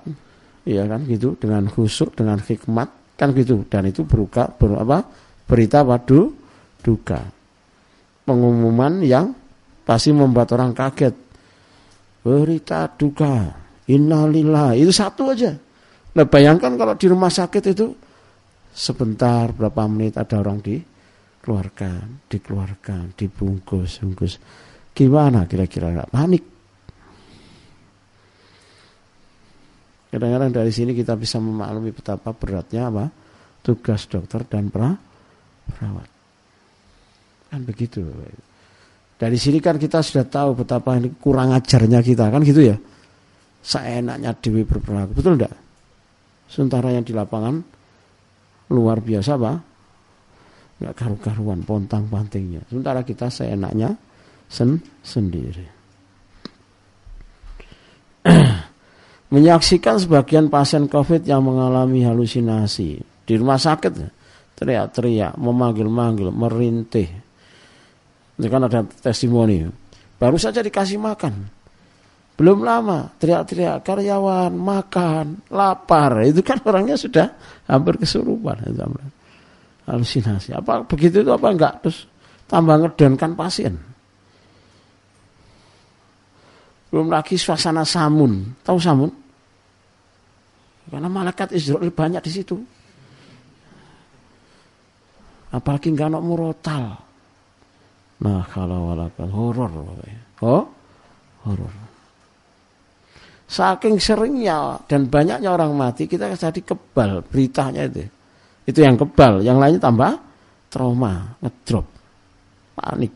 ya 0.66 0.82
kan 0.90 1.06
gitu 1.06 1.38
dengan 1.38 1.70
khusuk, 1.70 2.18
dengan 2.18 2.40
hikmat 2.42 2.88
kan 3.18 3.34
gitu 3.34 3.66
dan 3.66 3.90
itu 3.90 4.06
beruka 4.06 4.46
ber, 4.46 4.78
apa? 4.78 5.06
berita 5.46 5.86
wadu 5.86 6.34
duka. 6.82 7.22
Pengumuman 8.26 9.06
yang 9.06 9.32
pasti 9.86 10.10
membuat 10.10 10.50
orang 10.58 10.74
kaget. 10.74 11.14
Berita 12.28 12.92
duka, 12.92 13.48
innalillah, 13.88 14.76
itu 14.76 14.92
satu 14.92 15.32
aja. 15.32 15.56
Nah 16.12 16.26
bayangkan 16.28 16.76
kalau 16.76 16.92
di 16.92 17.08
rumah 17.08 17.32
sakit 17.32 17.72
itu 17.72 17.96
sebentar 18.68 19.48
berapa 19.56 19.88
menit 19.88 20.20
ada 20.20 20.36
orang 20.36 20.60
di 20.60 20.76
dikeluarkan, 21.48 22.28
dikeluarkan, 22.28 23.16
dibungkus, 23.16 24.04
bungkus. 24.04 24.36
Gimana 24.92 25.48
kira-kira 25.48 25.88
nggak 25.88 26.12
panik? 26.12 26.44
Kadang-kadang 30.12 30.52
dari 30.52 30.68
sini 30.68 30.92
kita 30.92 31.16
bisa 31.16 31.40
memaklumi 31.40 31.96
betapa 31.96 32.36
beratnya 32.36 32.92
apa 32.92 33.08
tugas 33.64 34.04
dokter 34.04 34.44
dan 34.44 34.68
perawat. 34.68 36.08
Kan 37.48 37.64
begitu. 37.64 38.04
Dari 39.18 39.34
sini 39.34 39.58
kan 39.58 39.74
kita 39.82 39.98
sudah 39.98 40.22
tahu 40.22 40.62
betapa 40.62 40.94
ini 40.94 41.10
kurang 41.18 41.50
ajarnya 41.50 41.98
kita 42.06 42.30
kan 42.30 42.38
gitu 42.46 42.70
ya. 42.70 42.78
Seenaknya 43.58 44.30
Dewi 44.38 44.62
berperilaku, 44.62 45.18
betul 45.18 45.34
enggak? 45.34 45.54
Sementara 46.46 46.94
yang 46.94 47.02
di 47.02 47.10
lapangan 47.10 47.58
luar 48.70 49.02
biasa 49.02 49.34
pak. 49.34 49.56
Nggak 50.78 50.94
karu-karuan 50.94 51.66
pontang 51.66 52.06
pantingnya 52.06 52.62
sementara 52.70 53.02
kita 53.02 53.26
seenaknya 53.26 53.98
sen 54.46 54.78
sendiri. 55.02 55.66
Menyaksikan 59.34 59.98
sebagian 59.98 60.46
pasien 60.46 60.86
covid 60.86 61.26
yang 61.26 61.42
mengalami 61.42 62.06
halusinasi. 62.06 63.02
Di 63.26 63.34
rumah 63.34 63.58
sakit 63.58 63.92
teriak-teriak 64.54 65.34
memanggil-manggil 65.34 66.30
merintih 66.30 67.27
itu 68.38 68.46
kan 68.46 68.62
ada 68.64 68.86
testimoni 68.86 69.66
baru 70.16 70.38
saja 70.38 70.62
dikasih 70.62 70.96
makan 70.96 71.34
belum 72.38 72.62
lama 72.62 73.10
teriak-teriak 73.18 73.82
karyawan 73.82 74.54
makan 74.54 75.42
lapar 75.50 76.22
itu 76.22 76.38
kan 76.46 76.62
orangnya 76.62 76.94
sudah 76.94 77.34
hampir 77.66 77.98
kesurupan 77.98 78.62
halusinasi. 79.88 80.52
Apa 80.52 80.84
begitu 80.84 81.24
itu 81.24 81.30
apa 81.32 81.48
enggak? 81.48 81.74
Terus 81.80 82.04
tambah 82.44 82.76
ngedonkan 82.76 83.32
pasien. 83.32 83.74
Belum 86.92 87.08
lagi 87.08 87.40
suasana 87.40 87.84
samun. 87.88 88.52
Tahu 88.60 88.78
samun? 88.80 89.10
Karena 90.88 91.08
malaikat 91.08 91.52
Israel 91.52 91.92
banyak 91.92 92.22
di 92.24 92.32
situ. 92.32 92.56
Apalagi 95.52 95.92
enggak 95.92 96.12
nak 96.12 96.24
murotal. 96.24 97.07
Nah 98.18 98.42
kalau 98.50 98.94
walaupun 98.94 99.28
horor. 99.30 99.70
Oh, 100.42 100.64
horor. 101.46 101.74
Saking 103.48 103.96
seringnya 103.96 104.76
dan 104.84 105.08
banyaknya 105.08 105.48
orang 105.48 105.72
mati, 105.72 106.04
kita 106.04 106.28
jadi 106.36 106.60
kebal 106.60 107.24
beritanya 107.24 107.88
itu. 107.88 108.04
Itu 108.68 108.84
yang 108.84 109.00
kebal, 109.00 109.40
yang 109.40 109.56
lainnya 109.56 109.80
tambah 109.80 110.12
trauma, 110.68 111.32
ngedrop, 111.40 111.86
panik. 112.76 113.12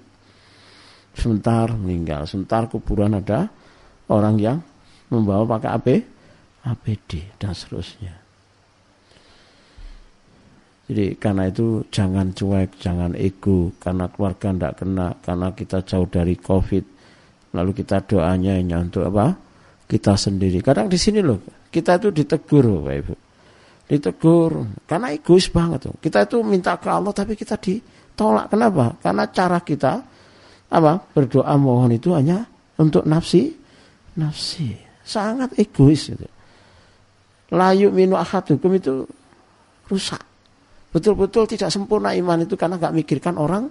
Sebentar 1.12 1.68
meninggal, 1.76 2.24
sebentar 2.24 2.64
kuburan 2.72 3.20
ada 3.20 3.44
orang 4.08 4.40
yang 4.40 4.58
membawa 5.12 5.44
pakai 5.44 5.70
AP, 5.76 5.88
APD 6.64 7.36
dan 7.36 7.52
seterusnya. 7.52 8.21
Jadi 10.92 11.16
karena 11.16 11.48
itu 11.48 11.88
jangan 11.88 12.36
cuek, 12.36 12.76
jangan 12.76 13.16
ego, 13.16 13.72
karena 13.80 14.12
keluarga 14.12 14.52
tidak 14.52 14.74
kena, 14.76 15.08
karena 15.24 15.48
kita 15.56 15.78
jauh 15.88 16.04
dari 16.04 16.36
COVID, 16.36 16.84
lalu 17.56 17.70
kita 17.72 18.04
doanya 18.04 18.60
hanya 18.60 18.84
untuk 18.84 19.08
apa? 19.08 19.32
Kita 19.88 20.20
sendiri. 20.20 20.60
Kadang 20.60 20.92
di 20.92 21.00
sini 21.00 21.24
loh, 21.24 21.40
kita 21.72 21.96
itu 21.96 22.12
ditegur, 22.12 22.84
Pak 22.84 22.96
Ibu 23.00 23.14
ditegur 23.92 24.80
karena 24.88 25.12
egois 25.12 25.52
banget 25.52 25.90
tuh. 25.90 25.94
Kita 26.00 26.24
itu 26.24 26.40
minta 26.40 26.80
ke 26.80 26.88
Allah 26.88 27.12
tapi 27.12 27.36
kita 27.36 27.60
ditolak. 27.60 28.48
Kenapa? 28.48 28.96
Karena 28.96 29.28
cara 29.28 29.60
kita 29.60 30.00
apa? 30.72 30.92
Berdoa 31.12 31.52
mohon 31.60 31.92
itu 31.92 32.16
hanya 32.16 32.40
untuk 32.80 33.04
nafsi 33.04 33.52
nafsi. 34.16 34.72
Sangat 35.04 35.52
egois 35.60 36.08
gitu. 36.08 36.24
Layu 37.52 37.92
minu 37.92 38.16
ahadukum 38.16 38.72
itu 38.72 39.04
rusak. 39.92 40.24
Betul-betul 40.92 41.48
tidak 41.48 41.72
sempurna 41.72 42.12
iman 42.12 42.44
itu 42.44 42.52
karena 42.54 42.76
nggak 42.76 42.92
mikirkan 42.92 43.40
orang 43.40 43.64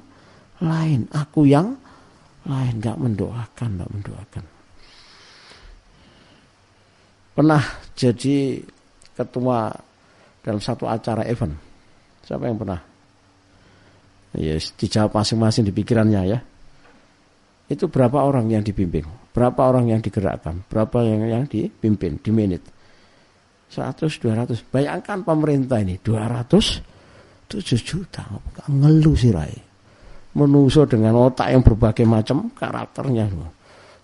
lain. 0.58 1.06
Aku 1.14 1.46
yang 1.46 1.78
lain 2.50 2.74
nggak 2.82 2.98
mendoakan, 2.98 3.70
nggak 3.78 3.92
mendoakan. 3.94 4.44
Pernah 7.32 7.64
jadi 7.94 8.60
ketua 9.14 9.70
dalam 10.42 10.62
satu 10.62 10.90
acara 10.90 11.22
event. 11.30 11.54
Siapa 12.26 12.50
yang 12.50 12.58
pernah? 12.58 12.82
Ya, 14.36 14.58
dijawab 14.58 15.14
masing-masing 15.14 15.70
di 15.70 15.74
pikirannya 15.76 16.22
ya. 16.26 16.40
Itu 17.70 17.88
berapa 17.88 18.20
orang 18.26 18.52
yang 18.52 18.66
dibimbing? 18.66 19.06
Berapa 19.32 19.64
orang 19.64 19.94
yang 19.94 20.02
digerakkan? 20.04 20.66
Berapa 20.68 21.08
yang 21.08 21.24
yang 21.24 21.44
dipimpin 21.48 22.20
di 22.20 22.32
menit? 22.34 22.64
100, 23.72 24.12
200. 24.20 24.68
Bayangkan 24.68 25.24
pemerintah 25.24 25.80
ini 25.80 25.96
200 26.04 26.91
7 27.52 27.60
juta. 27.84 28.24
Ngeluh 28.72 29.16
sih 29.20 29.36
Rai. 29.36 29.52
Menuso 30.32 30.88
dengan 30.88 31.28
otak 31.28 31.52
yang 31.52 31.60
berbagai 31.60 32.08
macam 32.08 32.48
karakternya. 32.56 33.28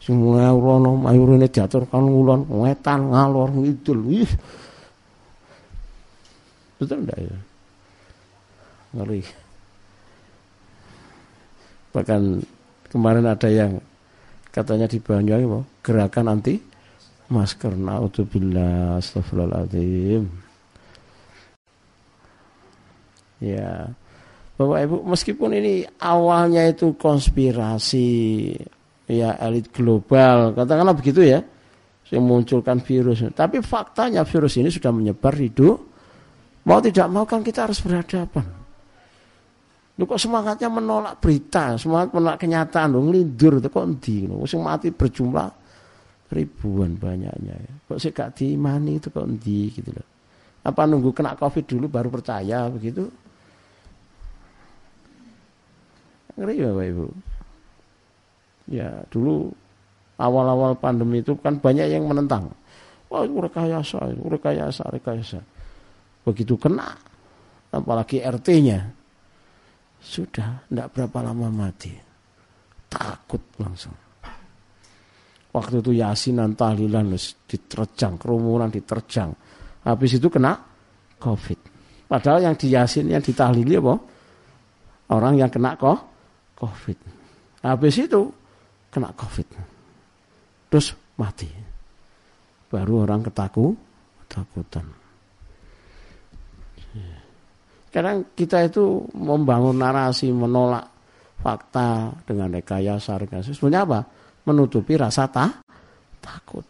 Semua 0.03 0.51
urono 0.51 0.99
mayurine 0.99 1.47
diaturkan 1.47 2.03
ngulon, 2.03 2.51
ngetan, 2.51 3.11
ngalor, 3.15 3.55
ngidul. 3.55 3.99
Wih, 4.07 4.31
Betul 6.77 7.03
enggak 7.03 7.19
ya? 7.19 7.37
Ngeri. 8.93 9.21
Bahkan 11.91 12.21
kemarin 12.93 13.25
ada 13.25 13.49
yang 13.49 13.81
katanya 14.53 14.85
di 14.85 15.01
Banyuwangi 15.01 15.65
gerakan 15.81 16.37
anti 16.37 16.61
masker. 17.33 17.73
Naudzubillah, 17.73 19.01
astagfirullahaladzim. 19.01 20.46
Ya. 23.41 23.91
Bapak 24.57 24.79
Ibu, 24.89 24.95
meskipun 25.05 25.53
ini 25.53 25.85
awalnya 26.01 26.65
itu 26.65 26.97
konspirasi 26.97 28.09
ya 29.05 29.37
elit 29.37 29.69
global, 29.69 30.57
katakanlah 30.57 30.97
begitu 30.97 31.21
ya, 31.21 31.45
yang 32.09 32.25
munculkan 32.25 32.81
virus. 32.81 33.21
Tapi 33.37 33.61
faktanya 33.61 34.25
virus 34.25 34.57
ini 34.57 34.73
sudah 34.73 34.89
menyebar 34.89 35.37
hidup 35.37 35.87
Mau 36.67 36.83
tidak 36.83 37.07
mau 37.07 37.23
kan 37.23 37.39
kita 37.39 37.63
harus 37.63 37.79
berhadapan. 37.79 38.43
Lu 39.97 40.03
kok 40.03 40.19
semangatnya 40.19 40.67
menolak 40.67 41.15
berita, 41.23 41.79
semangat 41.79 42.11
menolak 42.11 42.37
kenyataan, 42.43 42.91
lu 42.91 43.07
ngelindur 43.07 43.63
itu 43.63 43.71
kok 43.71 43.87
endi, 43.87 44.17
sing 44.45 44.61
mati 44.61 44.91
berjumlah 44.91 45.65
Ribuan 46.27 46.99
banyaknya. 46.99 47.55
Ya. 47.55 47.73
Kok 47.87 47.99
sih 48.03 48.11
gak 48.11 48.35
diimani 48.35 48.99
itu 48.99 49.07
kok 49.07 49.23
di 49.39 49.71
gitu 49.71 49.95
loh. 49.95 50.03
Apa 50.67 50.83
nunggu 50.83 51.15
kena 51.15 51.39
covid 51.39 51.63
dulu 51.63 51.87
baru 51.87 52.11
percaya 52.11 52.67
begitu? 52.67 53.07
Ngeri 56.37 56.55
Bapak 56.61 56.85
Ibu. 56.93 57.05
Ya 58.67 58.89
dulu 59.09 59.49
awal-awal 60.21 60.77
pandemi 60.77 61.25
itu 61.25 61.33
kan 61.41 61.57
banyak 61.57 61.89
yang 61.89 62.05
menentang. 62.05 62.53
Wah 63.07 63.23
itu 63.23 63.39
rekayasa, 63.39 64.13
itu 64.13 64.23
rekayasa, 64.27 64.83
rekayasa. 64.91 65.39
Begitu 66.27 66.59
kena, 66.59 66.91
apalagi 67.71 68.19
RT-nya, 68.19 68.83
sudah 70.03 70.67
tidak 70.67 70.87
berapa 70.91 71.17
lama 71.23 71.47
mati. 71.47 71.95
Takut 72.91 73.41
langsung. 73.57 73.95
Waktu 75.55 75.79
itu 75.79 75.95
yasinan 75.95 76.53
tahlilan 76.53 77.15
diterjang, 77.47 78.19
kerumunan 78.19 78.67
diterjang. 78.67 79.31
Habis 79.87 80.19
itu 80.19 80.27
kena 80.27 80.59
COVID. 81.17 81.59
Padahal 82.11 82.43
yang 82.43 82.55
di 82.59 82.75
yasin, 82.75 83.07
yang 83.07 83.23
ditahlili 83.23 83.79
apa? 83.79 83.95
Orang 85.15 85.39
yang 85.39 85.47
kena 85.47 85.79
kok 85.79 86.16
COVID. 86.57 86.97
Habis 87.61 87.95
itu 88.01 88.21
kena 88.89 89.13
COVID. 89.13 89.47
Terus 90.73 90.93
mati. 91.15 91.49
Baru 92.67 93.07
orang 93.07 93.23
ketaku, 93.23 93.71
ketakutan. 94.25 94.85
Kadang 97.87 98.35
kita 98.35 98.67
itu 98.67 99.07
membangun 99.15 99.79
narasi, 99.79 100.29
menolak 100.29 100.85
fakta 101.39 102.11
dengan 102.27 102.51
rekayasa, 102.51 103.15
rekayasa. 103.15 103.55
Sebenarnya 103.55 103.81
apa? 103.87 103.99
Menutupi 104.43 104.99
rasa 104.99 105.25
ta 105.31 105.47
takut. 106.19 106.67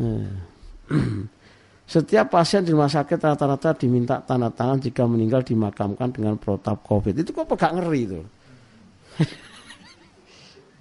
Hmm. 0.00 0.40
Setiap 1.86 2.34
pasien 2.34 2.66
di 2.66 2.74
rumah 2.74 2.90
sakit 2.90 3.14
rata-rata 3.14 3.70
diminta 3.78 4.18
tanda 4.18 4.50
tangan 4.50 4.82
jika 4.82 5.06
meninggal 5.06 5.46
dimakamkan 5.46 6.10
dengan 6.10 6.34
protap 6.34 6.82
COVID. 6.82 7.14
Itu 7.14 7.30
kok 7.30 7.46
gak 7.54 7.78
ngeri 7.78 8.00
itu. 8.02 8.20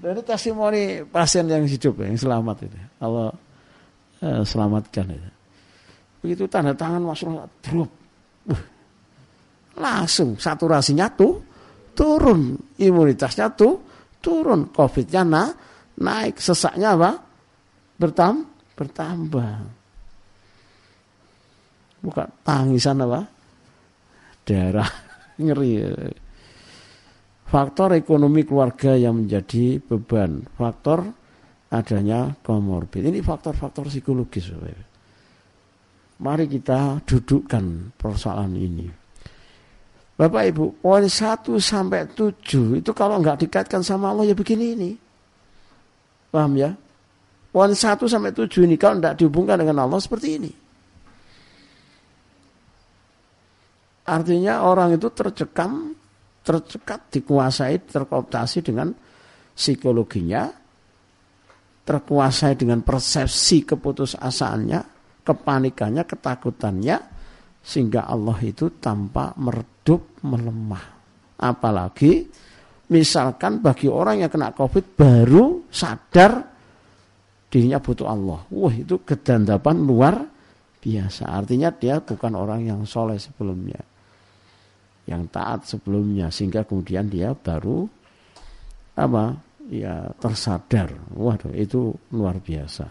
Dan 0.01 0.12
ini 0.18 0.22
testimoni 0.26 1.06
pasien 1.06 1.45
yang 1.45 1.62
hidup, 1.70 2.01
yang 2.01 2.18
selamat 2.18 2.58
itu. 2.66 2.78
Allah 3.06 3.30
eh, 4.26 4.41
selamatkan 4.41 5.06
itu. 5.14 5.30
Begitu 6.26 6.49
tanda 6.49 6.74
tangan 6.74 7.06
masuk 7.06 7.30
drop. 7.62 7.89
Uh, 8.49 8.62
langsung 9.78 10.41
saturasinya 10.41 11.06
tuh 11.14 11.38
turun, 11.93 12.58
imunitasnya 12.82 13.53
tuh 13.53 13.78
turun, 14.26 14.74
COVID-nya 14.74 15.22
na, 15.22 15.53
naik, 16.01 16.41
sesaknya 16.41 16.97
apa? 16.97 17.12
Bertam, 17.93 18.41
bertambah 18.74 19.75
bukan 22.06 22.30
tangisan 22.45 23.01
apa? 23.01 23.26
Darah 24.45 24.91
ngeri. 25.43 25.82
Faktor 27.45 27.97
ekonomi 27.97 28.45
keluarga 28.45 28.93
yang 28.93 29.26
menjadi 29.26 29.82
beban. 29.82 30.45
Faktor 30.53 31.06
adanya 31.74 32.34
komorbid. 32.45 33.06
Ini 33.10 33.22
faktor-faktor 33.26 33.89
psikologis 33.89 34.49
mari 36.20 36.47
kita 36.47 37.03
dudukkan 37.03 37.95
persoalan 37.99 38.56
ini. 38.56 38.88
Bapak 40.16 40.43
Ibu, 40.47 40.80
poin 40.80 41.03
1 41.03 41.43
sampai 41.60 42.08
7 42.16 42.80
itu 42.80 42.91
kalau 42.95 43.20
nggak 43.20 43.47
dikaitkan 43.47 43.84
sama 43.84 44.16
Allah 44.16 44.32
ya 44.32 44.36
begini 44.36 44.66
ini. 44.72 44.91
Paham 46.32 46.56
ya? 46.56 46.72
Poin 47.51 47.76
1 47.76 47.99
sampai 48.08 48.32
7 48.32 48.64
ini 48.64 48.80
kalau 48.80 49.03
tidak 49.03 49.20
dihubungkan 49.20 49.60
dengan 49.60 49.84
Allah 49.84 49.99
seperti 49.99 50.39
ini. 50.39 50.51
Artinya 54.06 54.62
orang 54.62 55.01
itu 55.01 55.10
tercekam, 55.10 55.89
tercekat, 56.45 57.10
dikuasai, 57.10 57.89
terkooptasi 57.89 58.62
dengan 58.62 58.93
psikologinya, 59.58 60.45
terkuasai 61.82 62.53
dengan 62.53 62.86
persepsi 62.86 63.66
keputusasaannya, 63.66 64.80
kepanikannya, 65.26 66.06
ketakutannya, 66.06 66.97
sehingga 67.66 68.06
Allah 68.06 68.38
itu 68.45 68.78
tanpa 68.78 69.34
meredup, 69.41 70.22
melemah. 70.22 70.86
Apalagi 71.41 72.30
misalkan 72.93 73.58
bagi 73.58 73.89
orang 73.89 74.22
yang 74.22 74.30
kena 74.30 74.53
COVID 74.53 74.86
baru 74.93 75.66
sadar 75.74 76.45
dirinya 77.49 77.82
butuh 77.82 78.06
Allah. 78.06 78.45
Wah 78.53 78.70
itu 78.70 79.01
kedandapan 79.01 79.82
luar 79.82 80.22
biasa. 80.78 81.26
Artinya 81.26 81.74
dia 81.74 81.97
bukan 81.97 82.38
orang 82.38 82.70
yang 82.70 82.86
soleh 82.86 83.18
sebelumnya 83.18 83.95
yang 85.06 85.30
taat 85.30 85.70
sebelumnya 85.70 86.34
sehingga 86.34 86.66
kemudian 86.66 87.06
dia 87.10 87.34
baru 87.38 87.86
apa 88.97 89.38
ya 89.70 90.10
tersadar. 90.18 90.93
Waduh 91.14 91.53
itu 91.53 91.93
luar 92.14 92.41
biasa. 92.41 92.86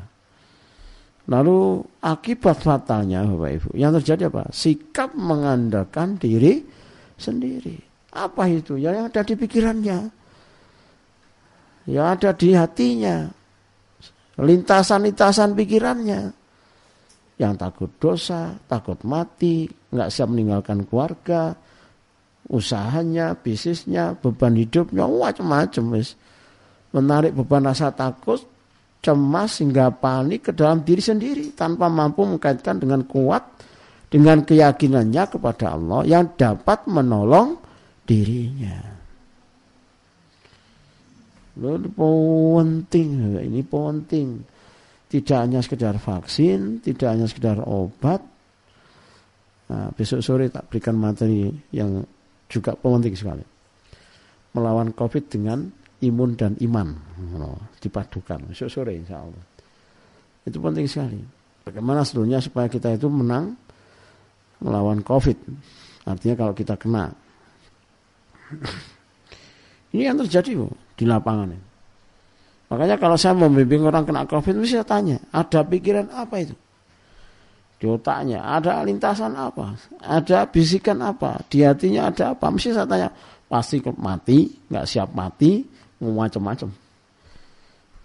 Lalu 1.25 1.81
akibat 2.05 2.61
fatalnya 2.61 3.25
Bapak 3.25 3.51
Ibu 3.57 3.71
yang 3.81 3.97
terjadi 3.97 4.29
apa? 4.29 4.53
Sikap 4.53 5.17
mengandalkan 5.17 6.21
diri 6.21 6.61
sendiri. 7.17 7.81
Apa 8.13 8.45
itu? 8.47 8.77
Ya 8.77 8.93
yang 8.93 9.09
ada 9.09 9.25
di 9.25 9.35
pikirannya. 9.35 9.99
Yang 11.89 12.07
ada 12.07 12.31
di 12.37 12.49
hatinya. 12.53 13.17
Lintasan-lintasan 14.37 15.57
pikirannya. 15.57 16.21
Yang 17.41 17.55
takut 17.59 17.91
dosa 17.99 18.55
takut 18.71 19.01
mati 19.03 19.67
nggak 19.67 20.13
siap 20.13 20.31
meninggalkan 20.31 20.87
keluarga 20.87 21.57
usahanya, 22.49 23.37
bisnisnya, 23.37 24.17
beban 24.19 24.57
hidupnya, 24.57 25.09
macam-macam. 25.09 26.03
Menarik 26.95 27.33
beban 27.35 27.67
rasa 27.67 27.91
takut, 27.91 28.41
cemas 29.05 29.61
hingga 29.61 29.93
panik 29.93 30.49
ke 30.49 30.53
dalam 30.57 30.81
diri 30.81 31.05
sendiri 31.05 31.53
tanpa 31.53 31.93
mampu 31.93 32.25
mengkaitkan 32.25 32.81
dengan 32.81 33.05
kuat 33.05 33.45
dengan 34.09 34.41
keyakinannya 34.47 35.25
kepada 35.29 35.77
Allah 35.77 36.07
yang 36.09 36.33
dapat 36.39 36.89
menolong 36.89 37.61
dirinya. 38.07 38.95
Ini 41.55 41.91
penting, 41.95 43.09
ini 43.43 43.61
penting. 43.63 44.29
Tidak 45.11 45.39
hanya 45.39 45.63
sekedar 45.63 45.99
vaksin, 46.03 46.83
tidak 46.83 47.15
hanya 47.15 47.27
sekedar 47.31 47.63
obat. 47.63 48.19
Nah, 49.71 49.89
besok 49.95 50.19
sore 50.23 50.51
tak 50.51 50.67
berikan 50.67 50.99
materi 50.99 51.51
yang 51.71 52.03
juga 52.49 52.77
penting 52.77 53.15
sekali. 53.17 53.45
Melawan 54.55 54.95
COVID 54.95 55.25
dengan 55.27 55.67
imun 56.05 56.37
dan 56.39 56.55
iman 56.61 56.95
dipadukan 57.81 58.41
besok 58.49 58.69
sore 58.71 58.95
insya 58.97 59.21
Allah. 59.25 59.45
Itu 60.45 60.61
penting 60.61 60.85
sekali. 60.85 61.21
Bagaimana 61.65 62.05
seluruhnya 62.05 62.45
supaya 62.45 62.69
kita 62.69 62.93
itu 62.93 63.09
menang 63.09 63.57
melawan 64.61 65.01
COVID. 65.01 65.39
Artinya 66.05 66.35
kalau 66.37 66.53
kita 66.53 66.77
kena. 66.77 67.09
Ini 69.95 70.13
yang 70.13 70.21
terjadi 70.21 70.59
bu, 70.59 70.69
di 70.99 71.09
lapangan. 71.09 71.55
Makanya 72.69 72.97
kalau 72.99 73.15
saya 73.15 73.33
membimbing 73.39 73.87
orang 73.87 74.05
kena 74.05 74.27
COVID, 74.27 74.59
mesti 74.59 74.81
saya 74.81 74.87
tanya, 74.89 75.17
ada 75.31 75.63
pikiran 75.63 76.11
apa 76.11 76.43
itu? 76.43 76.57
Di 77.85 77.93
otaknya 77.93 78.41
ada 78.41 78.81
lintasan 78.81 79.37
apa, 79.37 79.77
ada 80.01 80.49
bisikan 80.49 81.05
apa, 81.05 81.45
di 81.53 81.61
hatinya 81.61 82.09
ada 82.09 82.33
apa. 82.33 82.49
Mesti 82.49 82.73
saya 82.73 82.89
tanya, 82.89 83.13
pasti 83.45 83.77
mati, 84.01 84.49
nggak 84.73 84.89
siap 84.89 85.13
mati, 85.13 85.61
macam-macam. 86.01 86.73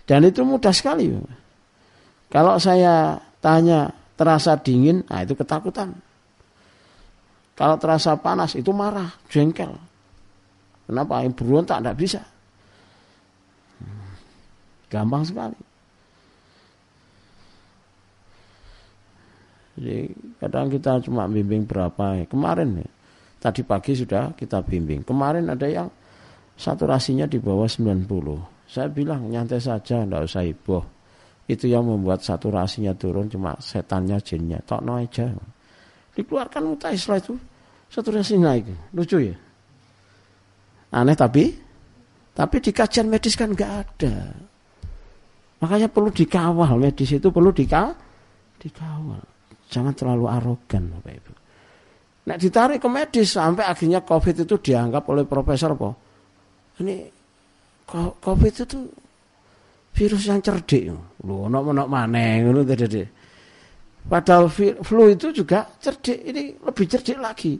Dan 0.03 0.19
itu 0.27 0.43
mudah 0.43 0.75
sekali. 0.75 1.15
Kalau 2.27 2.59
saya 2.59 3.23
tanya 3.39 3.87
terasa 4.19 4.59
dingin, 4.59 4.99
nah 5.07 5.23
itu 5.23 5.31
ketakutan. 5.31 5.95
Kalau 7.55 7.79
terasa 7.79 8.19
panas 8.19 8.59
itu 8.59 8.75
marah, 8.75 9.07
jengkel. 9.31 9.79
Kenapa? 10.91 11.23
Yang 11.23 11.39
berontak 11.39 11.79
tidak 11.79 11.95
bisa. 11.95 12.21
Gampang 14.91 15.23
sekali. 15.23 15.68
Jadi 19.79 20.11
kadang 20.43 20.67
kita 20.67 20.99
cuma 21.07 21.23
bimbing 21.31 21.63
berapa 21.63 22.19
ya. 22.19 22.25
Kemarin 22.27 22.83
ya, 22.83 22.89
tadi 23.39 23.63
pagi 23.63 23.95
sudah 23.95 24.35
kita 24.35 24.59
bimbing. 24.59 25.07
Kemarin 25.07 25.47
ada 25.47 25.63
yang 25.71 25.87
saturasinya 26.59 27.23
di 27.23 27.39
bawah 27.39 27.63
90. 27.63 28.03
Saya 28.67 28.91
bilang 28.91 29.31
nyantai 29.31 29.63
saja, 29.63 30.03
tidak 30.03 30.27
usah 30.27 30.43
iboh. 30.43 30.83
Itu 31.47 31.71
yang 31.71 31.87
membuat 31.87 32.21
saturasinya 32.21 32.91
turun 32.93 33.31
cuma 33.31 33.55
setannya 33.57 34.19
jinnya. 34.19 34.59
Tok 34.67 34.83
no 34.83 34.99
aja. 34.99 35.31
Dikeluarkan 36.13 36.75
mutai 36.75 36.99
setelah 36.99 37.23
itu 37.23 37.33
saturasi 37.87 38.35
naik. 38.35 38.67
Lucu 38.91 39.17
ya. 39.17 39.35
Aneh 40.91 41.15
tapi 41.15 41.55
tapi 42.35 42.55
di 42.59 42.69
kajian 42.75 43.07
medis 43.07 43.33
kan 43.39 43.55
nggak 43.55 43.71
ada. 43.71 44.15
Makanya 45.63 45.87
perlu 45.89 46.11
dikawal, 46.11 46.75
medis 46.77 47.15
itu 47.15 47.27
perlu 47.31 47.49
dikawal. 47.49 47.95
dikawal. 48.59 49.38
Jangan 49.69 49.93
terlalu 49.93 50.25
arogan 50.25 50.89
Bapak 50.97 51.13
Ibu. 51.13 51.31
Nah 52.25 52.35
ditarik 52.37 52.81
ke 52.81 52.89
medis 52.89 53.37
sampai 53.37 53.65
akhirnya 53.65 54.01
COVID 54.01 54.45
itu 54.45 54.55
dianggap 54.57 55.05
oleh 55.09 55.25
profesor 55.29 55.77
apa? 55.77 55.89
Ini 56.81 56.95
COVID 58.17 58.53
itu 58.65 58.77
virus 59.93 60.23
yang 60.25 60.41
cerdik. 60.41 60.89
Lu 61.25 61.45
ono 61.45 61.61
ono 61.61 61.85
maneh 61.85 62.41
ngono 62.45 62.65
tadi. 62.65 63.01
Padahal 64.09 64.49
flu 64.81 65.03
itu 65.11 65.29
juga 65.29 65.69
cerdik, 65.77 66.17
ini 66.25 66.57
lebih 66.57 66.85
cerdik 66.89 67.17
lagi. 67.21 67.53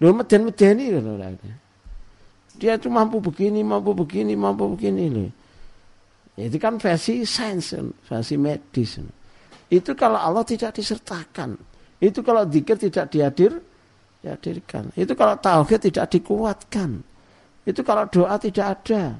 Lu 0.00 0.14
meden-medeni 0.14 0.92
gitu 0.92 1.10
Dia 2.60 2.76
itu 2.76 2.88
mampu 2.92 3.18
begini, 3.18 3.64
mampu 3.64 3.96
begini, 3.96 4.36
mampu 4.36 4.76
begini 4.76 5.04
loh. 5.08 5.30
Itu 6.36 6.56
kan 6.60 6.76
versi 6.78 7.24
sains, 7.24 7.74
versi 8.04 8.34
medis. 8.36 9.00
Itu 9.70 9.94
kalau 9.94 10.18
Allah 10.18 10.42
tidak 10.42 10.74
disertakan. 10.74 11.54
Itu 12.02 12.26
kalau 12.26 12.42
zikir 12.50 12.74
tidak 12.74 13.14
dihadir, 13.14 13.62
dihadirkan. 14.18 14.90
Itu 14.98 15.14
kalau 15.14 15.38
tauhid 15.38 15.80
tidak 15.86 16.10
dikuatkan. 16.10 17.00
Itu 17.62 17.86
kalau 17.86 18.10
doa 18.10 18.34
tidak 18.40 18.66
ada. 18.66 19.14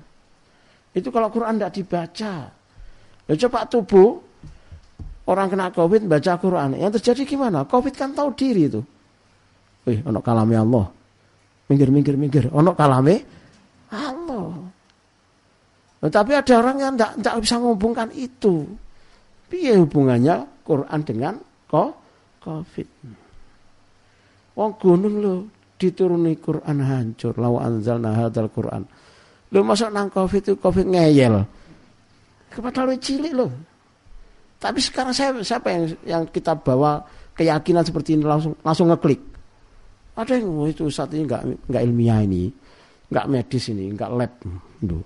Itu 0.91 1.15
kalau 1.15 1.31
Quran 1.31 1.55
tidak 1.57 1.73
dibaca. 1.79 2.35
Ya 3.31 3.35
coba 3.47 3.63
tubuh 3.71 4.19
orang 5.31 5.47
kena 5.55 5.71
COVID 5.71 6.11
baca 6.11 6.33
Quran. 6.43 6.75
Yang 6.75 6.99
terjadi 6.99 7.39
gimana? 7.39 7.63
COVID 7.63 7.95
kan 7.95 8.11
tahu 8.11 8.35
diri 8.35 8.67
itu. 8.67 8.83
Wih, 9.87 10.03
ono 10.03 10.19
kalame 10.19 10.59
Allah. 10.59 10.91
Minggir, 11.71 11.95
minggir, 11.95 12.19
minggir. 12.19 12.45
Ono 12.51 12.75
kalame 12.75 13.23
Allah. 13.95 14.51
Tapi 16.01 16.33
ada 16.35 16.53
orang 16.59 16.77
yang 16.83 16.93
tidak 16.99 17.35
bisa 17.39 17.55
menghubungkan 17.63 18.11
itu. 18.17 18.67
Piye 19.51 19.75
hubungannya 19.75 20.63
Quran 20.63 21.01
dengan 21.03 21.35
COVID? 21.67 22.89
Wong 24.55 24.73
gunung 24.79 25.17
lo 25.19 25.35
dituruni 25.75 26.39
Quran 26.39 26.79
hancur. 26.79 27.35
Lawa 27.35 27.67
anzalna 27.67 28.15
hadzal 28.15 28.47
Quran. 28.55 28.87
Lo 29.51 29.67
masuk 29.67 29.91
nang 29.91 30.07
Covid 30.15 30.43
itu 30.47 30.55
Covid 30.55 30.87
ngeyel. 30.87 31.43
Kepada 32.47 32.87
lo 32.87 32.95
cilik 32.95 33.35
lo. 33.35 33.51
Tapi 34.61 34.79
sekarang 34.79 35.11
saya 35.17 35.35
siapa 35.41 35.73
yang 35.73 35.85
yang 36.05 36.23
kita 36.29 36.55
bawa 36.55 37.03
keyakinan 37.33 37.83
seperti 37.83 38.15
ini 38.15 38.29
langsung 38.29 38.55
langsung 38.61 38.93
ngeklik. 38.93 39.19
Ada 40.15 40.37
yang 40.37 40.53
oh, 40.53 40.69
itu 40.69 40.87
saat 40.93 41.17
ini 41.17 41.25
nggak 41.25 41.67
nggak 41.67 41.83
ilmiah 41.83 42.21
ini, 42.21 42.53
nggak 43.09 43.27
medis 43.27 43.73
ini, 43.73 43.89
nggak 43.97 44.11
lab. 44.13 44.33
Duh. 44.85 45.01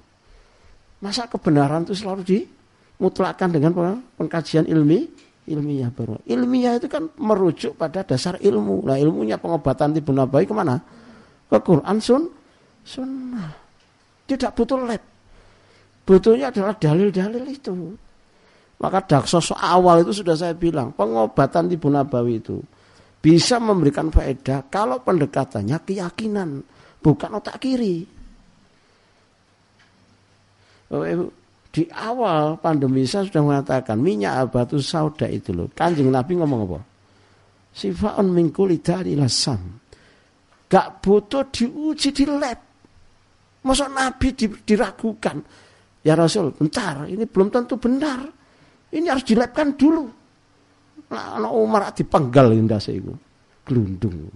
Masa 0.99 1.31
kebenaran 1.31 1.87
itu 1.87 1.95
selalu 1.95 2.27
dimutlakan 3.05 3.49
dengan 3.53 4.01
pengkajian 4.17 4.65
ilmi 4.65 5.05
ilmiah 5.45 5.93
baru. 5.93 6.17
Ilmiah 6.25 6.81
itu 6.81 6.89
kan 6.89 7.13
merujuk 7.21 7.77
pada 7.77 8.01
dasar 8.01 8.41
ilmu. 8.41 8.81
Nah 8.89 8.97
ilmunya 8.97 9.37
pengobatan 9.37 9.93
tibu 9.93 10.17
nabawi 10.17 10.49
ke 10.49 10.57
mana? 10.57 10.81
Ke 11.53 11.61
Quran 11.61 12.01
sun, 12.01 12.33
sunnah. 12.81 13.53
Tidak 14.25 14.57
butuh 14.57 14.81
lab. 14.81 15.05
Butuhnya 16.09 16.49
adalah 16.49 16.73
dalil-dalil 16.81 17.45
itu. 17.45 17.77
Maka 18.81 19.05
daksos 19.05 19.53
awal 19.53 20.01
itu 20.01 20.25
sudah 20.25 20.33
saya 20.33 20.57
bilang, 20.57 20.97
pengobatan 20.97 21.69
tibu 21.69 21.93
nabawi 21.93 22.41
itu 22.41 22.57
bisa 23.21 23.61
memberikan 23.61 24.09
faedah 24.09 24.65
kalau 24.73 25.05
pendekatannya 25.05 25.77
keyakinan, 25.85 26.65
bukan 27.05 27.31
otak 27.37 27.61
kiri. 27.61 28.09
Di 31.75 31.91
awal 31.91 32.55
pandemi 32.63 33.03
saya 33.03 33.27
sudah 33.27 33.43
mengatakan 33.43 33.99
minyak 33.99 34.47
abatu 34.47 34.79
sauda 34.79 35.27
itu 35.27 35.51
loh. 35.51 35.67
Kanjeng 35.75 36.07
Nabi 36.07 36.39
ngomong 36.39 36.61
apa? 36.71 36.79
Sifaun 37.75 38.31
mingkuli 38.31 38.79
dari 38.79 39.19
lasam. 39.19 39.59
Gak 40.71 41.03
butuh 41.03 41.51
diuji 41.51 42.15
di 42.15 42.31
lab. 42.31 42.59
Masa 43.67 43.91
Nabi 43.91 44.39
diragukan. 44.39 45.43
Ya 46.07 46.15
Rasul, 46.15 46.55
bentar, 46.55 47.11
ini 47.11 47.27
belum 47.27 47.51
tentu 47.51 47.75
benar. 47.75 48.23
Ini 48.95 49.11
harus 49.11 49.27
dilabkan 49.27 49.75
dulu. 49.75 50.07
Nah, 51.11 51.43
anak 51.43 51.53
Umar 51.59 51.91
dipenggal 51.91 52.55
indah 52.55 52.79
itu. 52.87 53.11
Gelundung. 53.67 54.31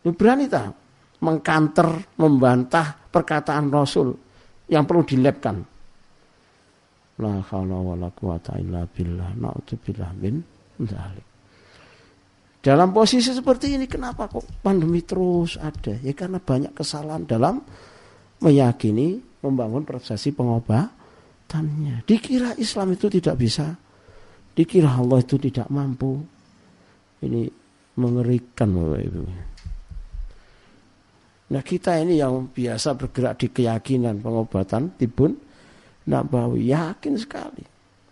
Ini 0.00 0.10
berani 0.16 0.48
tak 0.48 0.72
mengkanter, 1.20 2.16
membantah 2.16 2.96
perkataan 3.12 3.68
Rasul 3.68 4.16
yang 4.72 4.88
perlu 4.88 5.04
dilabkan. 5.04 5.75
La 7.16 7.40
haula 7.40 7.78
wala 7.80 8.08
quwata 8.12 8.60
illa 8.60 8.84
billah. 8.84 9.32
Na'udzubillah 9.40 10.10
min 10.20 10.36
dzalik. 10.76 11.26
Dalam 12.60 12.90
posisi 12.90 13.30
seperti 13.30 13.78
ini 13.78 13.86
kenapa 13.86 14.26
kok 14.26 14.58
pandemi 14.58 15.00
terus 15.06 15.54
ada? 15.54 15.94
Ya 16.02 16.10
karena 16.18 16.42
banyak 16.42 16.74
kesalahan 16.74 17.22
dalam 17.22 17.62
meyakini 18.42 19.22
membangun 19.38 19.86
prosesi 19.86 20.34
pengobatannya. 20.34 22.02
Dikira 22.02 22.58
Islam 22.58 22.98
itu 22.98 23.06
tidak 23.06 23.38
bisa. 23.38 23.70
Dikira 24.50 24.98
Allah 24.98 25.22
itu 25.22 25.38
tidak 25.38 25.70
mampu. 25.70 26.18
Ini 27.22 27.46
mengerikan 27.96 28.68
Bapak 28.74 29.00
Ibu. 29.06 29.22
Nah 31.46 31.62
kita 31.62 32.02
ini 32.02 32.18
yang 32.18 32.50
biasa 32.50 32.98
bergerak 32.98 33.38
di 33.38 33.48
keyakinan 33.54 34.18
pengobatan 34.18 34.98
tibun 34.98 35.38
Nabawi 36.06 36.70
yakin 36.70 37.14
sekali 37.18 37.64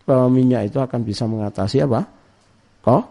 bahwa 0.05 0.26
minyak 0.28 0.68
itu 0.68 0.78
akan 0.82 1.01
bisa 1.07 1.24
mengatasi 1.24 1.86
apa? 1.86 2.01
Kok? 2.84 3.05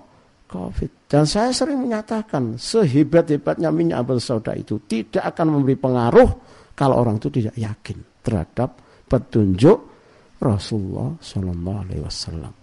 Covid. 0.53 1.09
Dan 1.09 1.25
saya 1.25 1.49
sering 1.49 1.81
menyatakan 1.81 2.61
sehebat-hebatnya 2.61 3.73
minyak 3.73 4.05
sauda 4.21 4.53
itu 4.53 4.77
tidak 4.85 5.33
akan 5.33 5.57
memberi 5.57 5.73
pengaruh 5.73 6.29
kalau 6.77 7.01
orang 7.01 7.17
itu 7.17 7.33
tidak 7.33 7.57
yakin 7.57 7.97
terhadap 8.21 8.77
petunjuk 9.09 9.77
Rasulullah 10.37 11.09
Shallallahu 11.17 11.79
Alaihi 11.89 12.03
Wasallam. 12.05 12.53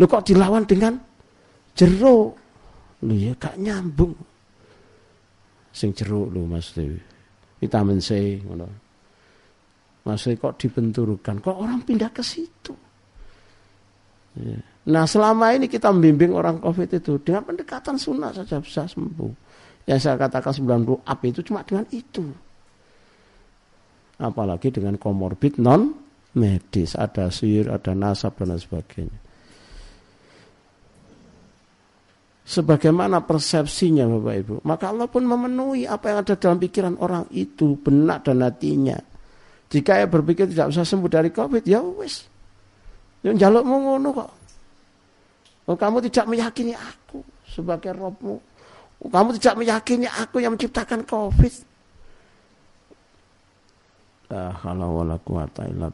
Lu 0.00 0.04
kok 0.08 0.24
dilawan 0.24 0.64
dengan 0.64 0.96
jeruk? 1.76 2.32
Lu 3.04 3.14
ya 3.14 3.36
gak 3.36 3.60
nyambung. 3.60 4.14
Sing 5.74 5.92
jeruk 5.92 6.32
lu 6.32 6.48
Mas 6.48 6.72
Dewi. 6.72 6.98
Vitamin 7.60 8.00
C 8.00 8.40
ngono. 8.40 8.87
Maksudnya 10.08 10.40
kok 10.40 10.56
dibenturkan, 10.56 11.44
kok 11.44 11.52
orang 11.52 11.84
pindah 11.84 12.08
ke 12.08 12.24
situ. 12.24 12.72
Ya. 14.40 14.56
Nah 14.88 15.04
selama 15.04 15.52
ini 15.52 15.68
kita 15.68 15.92
membimbing 15.92 16.32
orang 16.32 16.64
COVID 16.64 16.96
itu 16.96 17.20
dengan 17.20 17.44
pendekatan 17.44 18.00
sunnah 18.00 18.32
saja 18.32 18.56
bisa 18.56 18.88
sembuh. 18.88 19.32
Yang 19.84 20.00
saya 20.08 20.16
katakan 20.16 20.52
90 20.56 21.04
up 21.04 21.20
itu 21.28 21.40
cuma 21.44 21.60
dengan 21.60 21.84
itu. 21.92 22.24
Apalagi 24.16 24.72
dengan 24.72 24.96
komorbid 24.96 25.60
non 25.60 25.92
medis, 26.32 26.96
ada 26.96 27.28
sihir, 27.28 27.68
ada 27.68 27.92
nasab 27.92 28.40
dan 28.40 28.56
lain 28.56 28.60
sebagainya. 28.64 29.20
Sebagaimana 32.48 33.28
persepsinya 33.28 34.08
Bapak 34.08 34.34
Ibu, 34.40 34.54
maka 34.64 34.88
Allah 34.88 35.04
pun 35.04 35.20
memenuhi 35.28 35.84
apa 35.84 36.08
yang 36.08 36.18
ada 36.24 36.32
dalam 36.32 36.56
pikiran 36.56 36.96
orang 36.96 37.28
itu, 37.36 37.76
benak 37.76 38.24
dan 38.24 38.40
hatinya. 38.40 38.96
Jika 39.68 40.00
ia 40.00 40.08
berpikir 40.08 40.48
tidak 40.48 40.72
bisa 40.72 40.82
sembuh 40.84 41.10
dari 41.12 41.28
COVID, 41.28 41.64
ya 41.68 41.84
wis. 41.84 42.24
Yang 43.20 43.36
jalukmu 43.44 43.76
ngono 43.84 44.08
kok. 44.16 44.30
Oh, 45.68 45.76
kamu 45.76 46.00
tidak 46.08 46.32
meyakini 46.32 46.72
aku 46.72 47.20
sebagai 47.44 47.92
Robmu. 47.92 48.36
Oh, 49.04 49.10
kamu 49.12 49.36
tidak 49.36 49.60
meyakini 49.60 50.08
aku 50.08 50.40
yang 50.40 50.56
menciptakan 50.56 51.04
COVID. 51.04 51.54
La 54.32 54.52
haula 54.64 54.88
wala 54.88 55.16
quwata 55.20 55.68
illa. 55.68 55.92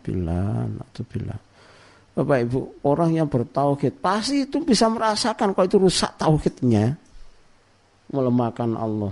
Bapak 2.14 2.38
Ibu, 2.46 2.86
orang 2.86 3.18
yang 3.18 3.26
bertauhid 3.26 3.98
pasti 3.98 4.46
itu 4.46 4.62
bisa 4.62 4.86
merasakan 4.86 5.50
kalau 5.50 5.66
itu 5.66 5.78
rusak 5.82 6.14
tauhidnya. 6.14 6.94
Melemahkan 8.14 8.78
Allah. 8.78 9.10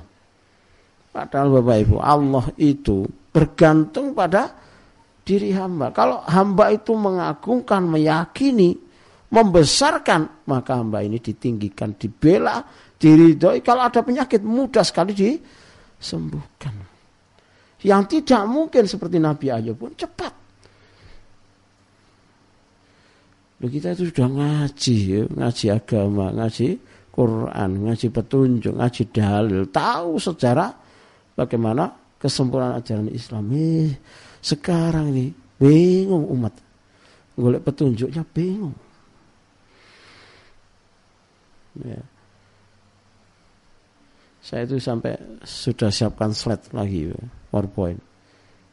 Padahal 1.10 1.58
Bapak 1.58 1.76
Ibu, 1.82 1.96
Allah 1.98 2.46
itu 2.54 3.02
bergantung 3.32 4.12
pada 4.12 4.52
diri 5.24 5.50
hamba. 5.56 5.90
Kalau 5.90 6.20
hamba 6.28 6.68
itu 6.70 6.92
mengagungkan, 6.92 7.88
meyakini, 7.88 8.76
membesarkan, 9.32 10.44
maka 10.46 10.76
hamba 10.76 11.00
ini 11.00 11.16
ditinggikan, 11.16 11.96
dibela, 11.96 12.60
diridhoi. 13.00 13.64
Kalau 13.64 13.88
ada 13.88 14.04
penyakit 14.04 14.44
mudah 14.44 14.84
sekali 14.84 15.16
disembuhkan. 15.16 16.76
Yang 17.82 18.02
tidak 18.20 18.42
mungkin 18.46 18.84
seperti 18.86 19.16
Nabi 19.18 19.50
Ayub 19.50 19.74
pun 19.74 19.90
cepat. 19.96 20.30
Loh, 23.62 23.70
kita 23.70 23.94
itu 23.94 24.10
sudah 24.10 24.26
ngaji, 24.26 24.96
ya, 25.06 25.22
ngaji 25.38 25.66
agama, 25.70 26.34
ngaji 26.34 26.68
Quran, 27.14 27.70
ngaji 27.86 28.06
petunjuk, 28.10 28.74
ngaji 28.74 29.02
dalil, 29.14 29.62
tahu 29.70 30.18
sejarah 30.18 30.70
bagaimana 31.38 32.01
kesempurnaan 32.22 32.78
ajaran 32.78 33.10
Islam. 33.10 33.50
Eh, 33.50 33.98
sekarang 34.38 35.10
ini 35.10 35.34
bingung 35.58 36.30
umat. 36.38 36.54
golek 37.32 37.64
petunjuknya 37.64 38.22
bingung. 38.28 38.76
Ya. 41.80 41.96
Saya 44.44 44.68
itu 44.68 44.76
sampai 44.76 45.16
sudah 45.40 45.88
siapkan 45.88 46.36
slide 46.36 46.76
lagi 46.76 47.08
PowerPoint. 47.48 47.96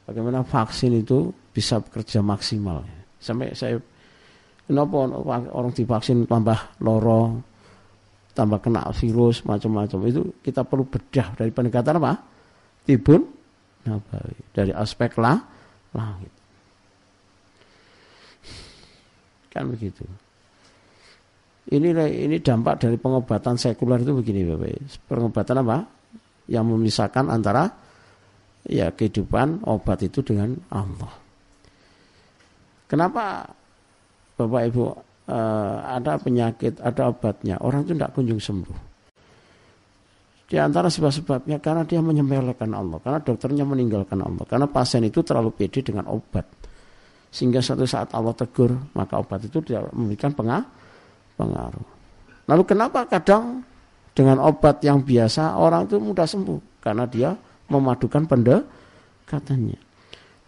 Bagaimana 0.03 0.43
vaksin 0.43 0.99
itu 0.99 1.31
bisa 1.55 1.79
bekerja 1.79 2.19
maksimal. 2.19 2.83
Sampai 3.15 3.55
saya 3.55 3.79
kenapa 4.67 5.07
orang 5.55 5.71
divaksin 5.71 6.27
tambah 6.27 6.83
loro, 6.83 7.39
tambah 8.35 8.59
kena 8.59 8.91
virus 8.91 9.47
macam-macam 9.47 9.99
itu 10.09 10.21
kita 10.43 10.67
perlu 10.67 10.83
bedah 10.83 11.37
dari 11.39 11.53
pendekatan 11.55 11.95
apa? 12.01 12.13
Tibun 12.83 13.38
nabawi 13.87 14.39
dari 14.51 14.71
aspek 14.75 15.15
lah 15.19 15.39
langit. 15.95 16.33
Kan 19.49 19.69
begitu. 19.73 20.05
Ini 21.69 21.93
ini 22.25 22.37
dampak 22.41 22.81
dari 22.81 22.97
pengobatan 22.97 23.57
sekuler 23.57 24.01
itu 24.01 24.13
begini 24.17 24.41
Bapak. 24.45 25.05
Pengobatan 25.05 25.55
apa? 25.61 25.77
Yang 26.49 26.65
memisahkan 26.65 27.25
antara 27.29 27.69
ya 28.65 28.89
kehidupan 28.89 29.65
obat 29.69 30.01
itu 30.01 30.25
dengan 30.25 30.57
Allah. 30.73 31.13
Kenapa 32.89 33.45
Bapak 34.33 34.61
Ibu 34.73 34.83
uh, 35.29 35.77
ada 35.85 36.17
penyakit, 36.17 36.81
ada 36.81 37.13
obatnya, 37.13 37.61
orang 37.61 37.85
itu 37.85 37.93
tidak 37.93 38.17
kunjung 38.17 38.41
sembuh. 38.41 38.88
Di 40.49 40.57
antara 40.57 40.89
sebab-sebabnya 40.89 41.61
karena 41.61 41.85
dia 41.85 42.01
menyembelihkan 42.01 42.73
Allah, 42.73 42.97
karena 43.05 43.21
dokternya 43.21 43.69
meninggalkan 43.69 44.17
Allah, 44.17 44.49
karena 44.49 44.65
pasien 44.65 45.05
itu 45.05 45.21
terlalu 45.21 45.53
pede 45.53 45.85
dengan 45.85 46.09
obat. 46.09 46.41
Sehingga 47.29 47.61
suatu 47.61 47.85
saat 47.85 48.09
Allah 48.17 48.33
tegur, 48.33 48.73
maka 48.97 49.21
obat 49.21 49.45
itu 49.45 49.61
tidak 49.61 49.93
memberikan 49.93 50.33
pengaruh. 50.33 51.87
Lalu 52.49 52.63
kenapa 52.65 53.05
kadang 53.05 53.61
dengan 54.17 54.41
obat 54.41 54.81
yang 54.81 55.05
biasa 55.05 55.53
orang 55.53 55.85
itu 55.85 56.01
mudah 56.01 56.25
sembuh? 56.25 56.81
Karena 56.81 57.05
dia 57.05 57.29
memadukan 57.69 58.25
pendekatannya. 58.25 59.77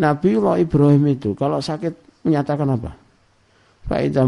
Nabi 0.01 0.29
Allah 0.41 0.65
Ibrahim 0.65 1.13
itu 1.13 1.37
kalau 1.37 1.61
sakit 1.61 2.25
menyatakan 2.25 2.65
apa? 2.73 2.97
Faidah 3.85 4.25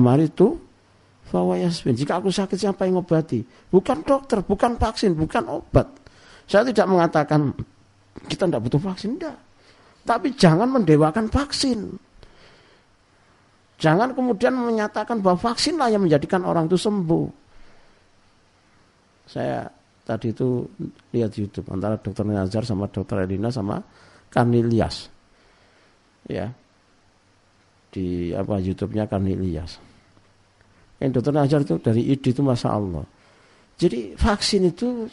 itu 1.23 1.31
Fawayasbin. 1.31 1.95
Jika 1.95 2.19
aku 2.19 2.29
sakit 2.29 2.59
siapa 2.59 2.85
yang 2.85 2.99
ngobati? 2.99 3.41
Bukan 3.71 4.03
dokter, 4.03 4.43
bukan 4.43 4.75
vaksin, 4.75 5.15
bukan 5.15 5.47
obat. 5.49 5.87
Saya 6.45 6.67
tidak 6.67 6.87
mengatakan 6.91 7.55
kita 8.27 8.45
tidak 8.45 8.61
butuh 8.67 8.81
vaksin, 8.83 9.17
tidak. 9.17 9.39
Tapi 10.03 10.35
jangan 10.35 10.67
mendewakan 10.67 11.31
vaksin. 11.31 11.95
Jangan 13.79 14.11
kemudian 14.15 14.53
menyatakan 14.55 15.23
bahwa 15.23 15.39
vaksinlah 15.39 15.91
yang 15.91 16.03
menjadikan 16.03 16.43
orang 16.43 16.67
itu 16.67 16.77
sembuh. 16.77 17.27
Saya 19.27 19.65
tadi 20.03 20.35
itu 20.35 20.67
lihat 21.15 21.31
YouTube 21.39 21.71
antara 21.71 21.95
dokter 21.95 22.27
Nazar 22.27 22.67
sama 22.67 22.91
dokter 22.91 23.23
Edina 23.23 23.49
sama 23.49 23.79
Karnilias. 24.27 25.07
Ya. 26.27 26.51
Di 27.93 28.33
apa 28.33 28.57
YouTube-nya 28.57 29.05
Karnilias 29.05 29.92
yang 31.03 31.11
dokter 31.11 31.35
Najar 31.35 31.59
itu 31.67 31.75
dari 31.83 31.99
ide 32.07 32.31
itu 32.31 32.39
masa 32.39 32.71
Allah. 32.71 33.03
Jadi 33.75 34.15
vaksin 34.15 34.71
itu 34.71 35.03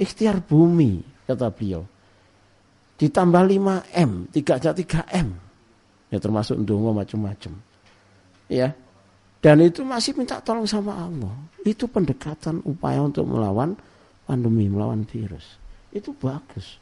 ikhtiar 0.00 0.40
bumi 0.40 1.04
kata 1.28 1.52
beliau. 1.52 1.84
Ditambah 2.96 3.42
5 3.52 3.92
M, 3.92 4.10
3 4.32 4.72
3 4.72 5.04
M. 5.20 5.28
Ya 6.08 6.16
termasuk 6.16 6.56
ndonga 6.56 7.04
macam-macam. 7.04 7.52
Ya. 8.48 8.72
Dan 9.44 9.60
itu 9.60 9.84
masih 9.84 10.16
minta 10.16 10.40
tolong 10.40 10.64
sama 10.64 10.96
Allah. 10.96 11.36
Itu 11.60 11.92
pendekatan 11.92 12.64
upaya 12.64 13.04
untuk 13.04 13.28
melawan 13.28 13.76
pandemi, 14.24 14.72
melawan 14.72 15.04
virus. 15.04 15.60
Itu 15.92 16.16
bagus. 16.16 16.80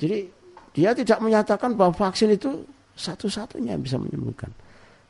Jadi 0.00 0.24
dia 0.72 0.96
tidak 0.96 1.20
menyatakan 1.20 1.76
bahwa 1.76 1.92
vaksin 1.92 2.32
itu 2.32 2.64
satu-satunya 2.96 3.76
yang 3.76 3.84
bisa 3.84 4.00
menyembuhkan. 4.00 4.48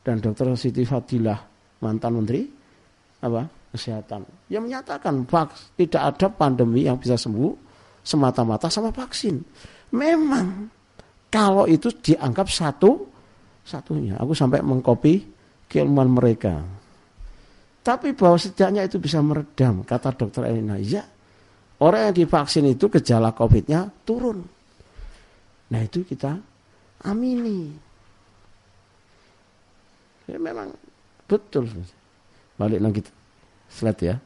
Dan 0.03 0.19
dokter 0.19 0.49
Siti 0.57 0.83
Fadilah 0.83 1.39
mantan 1.79 2.13
menteri 2.19 2.43
apa 3.19 3.47
kesehatan 3.75 4.25
yang 4.49 4.65
menyatakan 4.65 5.27
vaks, 5.29 5.77
tidak 5.77 6.03
ada 6.15 6.27
pandemi 6.33 6.87
yang 6.87 6.97
bisa 6.97 7.19
sembuh 7.19 7.53
semata-mata 8.01 8.73
sama 8.73 8.89
vaksin. 8.89 9.37
Memang 9.93 10.69
kalau 11.29 11.69
itu 11.69 11.93
dianggap 11.93 12.49
satu 12.49 13.05
satunya, 13.61 14.17
aku 14.17 14.33
sampai 14.33 14.65
mengkopi 14.65 15.21
keilmuan 15.69 16.09
mereka. 16.09 16.57
Tapi 17.85 18.17
bahwa 18.17 18.37
setidaknya 18.41 18.89
itu 18.89 18.97
bisa 18.97 19.21
meredam, 19.21 19.85
kata 19.85 20.17
dokter 20.17 20.49
Elina, 20.49 20.81
ya 20.81 21.05
orang 21.85 22.11
yang 22.11 22.15
divaksin 22.25 22.65
itu 22.69 22.89
gejala 22.89 23.37
COVID-nya 23.37 23.93
turun. 24.09 24.41
Nah 25.69 25.81
itu 25.85 26.01
kita 26.05 26.33
amini. 27.05 27.73
Ya, 30.29 30.37
memang 30.37 30.73
Betul. 31.29 31.69
Balik 32.57 32.81
lagi 32.81 33.01
slide 33.69 34.01
ya. 34.01 34.17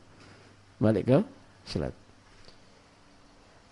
Balik 0.79 1.05
ke 1.11 1.19
slide. 1.67 1.97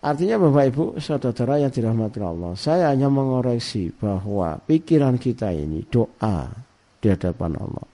Artinya 0.00 0.40
Bapak 0.40 0.64
Ibu 0.72 0.84
saudara 0.96 1.60
yang 1.60 1.68
dirahmati 1.68 2.24
Allah, 2.24 2.56
saya 2.56 2.88
hanya 2.88 3.12
mengoreksi 3.12 3.92
bahwa 3.92 4.56
pikiran 4.64 5.20
kita 5.20 5.52
ini 5.52 5.84
doa 5.92 6.48
di 6.96 7.06
hadapan 7.12 7.52
Allah. 7.60 7.86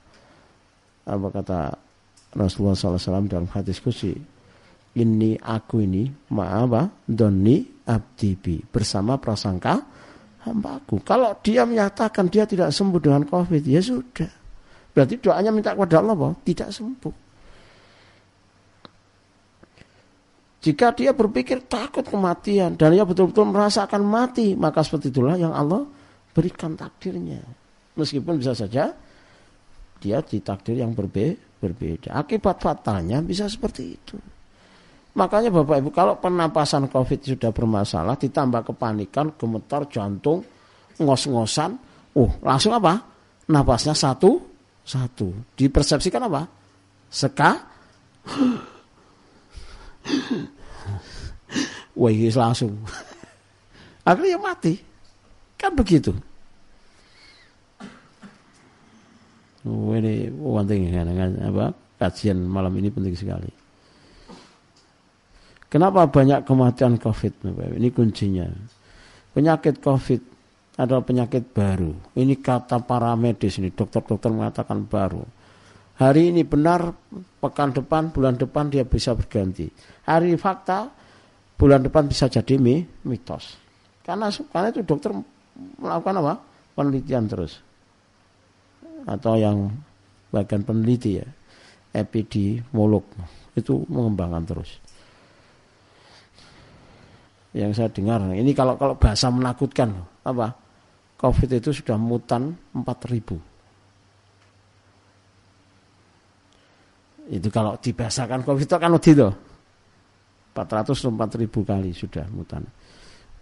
Apa 1.06 1.26
kata 1.34 1.60
Rasulullah 2.38 2.78
SAW 2.78 3.26
dalam 3.26 3.50
hadis 3.50 3.82
kursi, 3.82 4.14
ini 4.94 5.34
aku 5.34 5.82
ini 5.82 6.06
maaf 6.30 7.02
doni 7.10 7.66
abdibi 7.90 8.62
bersama 8.70 9.18
prasangka 9.18 9.82
hambaku. 10.46 11.02
Kalau 11.02 11.34
dia 11.42 11.66
menyatakan 11.66 12.30
dia 12.30 12.46
tidak 12.46 12.70
sembuh 12.70 13.02
dengan 13.02 13.26
COVID, 13.26 13.66
ya 13.66 13.82
sudah. 13.82 14.45
Berarti 14.96 15.20
doanya 15.20 15.52
minta 15.52 15.76
kepada 15.76 16.00
Allah 16.00 16.16
bahwa 16.16 16.32
tidak 16.40 16.72
sembuh. 16.72 17.28
Jika 20.64 20.96
dia 20.96 21.12
berpikir 21.12 21.68
takut 21.68 22.08
kematian 22.08 22.80
dan 22.80 22.96
dia 22.96 23.04
betul-betul 23.04 23.44
merasakan 23.52 24.00
mati, 24.02 24.56
maka 24.56 24.80
seperti 24.80 25.12
itulah 25.12 25.36
yang 25.36 25.52
Allah 25.52 25.84
berikan 26.32 26.72
takdirnya. 26.72 27.44
Meskipun 27.92 28.40
bisa 28.40 28.56
saja 28.56 28.88
dia 30.00 30.18
ditakdir 30.24 30.80
yang 30.80 30.96
berbe 30.96 31.36
berbeda. 31.60 32.16
Akibat 32.16 32.64
fatalnya 32.64 33.20
bisa 33.20 33.52
seperti 33.52 33.82
itu. 33.84 34.16
Makanya 35.16 35.48
Bapak 35.48 35.76
Ibu 35.80 35.90
kalau 35.92 36.14
pernapasan 36.20 36.88
COVID 36.92 37.36
sudah 37.36 37.52
bermasalah 37.52 38.16
ditambah 38.20 38.72
kepanikan, 38.72 39.32
gemetar 39.36 39.88
jantung, 39.88 40.44
ngos-ngosan, 41.00 41.72
uh 42.16 42.32
langsung 42.44 42.76
apa? 42.76 43.00
Napasnya 43.48 43.96
satu, 43.96 44.45
satu. 44.86 45.34
Dipersepsikan 45.58 46.22
apa? 46.30 46.46
Seka. 47.10 47.50
Wah, 51.98 52.12
langsung. 52.14 52.78
Akhirnya 54.06 54.38
mati. 54.38 54.78
Kan 55.58 55.74
begitu. 55.74 56.14
Oh, 59.66 59.90
ini 59.98 60.30
penting 60.30 60.94
kan, 60.94 61.10
apa 61.42 61.74
kajian 61.98 62.38
malam 62.38 62.70
ini 62.78 62.86
penting 62.86 63.18
sekali. 63.18 63.50
Kenapa 65.66 66.06
banyak 66.06 66.46
kematian 66.46 67.02
COVID? 67.02 67.50
Ini 67.74 67.88
kuncinya. 67.90 68.46
Penyakit 69.34 69.82
COVID 69.82 70.35
adalah 70.76 71.02
penyakit 71.02 71.56
baru. 71.56 71.92
Ini 72.12 72.36
kata 72.40 72.84
para 72.84 73.16
medis 73.16 73.56
ini, 73.56 73.72
dokter-dokter 73.72 74.28
mengatakan 74.28 74.84
baru. 74.84 75.24
Hari 75.96 76.28
ini 76.28 76.44
benar, 76.44 76.92
pekan 77.40 77.72
depan, 77.72 78.12
bulan 78.12 78.36
depan 78.36 78.68
dia 78.68 78.84
bisa 78.84 79.16
berganti. 79.16 79.64
Hari 80.04 80.36
fakta, 80.36 80.92
bulan 81.56 81.80
depan 81.80 82.04
bisa 82.04 82.28
jadi 82.28 82.60
mitos. 82.60 83.56
Karena 84.04 84.28
karena 84.52 84.68
itu 84.68 84.84
dokter 84.84 85.16
melakukan 85.80 86.20
apa? 86.20 86.34
Penelitian 86.76 87.24
terus. 87.24 87.56
Atau 89.08 89.40
yang 89.40 89.72
bagian 90.28 90.60
peneliti 90.60 91.16
ya, 91.16 91.26
epidemiolog 91.96 93.08
itu 93.56 93.80
mengembangkan 93.88 94.44
terus. 94.44 94.70
Yang 97.56 97.72
saya 97.80 97.88
dengar, 97.88 98.20
ini 98.36 98.52
kalau 98.52 98.76
kalau 98.76 99.00
bahasa 99.00 99.32
menakutkan 99.32 99.96
apa? 100.28 100.65
COVID 101.16 101.48
itu 101.56 101.72
sudah 101.72 101.96
mutan 101.96 102.52
4000. 102.76 103.40
Itu 107.26 107.50
kalau 107.50 107.74
dibahasakan 107.80 108.44
COVID 108.44 108.68
itu 108.68 108.76
kan 108.76 108.92
itu. 108.94 109.28
400 110.56 111.40
ribu 111.40 111.64
kali 111.64 111.92
sudah 111.92 112.24
mutan. 112.32 112.64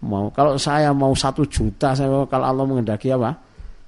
Mau 0.03 0.27
kalau 0.35 0.59
saya 0.59 0.91
mau 0.91 1.15
satu 1.15 1.47
juta 1.47 1.95
saya 1.95 2.11
mau, 2.11 2.27
kalau 2.27 2.51
Allah 2.51 2.65
mengendaki 2.67 3.07
apa? 3.15 3.31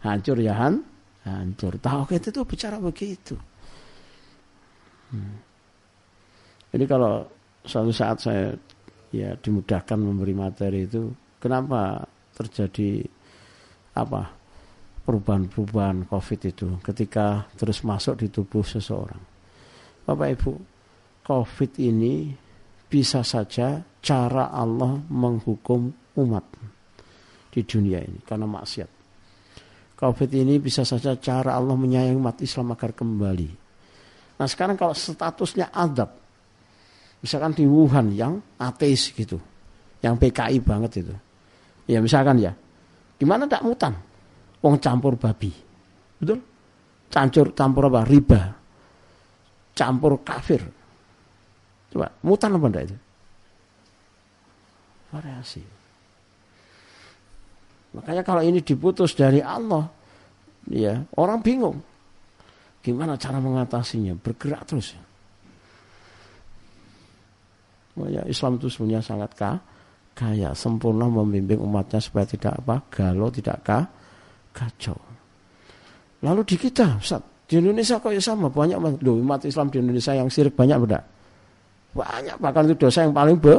Hancur 0.08 0.40
ya 0.40 0.56
han, 0.56 0.80
hancur. 1.28 1.76
Tauhid 1.76 2.32
itu 2.32 2.40
bicara 2.48 2.80
begitu. 2.80 3.36
Hmm. 5.12 5.36
Jadi 6.72 6.86
kalau 6.88 7.28
suatu 7.68 7.92
saat 7.92 8.24
saya 8.24 8.56
ya 9.12 9.36
dimudahkan 9.36 10.00
memberi 10.00 10.36
materi 10.36 10.88
itu, 10.88 11.12
kenapa 11.40 12.04
terjadi 12.36 13.04
apa 14.04 14.38
perubahan-perubahan 15.08 16.12
COVID 16.12 16.40
itu 16.44 16.68
ketika 16.84 17.48
terus 17.56 17.80
masuk 17.88 18.20
di 18.20 18.28
tubuh 18.28 18.62
seseorang. 18.68 19.24
Bapak 20.04 20.28
Ibu, 20.36 20.54
COVID 21.24 21.72
ini 21.80 22.32
bisa 22.88 23.24
saja 23.24 23.80
cara 24.04 24.52
Allah 24.52 25.00
menghukum 25.12 25.92
umat 26.20 26.46
di 27.52 27.62
dunia 27.64 28.04
ini 28.04 28.20
karena 28.24 28.48
maksiat. 28.48 28.90
COVID 29.98 30.30
ini 30.38 30.62
bisa 30.62 30.86
saja 30.86 31.18
cara 31.18 31.58
Allah 31.58 31.74
menyayangi 31.74 32.20
umat 32.20 32.38
Islam 32.44 32.76
agar 32.76 32.94
kembali. 32.94 33.50
Nah 34.38 34.46
sekarang 34.48 34.78
kalau 34.78 34.94
statusnya 34.94 35.74
adab, 35.74 36.14
misalkan 37.24 37.58
di 37.58 37.66
Wuhan 37.66 38.14
yang 38.14 38.38
ateis 38.62 39.10
gitu, 39.10 39.42
yang 40.06 40.20
PKI 40.22 40.62
banget 40.62 41.02
itu, 41.02 41.16
ya 41.90 41.98
misalkan 41.98 42.38
ya, 42.38 42.54
gimana 43.18 43.50
tidak 43.50 43.66
mutan? 43.66 43.94
Wong 44.62 44.82
campur 44.82 45.14
babi, 45.18 45.54
betul? 46.18 46.40
Campur 47.08 47.54
campur 47.54 47.84
apa? 47.90 48.02
Riba, 48.06 48.42
campur 49.78 50.22
kafir. 50.26 50.62
Coba 51.94 52.08
mutan 52.26 52.58
apa 52.58 52.66
enggak 52.68 52.86
itu? 52.90 52.98
Variasi. 55.14 55.64
Makanya 57.96 58.22
kalau 58.22 58.44
ini 58.44 58.60
diputus 58.62 59.16
dari 59.16 59.40
Allah, 59.40 59.88
ya 60.70 61.00
orang 61.18 61.40
bingung. 61.40 61.78
Gimana 62.84 63.20
cara 63.20 63.40
mengatasinya? 63.42 64.16
Bergerak 64.16 64.64
terus. 64.68 64.96
Ya, 68.08 68.22
Islam 68.30 68.62
itu 68.62 68.70
sebenarnya 68.70 69.02
sangat 69.02 69.34
kaya, 70.18 70.50
sempurna 70.58 71.06
membimbing 71.06 71.62
umatnya 71.62 72.02
supaya 72.02 72.26
tidak 72.26 72.58
apa, 72.66 72.82
galau, 72.90 73.30
tidak 73.30 73.62
kah, 73.62 73.86
kacau. 74.50 74.98
Lalu 76.26 76.42
di 76.50 76.56
kita, 76.58 76.98
Ustaz, 76.98 77.22
di 77.46 77.62
Indonesia 77.62 78.02
kok 78.02 78.10
ya 78.10 78.20
sama 78.20 78.50
banyak 78.50 78.82
loh 78.82 79.16
umat 79.22 79.46
Islam 79.46 79.70
di 79.70 79.78
Indonesia 79.78 80.18
yang 80.18 80.28
sirik 80.28 80.58
banyak 80.58 80.82
benda. 80.84 81.00
Banyak 81.96 82.36
bahkan 82.42 82.68
itu 82.68 82.76
dosa 82.76 83.06
yang 83.06 83.16
paling 83.16 83.38
be 83.40 83.56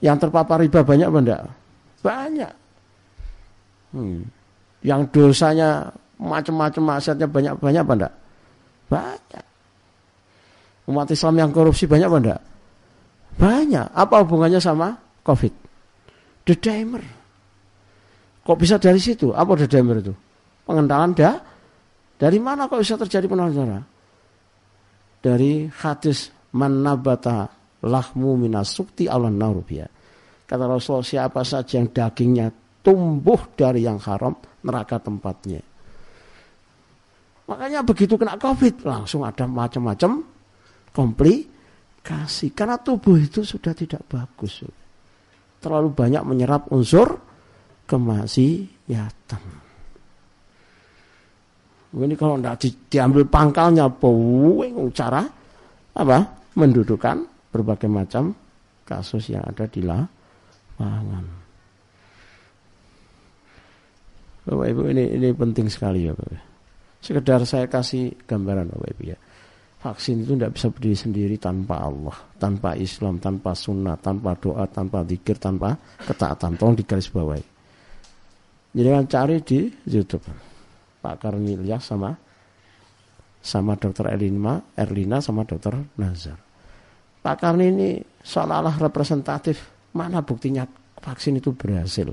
yang 0.00 0.16
terpapar 0.18 0.64
riba 0.64 0.82
banyak 0.82 1.08
benda. 1.12 1.46
Banyak. 2.02 2.52
Hmm. 3.94 4.26
Yang 4.82 5.00
dosanya 5.14 5.92
macam-macam 6.16 6.96
maksiatnya 6.96 7.28
banyak-banyak 7.28 7.82
apa 7.84 7.94
enggak? 7.94 8.14
Banyak. 8.90 9.44
Umat 10.90 11.08
Islam 11.12 11.34
yang 11.38 11.50
korupsi 11.54 11.84
banyak 11.86 12.08
enggak? 12.10 12.40
Banyak. 13.38 13.86
Apa 13.94 14.26
hubungannya 14.26 14.58
sama 14.58 14.98
Covid? 15.22 15.65
The 16.46 16.54
Dimer. 16.54 17.04
Kok 18.46 18.58
bisa 18.62 18.78
dari 18.78 19.02
situ? 19.02 19.34
Apa 19.34 19.58
The 19.58 19.66
Dimer 19.66 19.98
itu? 19.98 20.14
Pengentalan 20.62 21.10
dah. 21.12 21.36
Dari 22.16 22.38
mana 22.40 22.64
kok 22.64 22.80
bisa 22.80 22.96
terjadi 22.96 23.28
penolakan 23.28 23.84
Dari 25.20 25.68
hadis 25.68 26.32
manabata 26.56 27.44
lahmu 27.84 28.40
minas 28.40 28.72
sukti 28.72 29.04
Allah 29.04 29.28
narubia. 29.28 29.84
Kata 30.46 30.64
Rasulullah 30.64 31.04
siapa 31.04 31.42
saja 31.42 31.76
yang 31.82 31.90
dagingnya 31.90 32.48
tumbuh 32.80 33.50
dari 33.58 33.82
yang 33.82 33.98
haram, 33.98 34.32
neraka 34.62 35.02
tempatnya. 35.02 35.58
Makanya 37.50 37.82
begitu 37.82 38.14
kena 38.14 38.38
COVID 38.38 38.86
langsung 38.86 39.26
ada 39.26 39.46
macam-macam 39.46 40.22
komplikasi 40.94 42.54
karena 42.54 42.78
tubuh 42.78 43.18
itu 43.18 43.42
sudah 43.42 43.74
tidak 43.74 44.06
bagus. 44.06 44.62
Terlalu 45.66 45.90
banyak 45.90 46.22
menyerap 46.22 46.70
unsur 46.70 47.18
kemaksiatan. 47.90 49.42
Ini 51.96 52.14
kalau 52.14 52.38
tidak 52.38 52.56
di, 52.62 52.68
diambil 52.86 53.26
pangkalnya, 53.26 53.90
puing 53.90 54.78
cara 54.94 55.26
apa? 55.98 56.18
Mendudukan 56.54 57.50
berbagai 57.50 57.90
macam 57.90 58.30
kasus 58.86 59.34
yang 59.34 59.42
ada 59.42 59.66
di 59.66 59.82
lapangan. 59.82 61.24
Bapak 64.46 64.66
Ibu 64.70 64.82
ini 64.94 65.18
ini 65.18 65.34
penting 65.34 65.66
sekali 65.66 66.06
ya 66.06 66.14
Bapak. 66.14 66.46
Sekedar 67.02 67.42
saya 67.42 67.66
kasih 67.66 68.14
gambaran 68.22 68.70
Bapak 68.70 68.88
Ibu 68.94 69.02
ya. 69.02 69.18
Vaksin 69.86 70.26
itu 70.26 70.34
tidak 70.34 70.58
bisa 70.58 70.66
berdiri 70.74 70.98
sendiri 70.98 71.36
tanpa 71.38 71.86
Allah, 71.86 72.16
tanpa 72.42 72.74
Islam, 72.74 73.22
tanpa 73.22 73.54
sunnah, 73.54 73.94
tanpa 73.94 74.34
doa, 74.34 74.66
tanpa 74.66 75.06
zikir, 75.06 75.38
tanpa 75.38 75.78
ketaatan. 76.02 76.58
Tolong 76.58 76.74
digaris 76.74 77.06
bawahi. 77.06 77.44
Jadi 78.74 78.88
kan 78.90 79.06
cari 79.06 79.36
di 79.46 79.70
YouTube. 79.86 80.26
Pak 80.98 81.22
Karni 81.22 81.54
sama 81.78 82.10
sama 83.38 83.78
dokter 83.78 84.10
Erlina, 84.10 84.58
Erlina 84.74 85.22
sama 85.22 85.46
dokter 85.46 85.78
Nazar. 86.02 86.34
Pak 87.22 87.36
Karni 87.38 87.70
ini 87.70 87.90
seolah-olah 88.26 88.82
representatif 88.82 89.70
mana 89.94 90.26
buktinya 90.26 90.66
vaksin 90.98 91.38
itu 91.38 91.54
berhasil 91.54 92.10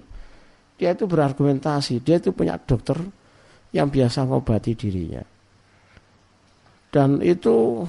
dia 0.78 0.92
itu 0.98 1.06
berargumentasi, 1.06 2.02
dia 2.02 2.18
itu 2.18 2.34
punya 2.34 2.58
dokter 2.58 2.98
yang 3.72 3.88
biasa 3.88 4.26
ngobati 4.26 4.76
dirinya. 4.76 5.22
Dan 6.94 7.26
itu 7.26 7.82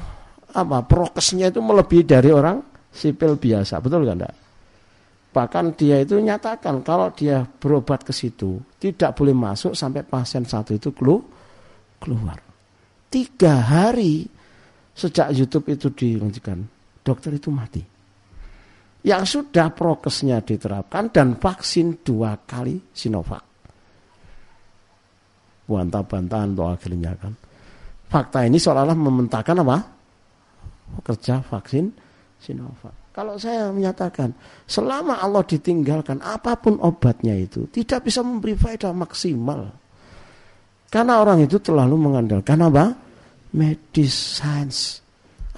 apa 0.57 0.81
prokesnya 0.81 1.53
itu 1.53 1.61
melebihi 1.61 2.09
dari 2.09 2.33
orang 2.33 2.65
sipil 2.89 3.37
biasa, 3.37 3.85
betul 3.85 4.09
kan 4.09 4.17
enggak? 4.17 4.37
Bahkan 5.35 5.65
dia 5.77 6.01
itu 6.01 6.17
nyatakan 6.17 6.81
kalau 6.81 7.13
dia 7.13 7.45
berobat 7.45 8.01
ke 8.07 8.15
situ 8.17 8.65
tidak 8.81 9.13
boleh 9.19 9.37
masuk 9.37 9.77
sampai 9.77 10.07
pasien 10.07 10.49
satu 10.49 10.73
itu 10.73 10.89
keluar. 10.95 12.39
Tiga 13.13 13.61
hari 13.61 14.25
sejak 14.95 15.37
YouTube 15.37 15.69
itu 15.75 15.93
diluncurkan, 15.93 16.65
dokter 17.05 17.37
itu 17.37 17.53
mati 17.53 17.83
yang 19.05 19.29
sudah 19.29 19.69
prokesnya 19.69 20.41
diterapkan 20.41 21.13
dan 21.13 21.37
vaksin 21.37 22.01
dua 22.01 22.41
kali 22.41 22.81
Sinovac. 22.89 23.45
Bantah-bantahan 25.69 26.57
untuk 26.57 26.73
akhirnya 26.73 27.13
kan. 27.21 27.33
Fakta 28.15 28.47
ini 28.47 28.63
seolah-olah 28.63 28.95
mementahkan 28.95 29.59
apa? 29.59 29.77
Kerja 31.03 31.43
vaksin 31.43 31.91
Sinovac. 32.39 32.95
Kalau 33.11 33.35
saya 33.43 33.75
menyatakan, 33.75 34.31
selama 34.71 35.19
Allah 35.19 35.43
ditinggalkan, 35.43 36.23
apa 36.23 36.55
pun 36.55 36.79
obatnya 36.79 37.35
itu 37.35 37.67
tidak 37.75 38.07
bisa 38.07 38.23
memberi 38.23 38.55
faedah 38.55 38.95
maksimal. 38.95 39.67
Karena 40.95 41.19
orang 41.19 41.43
itu 41.43 41.59
terlalu 41.59 41.99
mengandalkan 41.99 42.63
apa? 42.63 42.95
Medis, 43.51 44.15
science. 44.39 45.03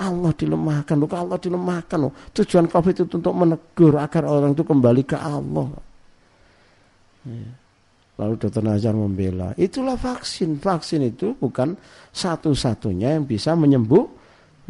Allah 0.00 0.32
dilemahkan, 0.32 0.96
loh, 0.96 1.08
Allah 1.12 1.36
dilemahkan. 1.36 1.96
Loh. 2.00 2.12
Tujuan 2.32 2.72
COVID 2.72 3.04
itu 3.04 3.04
untuk 3.20 3.36
menegur 3.36 4.00
agar 4.00 4.24
orang 4.28 4.56
itu 4.56 4.64
kembali 4.64 5.02
ke 5.04 5.16
Allah. 5.16 5.68
Ya. 7.28 7.65
Lalu 8.16 8.34
dokter 8.40 8.64
Nazar 8.64 8.96
membela, 8.96 9.52
itulah 9.60 10.00
vaksin. 10.00 10.56
Vaksin 10.56 11.04
itu 11.04 11.36
bukan 11.36 11.76
satu-satunya 12.16 13.20
yang 13.20 13.28
bisa 13.28 13.52
menyembuh, 13.52 14.08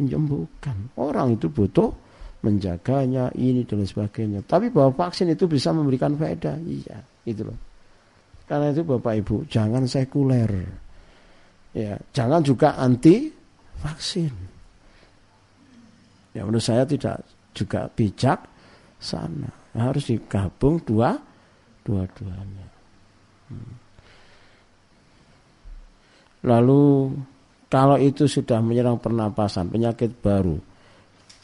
menyembuhkan. 0.03 0.91
Orang 0.99 1.39
itu 1.39 1.47
butuh 1.47 1.95
menjaganya, 2.43 3.31
ini 3.39 3.63
dan 3.63 3.87
sebagainya. 3.87 4.43
Tapi 4.43 4.67
bahwa 4.67 4.91
vaksin 4.91 5.31
itu 5.31 5.47
bisa 5.47 5.71
memberikan 5.71 6.19
faedah, 6.19 6.59
iya, 6.67 6.99
itu 7.23 7.47
loh. 7.47 7.55
Karena 8.47 8.75
itu 8.75 8.83
Bapak 8.83 9.13
Ibu, 9.23 9.35
jangan 9.47 9.87
sekuler. 9.87 10.51
Ya, 11.71 11.99
jangan 12.11 12.43
juga 12.43 12.75
anti 12.75 13.31
vaksin. 13.79 14.33
Ya 16.35 16.45
menurut 16.45 16.63
saya 16.63 16.83
tidak 16.83 17.23
juga 17.51 17.89
bijak 17.91 18.45
sana. 19.01 19.49
Harus 19.73 20.09
digabung 20.09 20.79
dua 20.85 21.17
dua-duanya. 21.81 22.76
Hmm. 23.47 23.73
Lalu 26.47 27.11
kalau 27.67 27.99
itu 27.99 28.23
sudah 28.29 28.63
menyerang 28.63 28.95
pernapasan, 28.99 29.67
penyakit 29.67 30.15
baru. 30.23 30.55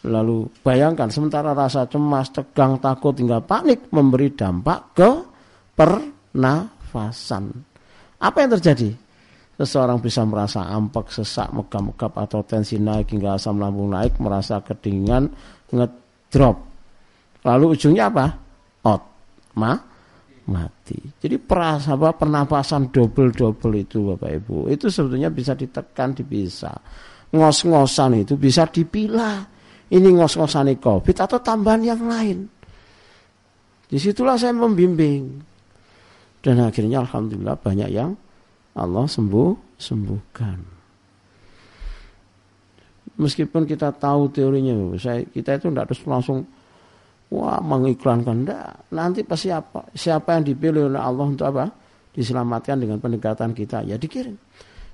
Lalu 0.04 0.48
bayangkan 0.64 1.08
sementara 1.12 1.56
rasa 1.56 1.88
cemas, 1.88 2.32
tegang, 2.32 2.80
takut 2.80 3.16
hingga 3.16 3.40
panik 3.44 3.88
memberi 3.92 4.32
dampak 4.32 4.80
ke 4.96 5.10
pernafasan. 5.76 7.52
Apa 8.20 8.38
yang 8.44 8.52
terjadi? 8.60 8.92
Seseorang 9.54 10.00
bisa 10.00 10.24
merasa 10.26 10.66
ampak, 10.66 11.12
sesak, 11.14 11.52
megap-megap 11.52 12.12
atau 12.20 12.42
tensi 12.44 12.80
naik 12.80 13.12
hingga 13.16 13.38
asam 13.38 13.60
lambung 13.60 13.92
naik, 13.92 14.18
merasa 14.18 14.60
kedinginan, 14.64 15.30
ngedrop. 15.72 16.58
Lalu 17.44 17.76
ujungnya 17.76 18.10
apa? 18.10 18.26
Out. 18.88 19.04
Ma? 19.60 19.93
Mati. 20.50 21.00
Jadi 21.20 21.40
perasa 21.40 21.96
apa 21.96 22.12
pernapasan 22.12 22.92
double-double 22.92 23.76
itu 23.80 24.12
Bapak 24.14 24.32
Ibu, 24.44 24.58
itu 24.68 24.92
sebetulnya 24.92 25.32
bisa 25.32 25.56
ditekan, 25.56 26.12
dipisah. 26.12 26.76
Ngos-ngosan 27.34 28.26
itu 28.26 28.36
bisa 28.36 28.68
dipilah. 28.68 29.48
Ini 29.94 30.10
ngos-ngosan 30.10 30.74
COVID 30.82 31.16
atau 31.22 31.38
tambahan 31.40 31.82
yang 31.86 32.02
lain. 32.04 32.50
Di 33.88 34.02
situlah 34.02 34.36
saya 34.36 34.56
membimbing. 34.58 35.38
Dan 36.44 36.60
akhirnya 36.60 37.06
Alhamdulillah 37.06 37.56
banyak 37.56 37.90
yang 37.94 38.18
Allah 38.74 39.06
sembuh, 39.06 39.78
sembuhkan. 39.80 40.60
Meskipun 43.14 43.70
kita 43.70 43.94
tahu 43.94 44.34
teorinya, 44.34 44.98
saya 44.98 45.22
kita 45.22 45.62
itu 45.62 45.70
tidak 45.70 45.94
harus 45.94 46.02
langsung 46.10 46.40
Wah 47.34 47.58
mengiklankan 47.58 48.46
enggak. 48.46 48.94
Nanti 48.94 49.26
pasti 49.26 49.50
apa? 49.50 49.90
Siapa 49.90 50.38
yang 50.38 50.54
dipilih 50.54 50.94
oleh 50.94 51.02
Allah 51.02 51.26
untuk 51.26 51.50
apa? 51.50 51.66
Diselamatkan 52.14 52.78
dengan 52.78 53.02
pendekatan 53.02 53.58
kita. 53.58 53.82
Ya 53.90 53.98
dikirim. 53.98 54.38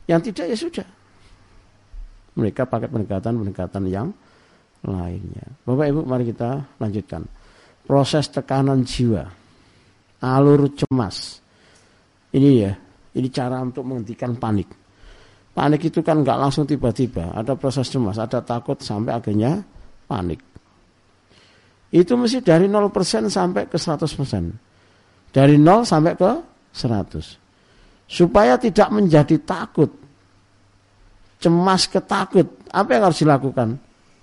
Yang 0.07 0.31
tidak 0.31 0.45
ya 0.47 0.55
sudah. 0.55 0.87
Mereka 2.39 2.63
pakai 2.63 2.87
pendekatan-pendekatan 2.87 3.83
yang 3.91 4.07
lainnya. 4.87 5.43
Bapak 5.67 5.85
Ibu 5.91 6.07
mari 6.07 6.31
kita 6.31 6.79
lanjutkan. 6.79 7.27
Proses 7.83 8.31
tekanan 8.31 8.87
jiwa. 8.87 9.27
Alur 10.23 10.71
cemas. 10.79 11.43
Ini 12.31 12.49
ya. 12.55 12.71
Ini 13.19 13.27
cara 13.35 13.59
untuk 13.59 13.83
menghentikan 13.83 14.39
panik. 14.39 14.71
Panik 15.51 15.91
itu 15.91 15.99
kan 15.99 16.23
nggak 16.23 16.39
langsung 16.39 16.63
tiba-tiba. 16.63 17.35
Ada 17.35 17.59
proses 17.59 17.91
cemas, 17.91 18.15
ada 18.15 18.39
takut 18.39 18.79
sampai 18.79 19.11
akhirnya 19.11 19.59
panik 20.07 20.48
itu 21.89 22.13
mesti 22.13 22.45
dari 22.45 22.69
0% 22.69 22.93
sampai 23.29 23.65
ke 23.65 23.77
100%. 23.77 25.33
Dari 25.33 25.55
0 25.57 25.85
sampai 25.85 26.13
ke 26.13 26.31
100. 26.73 28.05
Supaya 28.09 28.61
tidak 28.61 28.89
menjadi 28.93 29.37
takut. 29.41 29.89
Cemas 31.41 31.89
ketakut. 31.89 32.45
Apa 32.69 32.89
yang 32.93 33.03
harus 33.09 33.21
dilakukan? 33.25 33.77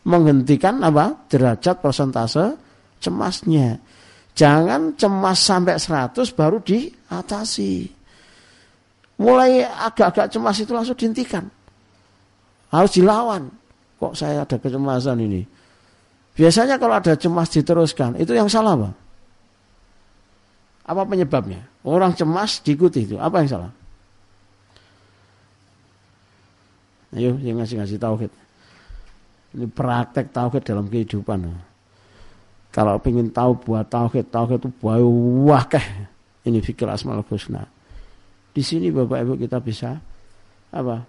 Menghentikan 0.07 0.79
apa? 0.83 1.27
Derajat 1.27 1.83
persentase 1.83 2.55
cemasnya. 3.03 3.83
Jangan 4.37 4.95
cemas 4.95 5.39
sampai 5.43 5.75
100 5.81 6.15
baru 6.37 6.63
diatasi. 6.63 7.89
Mulai 9.17 9.65
agak-agak 9.65 10.29
cemas 10.29 10.61
itu 10.61 10.71
langsung 10.77 10.95
dihentikan. 10.95 11.49
Harus 12.69 12.95
dilawan. 12.95 13.49
Kok 13.97 14.13
saya 14.13 14.45
ada 14.45 14.61
kecemasan 14.61 15.19
ini? 15.25 15.56
Biasanya 16.37 16.77
kalau 16.77 17.01
ada 17.01 17.17
cemas 17.17 17.49
diteruskan, 17.49 18.21
itu 18.21 18.37
yang 18.37 18.47
salah 18.53 18.77
apa? 18.77 18.91
Apa 20.87 21.03
penyebabnya? 21.09 21.65
Orang 21.81 22.13
cemas 22.13 22.61
diikuti 22.61 23.09
itu, 23.09 23.17
apa 23.17 23.41
yang 23.41 23.49
salah? 23.49 23.73
Ayo, 27.17 27.41
yang 27.41 27.57
ngasih-ngasih 27.57 27.97
tauhid. 27.97 28.33
Ini 29.57 29.67
praktek 29.73 30.37
tauhid 30.37 30.63
dalam 30.69 30.85
kehidupan. 30.93 31.49
Kalau 32.69 33.01
ingin 33.09 33.33
tahu 33.33 33.57
buat 33.57 33.89
tauhid, 33.89 34.29
tauhid 34.29 34.61
itu 34.61 34.71
buah 34.85 35.65
keh. 35.65 35.87
Ini 36.45 36.61
fikir 36.61 36.85
asmaul 36.85 37.25
husna. 37.25 37.65
Di 38.53 38.61
sini 38.61 38.93
Bapak 38.93 39.25
Ibu 39.25 39.35
kita 39.41 39.65
bisa 39.65 39.97
apa? 40.77 41.01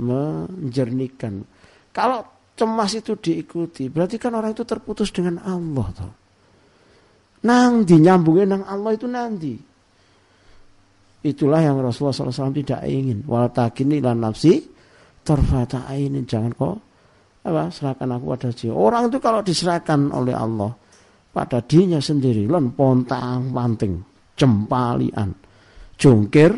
Menjernihkan. 0.00 1.44
Kalau 1.92 2.33
cemas 2.54 2.94
itu 2.94 3.18
diikuti, 3.18 3.90
berarti 3.90 4.16
kan 4.16 4.34
orang 4.38 4.54
itu 4.54 4.62
terputus 4.62 5.10
dengan 5.10 5.42
Allah 5.42 5.86
toh. 5.90 6.12
Nanti 7.44 8.00
nyambungin 8.00 8.56
dengan 8.56 8.66
Allah 8.70 8.90
itu 8.94 9.04
nanti. 9.10 9.54
Itulah 11.24 11.60
yang 11.60 11.80
Rasulullah 11.80 12.16
SAW 12.16 12.56
tidak 12.56 12.84
ingin. 12.88 13.24
Wal 13.28 13.52
takini 13.52 14.00
lan 14.00 14.24
nafsi 14.24 14.60
terfata 15.24 15.88
ini 15.96 16.20
jangan 16.28 16.52
kok 16.52 16.76
apa 17.44 17.68
serahkan 17.68 18.08
aku 18.16 18.24
pada 18.32 18.48
jiwa. 18.52 18.72
Orang 18.76 19.12
itu 19.12 19.18
kalau 19.20 19.40
diserahkan 19.44 20.08
oleh 20.12 20.32
Allah 20.32 20.72
pada 21.32 21.60
dirinya 21.60 22.00
sendiri, 22.00 22.48
lan 22.48 22.72
pontang 22.72 23.52
panting, 23.52 24.00
cempalian, 24.36 25.32
jungkir, 26.00 26.52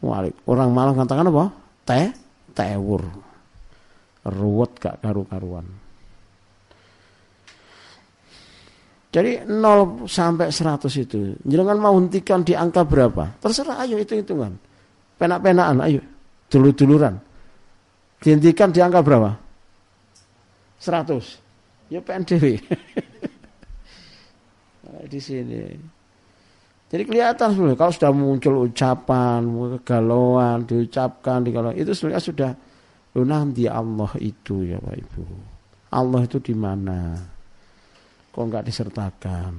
walik. 0.00 0.36
Orang 0.48 0.72
malah 0.72 0.96
katakan 0.96 1.28
apa? 1.28 1.44
Teh, 1.84 2.08
tewur 2.56 3.33
ruwet 4.24 4.80
gak 4.80 5.00
karu-karuan. 5.04 5.66
Jadi 9.14 9.46
0 9.46 10.10
sampai 10.10 10.50
100 10.50 10.90
itu. 10.98 11.38
Jangan 11.46 11.78
mau 11.78 11.94
hentikan 11.94 12.42
di 12.42 12.58
angka 12.58 12.82
berapa. 12.82 13.38
Terserah 13.38 13.86
ayo 13.86 13.94
hitung-hitungan. 13.94 14.58
Penak-penaan 15.14 15.78
ayo. 15.86 16.02
Dulu-duluran. 16.50 17.14
Dihentikan 18.18 18.74
di 18.74 18.82
angka 18.82 19.06
berapa? 19.06 19.38
100. 20.82 21.94
Ya 21.94 22.02
PNDW. 22.02 22.58
di 25.14 25.20
sini. 25.22 25.62
Jadi 26.90 27.02
kelihatan 27.06 27.54
sebenarnya 27.54 27.78
kalau 27.78 27.92
sudah 27.94 28.12
muncul 28.14 28.54
ucapan, 28.70 29.40
kegalauan, 29.78 30.62
diucapkan, 30.66 31.42
digalauan, 31.42 31.74
itu 31.74 31.90
sebenarnya 31.90 32.22
sudah 32.22 32.50
Lu 33.14 33.22
nanti 33.22 33.70
Allah 33.70 34.10
itu 34.18 34.66
ya 34.66 34.82
Pak 34.82 34.96
Ibu. 34.98 35.24
Allah 35.94 36.20
itu 36.26 36.42
di 36.42 36.54
mana? 36.54 37.14
Kok 38.34 38.42
nggak 38.42 38.66
disertakan? 38.66 39.52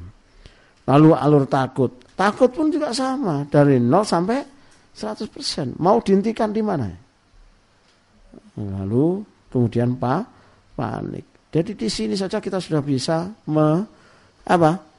Lalu 0.86 1.10
alur 1.16 1.48
takut. 1.48 1.96
Takut 2.14 2.52
pun 2.52 2.68
juga 2.68 2.92
sama. 2.92 3.48
Dari 3.48 3.80
0 3.80 4.04
sampai 4.04 4.44
100%. 4.92 5.80
Mau 5.80 6.04
dihentikan 6.04 6.52
di 6.52 6.62
mana? 6.62 6.92
Lalu 8.60 9.24
kemudian 9.50 9.96
pa, 9.96 10.24
panik. 10.76 11.50
Jadi 11.52 11.72
di 11.80 11.88
sini 11.88 12.16
saja 12.20 12.44
kita 12.44 12.60
sudah 12.60 12.84
bisa 12.84 13.32
me, 13.48 13.84
apa? 14.44 14.96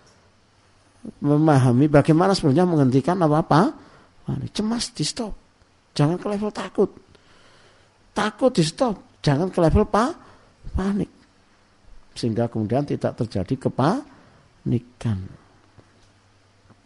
memahami 1.23 1.87
bagaimana 1.87 2.35
sebenarnya 2.35 2.67
menghentikan 2.67 3.15
apa 3.23 3.37
apa 3.39 3.61
panik. 4.27 4.51
Cemas 4.51 4.91
di 4.91 5.07
stop. 5.07 5.33
Jangan 5.95 6.19
ke 6.19 6.27
level 6.27 6.51
takut. 6.51 6.91
Takut 8.17 8.49
di 8.49 8.65
stop, 8.65 9.21
jangan 9.21 9.53
ke 9.53 9.61
level 9.61 9.85
pa, 9.85 10.09
panik. 10.73 11.13
Sehingga 12.17 12.49
kemudian 12.49 12.89
tidak 12.89 13.13
terjadi 13.21 13.69
kepanikan. 13.69 15.21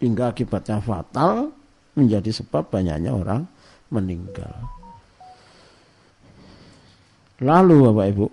Hingga 0.02 0.34
akibatnya 0.34 0.82
fatal 0.82 1.54
menjadi 1.94 2.34
sebab 2.34 2.66
banyaknya 2.66 3.14
orang 3.14 3.46
meninggal. 3.94 4.50
Lalu 7.40 7.74
Bapak 7.88 8.06
Ibu, 8.10 8.26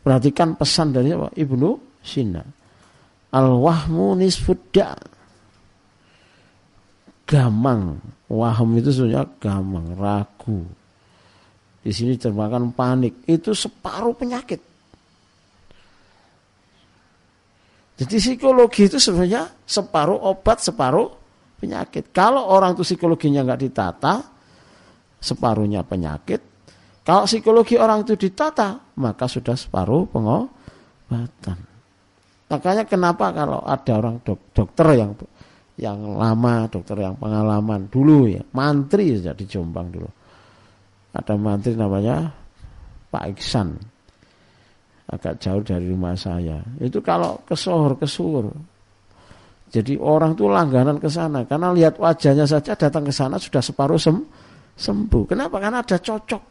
perhatikan 0.00 0.56
pesan 0.56 0.96
dari 0.96 1.12
apa? 1.12 1.28
Ibnu 1.36 2.00
Sina. 2.00 2.42
Al-wahmu 3.36 4.16
nisfudda. 4.16 4.96
Gamang. 7.26 8.00
Waham 8.26 8.78
itu 8.78 8.90
sebenarnya 8.90 9.26
gamang, 9.38 9.94
ragu. 9.98 10.66
Di 11.86 11.94
sini 11.94 12.18
termakan 12.18 12.74
panik. 12.74 13.22
Itu 13.30 13.54
separuh 13.54 14.18
penyakit. 14.18 14.58
Jadi 17.94 18.16
psikologi 18.18 18.90
itu 18.90 18.98
sebenarnya 18.98 19.46
separuh 19.62 20.18
obat, 20.18 20.58
separuh 20.58 21.14
penyakit. 21.62 22.10
Kalau 22.10 22.50
orang 22.50 22.74
itu 22.74 22.82
psikologinya 22.82 23.46
nggak 23.46 23.60
ditata, 23.62 24.14
separuhnya 25.22 25.86
penyakit. 25.86 26.42
Kalau 27.06 27.22
psikologi 27.22 27.78
orang 27.78 28.02
itu 28.02 28.18
ditata, 28.18 28.98
maka 28.98 29.30
sudah 29.30 29.54
separuh 29.54 30.10
pengobatan. 30.10 31.58
Makanya 32.50 32.82
kenapa 32.82 33.30
kalau 33.30 33.62
ada 33.62 33.92
orang 33.94 34.18
dok, 34.26 34.50
dokter 34.50 34.90
yang 34.98 35.14
yang 35.78 36.18
lama, 36.18 36.66
dokter 36.66 36.98
yang 36.98 37.14
pengalaman 37.14 37.86
dulu 37.86 38.26
ya, 38.26 38.42
mantri 38.58 39.22
saja 39.22 39.38
di 39.38 39.46
Jombang 39.46 39.88
dulu 39.94 40.25
ada 41.16 41.34
mantri 41.40 41.72
namanya 41.72 42.28
Pak 43.08 43.24
Iksan. 43.36 43.72
Agak 45.06 45.38
jauh 45.38 45.62
dari 45.62 45.86
rumah 45.86 46.18
saya. 46.18 46.58
Itu 46.82 46.98
kalau 46.98 47.38
ke 47.46 47.54
Sohor 47.54 47.94
ke 47.94 48.10
Sur 48.10 48.50
jadi 49.66 49.98
orang 49.98 50.38
tuh 50.38 50.46
langganan 50.50 51.02
ke 51.02 51.10
sana. 51.10 51.42
Karena 51.42 51.74
lihat 51.74 51.98
wajahnya 51.98 52.46
saja 52.46 52.78
datang 52.78 53.06
ke 53.06 53.12
sana 53.14 53.36
sudah 53.38 53.62
separuh 53.62 53.98
sem 53.98 54.22
sembuh. 54.78 55.24
Kenapa? 55.26 55.58
Karena 55.58 55.82
ada 55.82 55.98
cocok. 55.98 56.42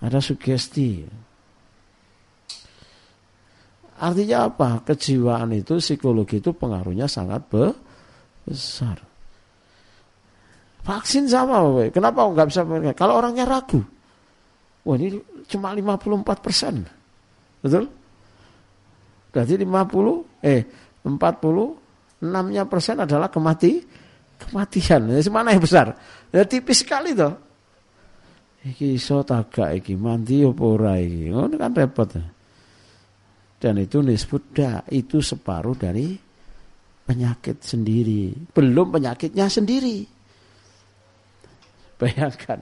Ada 0.00 0.18
sugesti. 0.20 1.04
Artinya 3.96 4.38
apa? 4.52 4.84
Kejiwaan 4.84 5.56
itu 5.56 5.80
psikologi 5.80 6.40
itu 6.40 6.52
pengaruhnya 6.52 7.08
sangat 7.08 7.48
besar 7.48 9.15
Vaksin 10.86 11.26
sama, 11.26 11.66
Bapak. 11.66 11.98
Kenapa 11.98 12.30
nggak 12.30 12.46
bisa 12.46 12.62
Kalau 12.94 13.18
orangnya 13.18 13.42
ragu. 13.42 13.82
Wah 14.86 14.94
ini 14.94 15.18
cuma 15.50 15.74
54 15.74 16.38
persen. 16.38 16.86
Betul? 17.58 17.90
Berarti 19.34 19.58
50, 19.58 20.46
eh 20.46 20.62
40 21.02 22.22
enamnya 22.22 22.62
persen 22.70 23.02
adalah 23.02 23.26
kemati, 23.26 23.82
kematian. 24.46 25.10
Jadi 25.10 25.26
mana 25.26 25.50
yang 25.50 25.66
besar? 25.66 25.90
Ya 26.30 26.46
tipis 26.46 26.86
sekali 26.86 27.18
toh. 27.18 27.34
Iki 28.62 28.98
iso 28.98 29.26
tagak 29.26 29.74
iki 29.78 29.98
mandi 29.98 30.46
apa 30.46 30.62
ora 30.62 30.98
iki. 31.02 31.34
Ngono 31.34 31.54
kan 31.58 31.74
repot. 31.74 32.10
Dan 33.56 33.74
itu 33.82 33.98
disebut 34.06 34.42
da, 34.54 34.86
itu 34.86 35.18
separuh 35.18 35.74
dari 35.74 36.14
penyakit 37.06 37.58
sendiri. 37.58 38.54
Belum 38.54 38.94
penyakitnya 38.94 39.50
sendiri. 39.50 40.15
Bayangkan. 41.96 42.60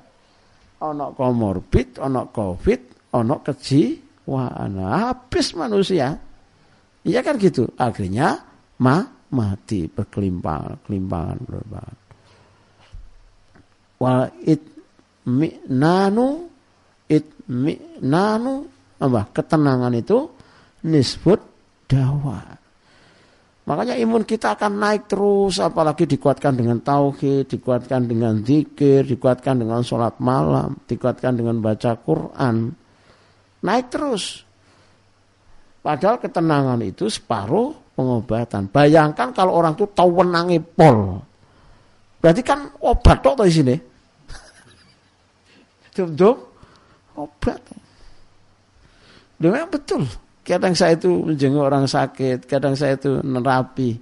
Ono 0.84 1.14
komorbid, 1.14 1.98
ono 2.02 2.28
covid, 2.30 3.12
ono 3.14 3.34
kejiwaan. 3.42 4.78
Habis 4.78 5.54
manusia. 5.58 6.14
Iya 7.04 7.20
kan 7.20 7.36
gitu. 7.36 7.68
Akhirnya 7.76 8.40
ma 8.80 9.04
mati 9.34 9.90
berkelimpangan, 9.90 10.86
kelimpangan, 10.88 11.36
berkelimpangan. 11.44 11.96
Wal 14.00 14.22
it 14.44 14.62
mi 15.30 15.48
nanu 15.70 16.48
it 17.08 17.26
mi 17.48 17.74
nanu 18.02 18.64
apa 19.00 19.20
ketenangan 19.32 19.94
itu 19.96 20.18
nisbut 20.84 21.40
dawa 21.88 22.63
Makanya 23.64 23.96
imun 23.96 24.28
kita 24.28 24.60
akan 24.60 24.76
naik 24.76 25.08
terus, 25.08 25.56
apalagi 25.56 26.04
dikuatkan 26.04 26.52
dengan 26.52 26.84
tauhid, 26.84 27.48
dikuatkan 27.48 28.04
dengan 28.04 28.44
zikir, 28.44 29.08
dikuatkan 29.08 29.64
dengan 29.64 29.80
sholat 29.80 30.20
malam, 30.20 30.76
dikuatkan 30.84 31.32
dengan 31.32 31.64
baca 31.64 31.96
Quran. 31.96 32.76
Naik 33.64 33.86
terus. 33.88 34.44
Padahal 35.80 36.20
ketenangan 36.20 36.80
itu 36.84 37.08
separuh 37.08 37.72
pengobatan. 37.96 38.68
Bayangkan 38.68 39.32
kalau 39.32 39.56
orang 39.56 39.72
itu 39.72 39.88
tahu 39.96 40.20
wenangi 40.20 40.60
pol. 40.60 41.24
Berarti 42.20 42.44
kan 42.44 42.68
obat 42.84 43.24
kok 43.24 43.40
di 43.40 43.52
sini. 43.52 43.76
Dum-dum 45.96 46.36
obat. 47.16 47.60
Memang 49.40 49.68
betul. 49.72 50.04
Kadang 50.44 50.76
saya 50.76 50.92
itu 50.92 51.08
menjenguk 51.08 51.64
orang 51.64 51.88
sakit, 51.88 52.44
kadang 52.44 52.76
saya 52.76 53.00
itu 53.00 53.16
nerapi. 53.24 53.96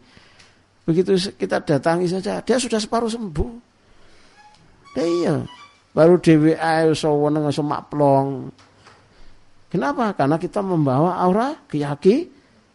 Begitu 0.83 1.15
kita 1.39 1.63
datangi 1.63 2.11
saja, 2.11 2.43
dia 2.43 2.59
sudah 2.59 2.83
separuh 2.83 3.07
sembuh. 3.07 3.51
Ya 4.99 5.05
iya, 5.07 5.35
baru 5.95 6.19
DWA 6.19 6.91
sewenang 6.99 7.47
semaplong. 7.55 8.51
Kenapa? 9.71 10.19
Karena 10.19 10.37
kita 10.37 10.61
membawa 10.61 11.17
aura 11.23 11.55
keyaki, 11.71 12.27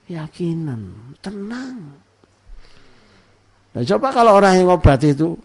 keyakinan, 0.08 1.14
tenang. 1.20 1.78
Nah, 3.76 3.84
coba 3.84 4.08
kalau 4.16 4.40
orang 4.40 4.64
yang 4.64 4.72
obat 4.72 5.04
itu 5.04 5.36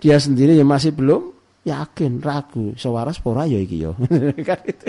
dia 0.00 0.16
sendiri 0.16 0.56
yang 0.56 0.66
masih 0.66 0.90
belum 0.90 1.33
yakin 1.64 2.20
ragu. 2.20 2.76
Sewaras 2.76 3.18
pora 3.18 3.48
ya 3.48 3.58
iki 3.58 3.82
yo 3.82 3.96
kan 4.48 4.60
itu. 4.68 4.86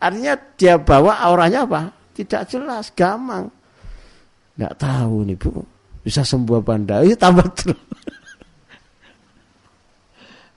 artinya 0.00 0.34
dia 0.56 0.74
bawa 0.80 1.20
auranya 1.20 1.68
apa? 1.68 1.92
Tidak 2.16 2.42
jelas 2.48 2.90
gampang. 2.96 3.52
Nggak 4.56 4.74
tahu 4.80 5.28
nih 5.28 5.36
bu. 5.36 5.62
Bisa 6.04 6.20
sembuh 6.24 6.60
enggak 6.64 7.00
itu 7.08 7.16
tambah 7.16 7.48
terus. 7.54 7.80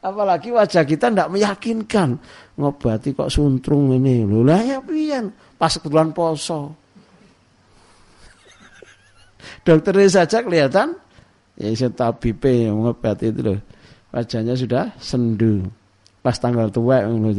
Apalagi 0.07 0.55
wajah 0.55 0.83
kita 0.87 1.11
tidak 1.11 1.31
meyakinkan. 1.31 2.15
Ngobati 2.57 3.13
kok 3.13 3.31
suntrung 3.31 3.91
ini. 3.95 4.23
Lho 4.23 4.43
lah 4.43 4.63
ya 4.63 4.79
pian? 4.79 5.31
Pas 5.59 5.75
kebetulan 5.75 6.11
poso. 6.15 6.75
Dokternya 9.65 10.23
saja 10.23 10.43
kelihatan 10.43 10.95
ya 11.57 11.73
saya 11.73 12.13
yang 12.45 12.85
ngobati 12.85 13.33
itu 13.33 13.41
loh 13.41 13.57
wajahnya 14.11 14.55
sudah 14.55 14.91
sendu. 14.99 15.63
Pas 16.21 16.35
tanggal 16.35 16.67
tua 16.71 17.03
ngono 17.07 17.31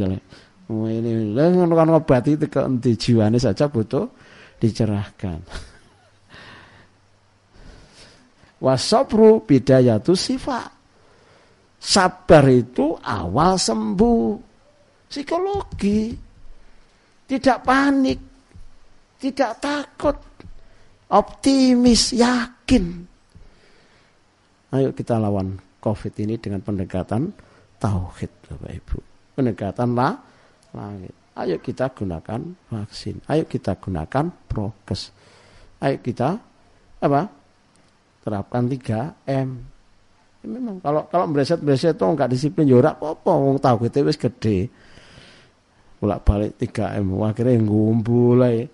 oh, 0.69 0.87
ini. 0.89 1.33
Ngono 1.33 1.73
kan 1.73 1.87
ngobati 1.89 2.37
ke 2.49 2.59
endi 2.61 2.97
jiwane 2.97 3.37
saja 3.37 3.69
butuh 3.69 4.05
dicerahkan. 4.57 5.39
Wasabru 8.65 9.45
bidayatu 9.47 10.17
sifat 10.17 10.79
sabar 11.79 12.45
itu 12.51 12.93
awal 12.99 13.55
sembuh. 13.55 14.27
Psikologi. 15.09 16.13
Tidak 17.25 17.59
panik. 17.65 18.19
Tidak 19.17 19.51
takut. 19.57 20.17
Optimis 21.09 22.13
yakin. 22.13 22.85
Ayo 24.69 24.93
kita 24.93 25.17
lawan 25.17 25.68
COVID 25.79 26.13
ini 26.21 26.35
dengan 26.35 26.59
pendekatan 26.59 27.31
tauhid 27.79 28.31
Bapak 28.45 28.71
Ibu. 28.71 28.97
Pendekatan 29.39 29.95
lah 29.95 30.13
langit. 30.75 31.15
Ayo 31.39 31.55
kita 31.63 31.87
gunakan 31.95 32.39
vaksin. 32.67 33.23
Ayo 33.31 33.47
kita 33.47 33.79
gunakan 33.79 34.27
prokes. 34.51 35.15
Ayo 35.79 36.03
kita 36.03 36.35
apa? 36.99 37.21
Terapkan 38.19 38.67
3M. 38.67 39.47
Ya, 40.39 40.47
memang 40.47 40.83
kalau 40.83 41.07
kalau 41.07 41.25
bereset-bereset 41.31 41.95
itu 41.95 42.03
enggak 42.03 42.31
disiplin 42.31 42.67
ya 42.67 42.79
ora 42.79 42.91
apa-apa 42.95 43.31
wong 43.31 43.57
tauhid 43.63 43.95
wis 44.03 44.19
gede. 44.19 44.67
Bolak-balik 46.03 46.59
3M 46.59 47.07
akhirnya 47.23 47.59
ngumpul 47.63 48.43
ae. 48.43 48.67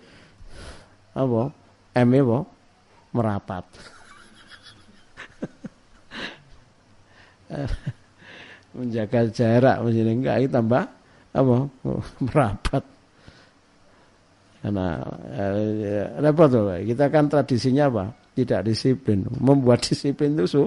Apa? 1.13 1.53
M 2.01 2.09
apa? 2.17 2.39
Merapat. 3.13 3.94
menjaga 8.75 9.31
jarak 9.31 9.77
mesti 9.81 10.01
enggak 10.03 10.35
itu 10.43 10.51
tambah 10.51 10.83
apa 11.35 11.55
merapat. 12.25 12.83
Karena 14.65 14.97
eh, 15.37 16.05
repot 16.25 16.49
tuh 16.49 16.73
kita 16.81 17.05
kan 17.13 17.29
tradisinya 17.29 17.85
apa? 17.85 18.05
Tidak 18.35 18.65
disiplin. 18.65 19.23
Membuat 19.39 19.85
disiplin 19.85 20.33
itu 20.33 20.45
su, 20.49 20.63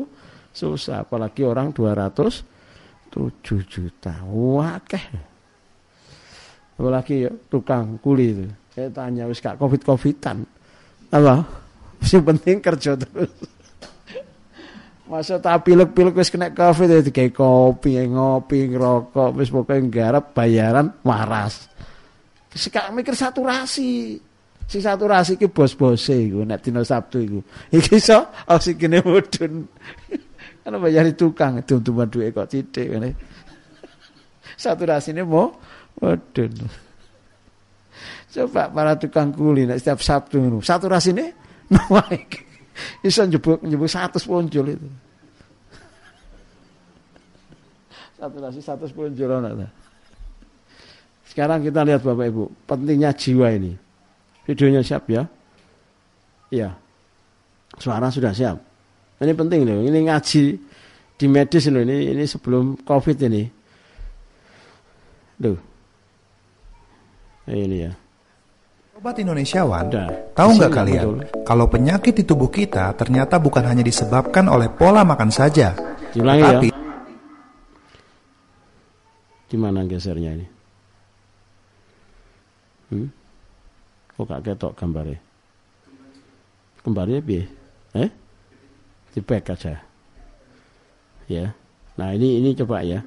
susah. 0.54 1.02
Apalagi 1.02 1.42
orang 1.42 1.74
207 1.74 2.46
juta. 3.66 4.22
Wakeh. 4.22 5.06
Apalagi 6.78 7.26
ya, 7.26 7.30
tukang 7.50 7.98
kuli 7.98 8.26
itu. 8.30 8.46
Saya 8.70 8.88
tanya 8.94 9.26
wis 9.26 9.42
kak 9.42 9.58
covid 9.58 9.82
covidan 9.82 10.46
apa? 11.10 11.42
Yang 12.14 12.24
penting 12.30 12.56
kerja 12.62 12.94
terus 12.94 13.57
Masa 15.08 15.40
tak 15.40 15.64
pilek-pilek 15.64 16.20
wis 16.20 16.28
kena 16.28 16.52
covid 16.52 16.92
ya 16.92 17.00
digawe 17.00 17.32
kopi, 17.32 17.96
ngopi, 17.96 18.68
ngerokok, 18.68 19.40
wis 19.40 19.48
pokoke 19.48 19.80
nggarap 19.80 20.36
bayaran 20.36 20.92
waras. 21.00 21.64
Sekak 22.52 22.92
mikir 22.92 23.16
saturasi. 23.16 24.20
Si 24.68 24.84
saturasi 24.84 25.40
ki 25.40 25.48
bos-bose 25.48 26.12
iku 26.12 26.44
nek 26.44 26.60
dina 26.60 26.84
Sabtu 26.84 27.24
iku. 27.24 27.40
Iki 27.72 27.96
iso 27.96 28.20
oksigene 28.44 29.00
mudun. 29.00 29.64
Kan 30.60 30.76
bayari 30.84 31.16
tukang 31.16 31.64
dum-duman 31.64 32.04
duwe 32.04 32.28
kok 32.28 32.52
sithik 32.52 32.92
ngene. 32.92 33.16
Saturasine 34.60 35.24
mau 35.24 35.56
mudun. 36.04 36.52
Coba 38.28 38.68
para 38.68 38.92
tukang 39.00 39.32
kuli 39.32 39.64
nek 39.64 39.80
setiap 39.80 40.04
Sabtu 40.04 40.36
ngono. 40.36 40.60
Saturasine 40.60 41.32
naik. 41.72 42.47
Iso 43.02 43.26
njebuk 43.26 43.62
njebuk 43.62 43.88
100 43.88 44.18
ponjol 44.26 44.66
itu. 44.74 44.88
Satu 48.18 48.36
nasi 48.42 48.60
satu 48.62 48.90
ponjol 48.90 49.30
ana. 49.30 49.70
Sekarang 51.28 51.62
kita 51.62 51.86
lihat 51.86 52.02
Bapak 52.02 52.26
Ibu, 52.34 52.44
pentingnya 52.66 53.14
jiwa 53.14 53.54
ini. 53.54 53.78
Videonya 54.48 54.82
siap 54.82 55.06
ya? 55.06 55.22
Iya. 56.50 56.74
Suara 57.78 58.08
sudah 58.10 58.32
siap. 58.34 58.58
Ini 59.22 59.32
penting 59.34 59.62
loh, 59.66 59.84
ini 59.84 60.08
ngaji 60.08 60.42
di 61.18 61.26
medis 61.26 61.68
loh, 61.70 61.82
ini 61.84 62.10
ini 62.10 62.24
sebelum 62.26 62.80
Covid 62.82 63.18
ini. 63.28 63.44
Duh. 65.38 65.58
Ini 67.46 67.76
ya. 67.86 67.92
Sobat 68.98 69.14
Indonesiawan, 69.22 69.94
tahu 70.34 70.58
nggak 70.58 70.74
kalian 70.74 71.22
betul. 71.22 71.46
kalau 71.46 71.70
penyakit 71.70 72.18
di 72.18 72.26
tubuh 72.26 72.50
kita 72.50 72.90
ternyata 72.98 73.38
bukan 73.38 73.62
hanya 73.62 73.86
disebabkan 73.86 74.50
oleh 74.50 74.66
pola 74.74 75.06
makan 75.06 75.30
saja, 75.30 75.70
Diulangi 76.10 76.42
ya. 76.42 76.48
tapi 76.50 76.66
ya. 76.74 76.78
Gimana 79.54 79.86
gesernya 79.86 80.34
ini? 80.34 80.46
Hmm? 82.90 83.06
Kok 84.18 84.24
gak 84.34 84.42
ketok 84.42 84.74
gambarnya? 84.74 85.22
Gambarnya 86.82 87.22
bi? 87.22 87.38
Eh? 87.94 88.10
Di 89.14 89.20
back 89.22 89.54
aja. 89.54 89.78
Ya. 91.30 91.54
Nah 92.02 92.18
ini 92.18 92.42
ini 92.42 92.50
coba 92.58 92.82
ya. 92.82 92.98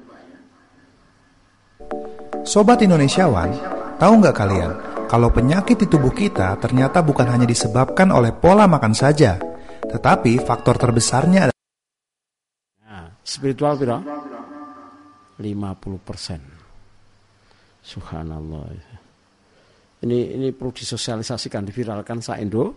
Sobat 2.48 2.80
Indonesiawan, 2.80 3.52
tahu 4.00 4.12
nggak 4.24 4.32
kalian 4.40 4.91
kalau 5.12 5.28
penyakit 5.28 5.76
di 5.76 5.84
tubuh 5.92 6.08
kita 6.08 6.56
ternyata 6.56 7.04
bukan 7.04 7.28
hanya 7.28 7.44
disebabkan 7.44 8.08
oleh 8.08 8.32
pola 8.32 8.64
makan 8.64 8.96
saja, 8.96 9.36
Tetapi 9.82 10.40
faktor 10.40 10.80
terbesarnya 10.80 11.52
adalah 11.52 11.64
nah, 12.80 13.12
spiritual 13.20 13.76
piro? 13.76 13.98
50 15.36 16.00
persen. 16.00 16.40
Subhanallah. 17.84 18.72
Ini 20.00 20.18
ini 20.40 20.48
perlu 20.56 20.72
disosialisasikan, 20.72 21.60
diviralkan 21.68 22.24
sa 22.24 22.40
Indo. 22.40 22.72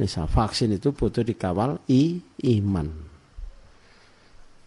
Misal 0.00 0.24
vaksin 0.24 0.72
itu 0.72 0.96
butuh 0.96 1.20
dikawal 1.20 1.84
i 1.92 2.16
iman. 2.48 2.88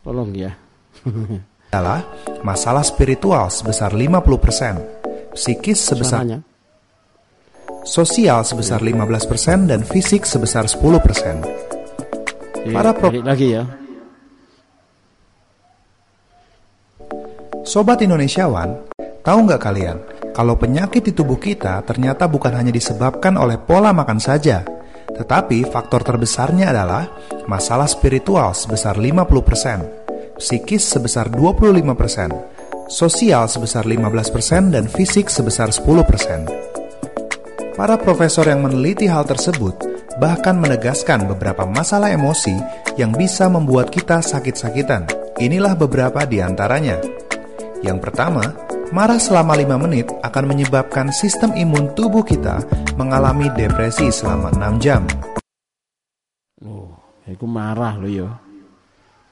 Tolong 0.06 0.30
ya. 0.38 0.54
adalah 1.74 2.04
masalah 2.44 2.84
spiritual 2.84 3.48
sebesar 3.48 3.96
50%, 3.96 5.32
psikis 5.34 5.80
sebesar 5.82 6.22
Suaranya. 6.28 6.51
Sosial 7.84 8.46
sebesar 8.46 8.82
15% 8.82 9.70
dan 9.70 9.82
fisik 9.82 10.26
sebesar 10.26 10.70
10%. 10.70 11.42
Para 12.70 12.94
pro 12.94 13.10
lagi 13.10 13.58
ya. 13.58 13.66
Sobat 17.66 18.02
Indonesiawan, 18.02 18.90
tahu 19.26 19.40
nggak 19.48 19.62
kalian 19.62 19.98
kalau 20.32 20.56
penyakit 20.58 21.08
di 21.08 21.14
tubuh 21.16 21.38
kita 21.38 21.82
ternyata 21.84 22.28
bukan 22.28 22.54
hanya 22.56 22.72
disebabkan 22.74 23.38
oleh 23.38 23.58
pola 23.60 23.92
makan 23.94 24.20
saja, 24.20 24.66
tetapi 25.12 25.68
faktor 25.68 26.02
terbesarnya 26.06 26.72
adalah 26.72 27.10
masalah 27.46 27.88
spiritual 27.90 28.56
sebesar 28.56 28.98
50%, 28.98 30.38
psikis 30.40 30.84
sebesar 30.88 31.30
25%, 31.30 32.90
sosial 32.90 33.46
sebesar 33.46 33.84
15%, 33.86 34.74
dan 34.74 34.86
fisik 34.88 35.28
sebesar 35.30 35.70
10%. 35.70 36.81
Para 37.82 37.98
profesor 37.98 38.46
yang 38.46 38.62
meneliti 38.62 39.10
hal 39.10 39.26
tersebut 39.26 39.74
bahkan 40.22 40.54
menegaskan 40.54 41.26
beberapa 41.26 41.66
masalah 41.66 42.14
emosi 42.14 42.54
yang 42.94 43.10
bisa 43.10 43.50
membuat 43.50 43.90
kita 43.90 44.22
sakit-sakitan. 44.22 45.10
Inilah 45.42 45.74
beberapa 45.74 46.22
di 46.30 46.46
antaranya. 46.46 47.02
Yang 47.82 48.06
pertama, 48.06 48.54
marah 48.94 49.18
selama 49.18 49.58
5 49.58 49.82
menit 49.82 50.06
akan 50.22 50.44
menyebabkan 50.46 51.10
sistem 51.10 51.58
imun 51.58 51.98
tubuh 51.98 52.22
kita 52.22 52.62
mengalami 53.02 53.50
depresi 53.58 54.14
selama 54.14 54.54
6 54.54 54.78
jam. 54.78 55.02
Oh, 56.62 56.94
aku 57.26 57.50
marah 57.50 57.98
loh 57.98 58.14
ya. 58.14 58.30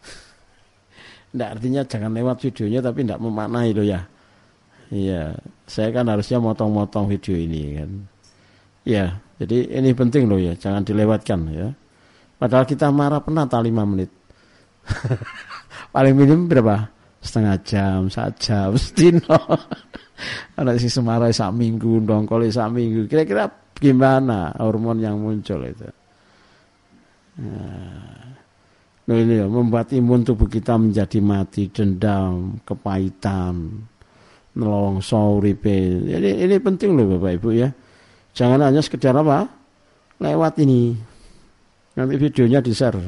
Tidak 1.38 1.49
artinya 1.53 1.85
jangan 1.85 2.17
lewat 2.17 2.41
videonya 2.49 2.81
tapi 2.81 3.05
tidak 3.05 3.21
memaknai 3.21 3.77
loh 3.77 3.85
ya. 3.85 4.09
Iya, 4.89 5.38
saya 5.69 5.93
kan 5.93 6.09
harusnya 6.09 6.41
motong-motong 6.41 7.13
video 7.13 7.38
ini 7.38 7.77
kan. 7.77 8.17
Ya, 8.88 9.19
jadi 9.39 9.68
ini 9.80 9.91
penting 9.91 10.27
loh 10.27 10.39
ya, 10.39 10.56
jangan 10.56 10.84
dilewatkan 10.84 11.39
ya. 11.51 11.68
Padahal 12.39 12.64
kita 12.64 12.88
marah 12.91 13.19
penata 13.19 13.60
5 13.60 13.68
menit. 13.84 14.11
Paling 15.93 16.15
minim 16.15 16.47
berapa? 16.47 16.88
Setengah 17.19 17.56
jam, 17.68 17.99
satu 18.07 18.35
jam, 18.39 18.69
setino. 18.80 19.39
Anak 20.56 20.80
si 20.80 20.88
semarah 20.88 21.31
sak 21.31 21.51
minggu, 21.51 22.03
dongkol 22.03 22.47
sak 22.47 22.72
minggu. 22.72 23.11
Kira-kira 23.11 23.47
gimana 23.76 24.56
hormon 24.60 25.03
yang 25.03 25.19
muncul 25.19 25.64
itu? 25.68 25.88
Nah, 27.39 29.15
ini 29.15 29.39
ya, 29.39 29.47
membuat 29.47 29.91
imun 29.95 30.27
tubuh 30.27 30.47
kita 30.47 30.76
menjadi 30.76 31.19
mati, 31.23 31.72
dendam, 31.72 32.60
kepahitan, 32.68 33.84
nelongso 34.60 35.39
uripe. 35.39 36.03
Ini 36.07 36.43
ini 36.43 36.56
penting 36.60 36.95
loh 36.95 37.15
Bapak 37.15 37.31
Ibu 37.39 37.49
ya. 37.56 37.69
Jangan 38.34 38.61
hanya 38.65 38.81
sekedar 38.84 39.14
apa? 39.15 39.49
Lewat 40.19 40.60
ini. 40.61 40.95
Nanti 41.95 42.15
videonya 42.15 42.60
di-share. 42.64 42.99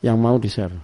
Yang 0.00 0.16
mau 0.16 0.36
di-share. 0.36 0.76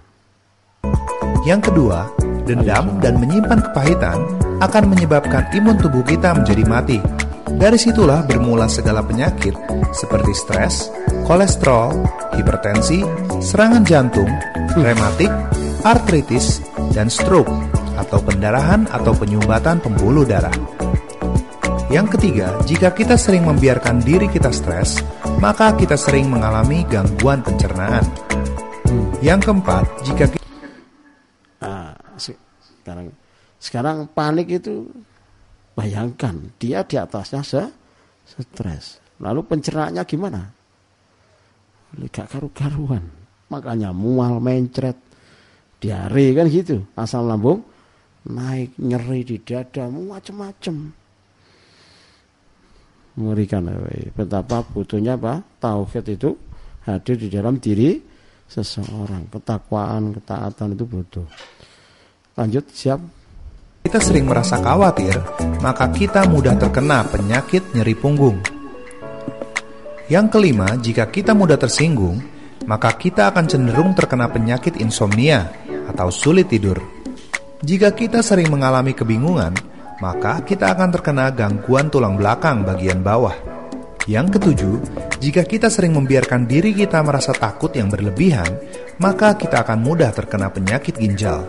Yang 1.43 1.71
kedua, 1.71 2.07
dendam 2.47 3.03
dan 3.03 3.19
menyimpan 3.19 3.59
kepahitan 3.71 4.19
akan 4.63 4.83
menyebabkan 4.87 5.51
imun 5.51 5.75
tubuh 5.75 6.03
kita 6.07 6.31
menjadi 6.35 6.63
mati. 6.63 6.99
Dari 7.53 7.75
situlah 7.75 8.23
bermula 8.23 8.65
segala 8.71 9.03
penyakit 9.03 9.53
seperti 9.93 10.31
stres, 10.33 10.89
kolesterol, 11.27 12.01
hipertensi, 12.33 13.03
serangan 13.43 13.83
jantung, 13.85 14.27
rematik, 14.79 15.29
artritis, 15.83 16.63
dan 16.95 17.11
stroke 17.11 17.51
atau 17.99 18.19
pendarahan 18.23 18.89
atau 18.89 19.13
penyumbatan 19.13 19.83
pembuluh 19.83 20.25
darah. 20.25 20.82
Yang 21.93 22.17
ketiga, 22.17 22.57
jika 22.65 22.89
kita 22.89 23.13
sering 23.13 23.45
membiarkan 23.45 24.01
diri 24.01 24.25
kita 24.25 24.49
stres, 24.49 24.97
maka 25.37 25.77
kita 25.77 25.93
sering 25.93 26.25
mengalami 26.25 26.81
gangguan 26.89 27.45
pencernaan. 27.45 28.01
Yang 29.21 29.39
keempat, 29.45 29.85
jika 30.01 30.25
kita... 30.25 30.45
Nah, 31.61 31.93
sekarang, 32.17 33.13
sekarang 33.61 33.97
panik 34.09 34.49
itu 34.57 34.89
Bayangkan 35.73 36.53
dia 36.61 36.85
di 36.85 36.95
atasnya 37.01 37.41
se 37.41 37.65
stres. 38.29 39.01
Lalu 39.17 39.41
pencernaannya 39.41 40.03
gimana? 40.05 40.41
Gak 42.13 42.29
karu-karuan. 42.29 43.01
Makanya 43.49 43.89
mual, 43.93 44.37
mencret, 44.37 44.97
diare 45.81 46.27
kan 46.37 46.45
gitu. 46.49 46.85
Asam 46.93 47.25
lambung 47.25 47.65
naik, 48.29 48.77
nyeri 48.77 49.25
di 49.25 49.37
dada, 49.41 49.89
macam-macam. 49.89 51.02
Mengerikan. 53.13 53.69
Betapa 54.17 54.65
butuhnya 54.65 55.19
apa? 55.19 55.43
Tauhid 55.61 56.05
itu 56.17 56.33
hadir 56.89 57.15
di 57.17 57.29
dalam 57.29 57.61
diri 57.61 58.01
seseorang. 58.49 59.29
Ketakwaan, 59.29 60.17
ketaatan 60.17 60.73
itu 60.73 60.85
butuh. 60.89 61.27
Lanjut, 62.33 62.65
siap? 62.73 62.99
kita 63.83 63.99
sering 63.99 64.25
merasa 64.31 64.63
khawatir, 64.63 65.11
maka 65.59 65.91
kita 65.91 66.23
mudah 66.23 66.55
terkena 66.55 67.03
penyakit 67.03 67.75
nyeri 67.75 67.91
punggung. 67.99 68.39
Yang 70.07 70.27
kelima, 70.31 70.79
jika 70.79 71.11
kita 71.11 71.35
mudah 71.35 71.59
tersinggung, 71.59 72.23
maka 72.63 72.95
kita 72.95 73.27
akan 73.27 73.45
cenderung 73.45 73.91
terkena 73.91 74.31
penyakit 74.31 74.79
insomnia 74.79 75.51
atau 75.91 76.07
sulit 76.07 76.47
tidur. 76.47 76.79
Jika 77.59 77.91
kita 77.91 78.23
sering 78.23 78.47
mengalami 78.47 78.95
kebingungan, 78.95 79.51
maka 80.03 80.43
kita 80.43 80.75
akan 80.75 80.91
terkena 80.91 81.31
gangguan 81.31 81.87
tulang 81.87 82.19
belakang 82.19 82.67
bagian 82.67 82.99
bawah. 82.99 83.31
Yang 84.03 84.35
ketujuh, 84.35 84.75
jika 85.23 85.47
kita 85.47 85.71
sering 85.71 85.95
membiarkan 85.95 86.43
diri 86.43 86.75
kita 86.75 86.99
merasa 86.99 87.31
takut 87.31 87.71
yang 87.71 87.87
berlebihan, 87.87 88.59
maka 88.99 89.39
kita 89.39 89.63
akan 89.63 89.79
mudah 89.79 90.11
terkena 90.11 90.51
penyakit 90.51 90.99
ginjal. 90.99 91.47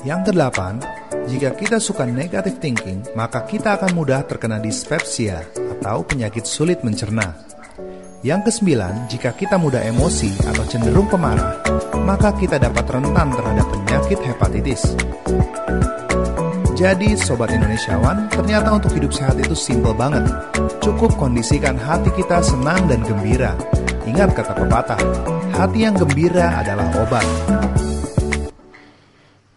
Yang 0.00 0.32
kedelapan, 0.32 0.80
jika 1.28 1.52
kita 1.52 1.76
suka 1.76 2.08
negative 2.08 2.56
thinking, 2.56 3.04
maka 3.12 3.44
kita 3.44 3.76
akan 3.76 3.92
mudah 3.92 4.24
terkena 4.24 4.56
dispepsia 4.56 5.44
atau 5.52 6.00
penyakit 6.08 6.48
sulit 6.48 6.80
mencerna. 6.80 7.36
Yang 8.24 8.48
kesembilan, 8.48 9.12
jika 9.12 9.36
kita 9.36 9.60
mudah 9.60 9.84
emosi 9.84 10.40
atau 10.48 10.64
cenderung 10.64 11.06
pemarah, 11.12 11.60
maka 12.00 12.32
kita 12.32 12.56
dapat 12.56 12.88
rentan 12.88 13.28
terhadap 13.28 13.66
penyakit 13.68 14.18
hepatitis. 14.24 14.96
Jadi, 16.78 17.18
Sobat 17.18 17.50
Indonesiawan, 17.50 18.30
ternyata 18.30 18.70
untuk 18.70 18.94
hidup 18.94 19.10
sehat 19.10 19.34
itu 19.34 19.50
simple 19.50 19.90
banget. 19.90 20.30
Cukup 20.78 21.10
kondisikan 21.18 21.74
hati 21.74 22.06
kita 22.14 22.38
senang 22.38 22.86
dan 22.86 23.02
gembira. 23.02 23.58
Ingat 24.06 24.30
kata 24.30 24.54
pepatah, 24.54 25.00
hati 25.58 25.82
yang 25.82 25.98
gembira 25.98 26.54
adalah 26.54 26.86
obat. 27.02 27.26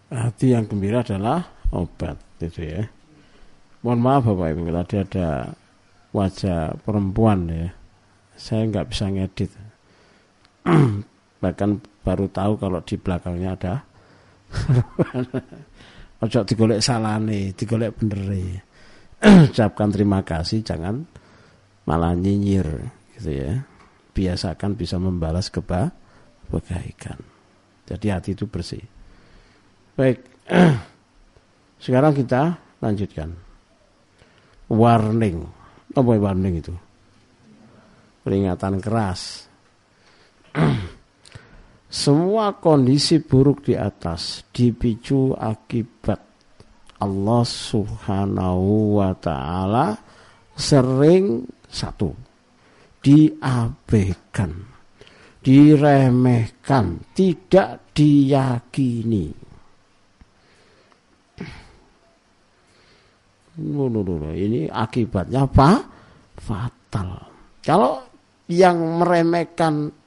Hati 0.10 0.50
yang 0.50 0.66
gembira 0.66 1.06
adalah 1.06 1.46
obat 1.70 2.18
itu 2.42 2.66
ya. 2.66 2.90
Mohon 3.86 4.02
maaf 4.02 4.22
Bapak 4.26 4.48
Ibu 4.58 4.62
tadi 4.82 4.96
ada 5.06 5.30
wajah 6.18 6.74
perempuan 6.82 7.46
ya. 7.54 7.70
Saya 8.34 8.66
nggak 8.66 8.88
bisa 8.90 9.06
ngedit. 9.14 9.52
Bahkan 11.46 11.70
baru 12.02 12.26
tahu 12.34 12.58
kalau 12.58 12.82
di 12.82 12.98
belakangnya 12.98 13.54
ada 13.54 13.74
Ojo 16.22 16.46
digolek 16.46 16.86
salane, 16.86 17.58
digolek 17.58 17.98
bener 17.98 18.22
Ucapkan 19.50 19.90
terima 19.90 20.22
kasih, 20.22 20.62
jangan 20.62 21.02
malah 21.90 22.14
nyinyir 22.14 22.66
gitu 23.18 23.30
ya. 23.34 23.58
Biasakan 24.12 24.78
bisa 24.78 25.02
membalas 25.02 25.50
keba 25.50 25.90
kebaikan. 26.52 27.18
Jadi 27.88 28.08
hati 28.12 28.30
itu 28.38 28.46
bersih. 28.46 28.84
Baik. 29.98 30.20
Sekarang 31.84 32.14
kita 32.14 32.60
lanjutkan. 32.84 33.34
Warning. 34.70 35.38
Apa 35.98 36.12
warning 36.22 36.56
itu? 36.62 36.74
Peringatan 38.22 38.78
keras. 38.78 39.50
Semua 41.92 42.56
kondisi 42.56 43.20
buruk 43.20 43.68
di 43.68 43.76
atas 43.76 44.48
dipicu 44.56 45.36
akibat 45.36 46.24
Allah 47.04 47.44
Subhanahu 47.44 48.96
wa 48.96 49.12
taala 49.20 50.00
sering 50.56 51.44
satu 51.68 52.16
diabaikan, 53.04 54.56
diremehkan, 55.44 57.12
tidak 57.12 57.92
diyakini. 57.92 59.28
Ini 64.32 64.72
akibatnya 64.72 65.44
apa? 65.44 65.70
Fatal. 66.40 67.10
Kalau 67.60 68.00
yang 68.48 68.80
meremehkan, 69.04 70.01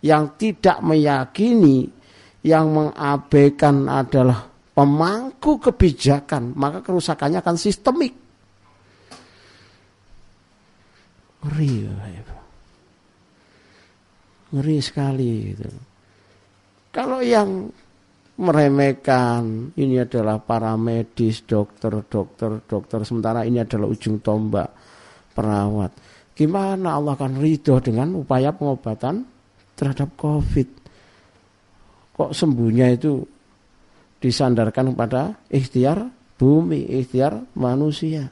yang 0.00 0.36
tidak 0.40 0.80
meyakini, 0.80 1.88
yang 2.44 2.72
mengabaikan 2.72 3.84
adalah 3.88 4.48
pemangku 4.72 5.60
kebijakan, 5.60 6.56
maka 6.56 6.80
kerusakannya 6.80 7.38
akan 7.44 7.56
sistemik. 7.60 8.14
Ngeri, 11.40 11.88
ngeri 14.52 14.78
sekali. 14.80 15.32
Gitu. 15.52 15.68
Kalau 16.90 17.22
yang 17.24 17.70
meremehkan 18.40 19.72
ini 19.76 20.00
adalah 20.00 20.40
para 20.40 20.72
medis, 20.80 21.44
dokter, 21.44 21.92
dokter, 22.08 22.64
dokter, 22.64 23.04
sementara 23.04 23.44
ini 23.44 23.60
adalah 23.60 23.86
ujung 23.88 24.24
tombak 24.24 24.68
perawat. 25.36 25.92
Gimana 26.32 26.96
Allah 26.96 27.20
akan 27.20 27.36
ridho 27.36 27.76
dengan 27.84 28.16
upaya 28.16 28.56
pengobatan 28.56 29.39
terhadap 29.80 30.12
COVID? 30.20 30.68
Kok 32.20 32.36
sembuhnya 32.36 32.92
itu 32.92 33.24
disandarkan 34.20 34.92
kepada 34.92 35.32
ikhtiar 35.48 36.04
bumi, 36.36 36.84
ikhtiar 37.00 37.56
manusia. 37.56 38.28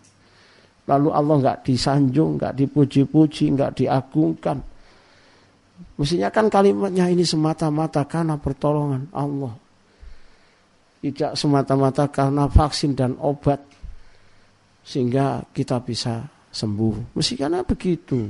Lalu 0.88 1.08
Allah 1.08 1.34
nggak 1.40 1.58
disanjung, 1.64 2.36
nggak 2.36 2.52
dipuji-puji, 2.52 3.56
nggak 3.56 3.80
diagungkan. 3.80 4.60
Mestinya 5.96 6.28
kan 6.28 6.52
kalimatnya 6.52 7.08
ini 7.08 7.24
semata-mata 7.24 8.04
karena 8.04 8.36
pertolongan 8.36 9.08
Allah. 9.12 9.52
Tidak 10.98 11.32
semata-mata 11.32 12.08
karena 12.12 12.48
vaksin 12.48 12.92
dan 12.92 13.16
obat. 13.20 13.60
Sehingga 14.84 15.44
kita 15.52 15.80
bisa 15.84 16.24
sembuh. 16.48 17.16
Mestinya 17.16 17.60
begitu. 17.60 18.24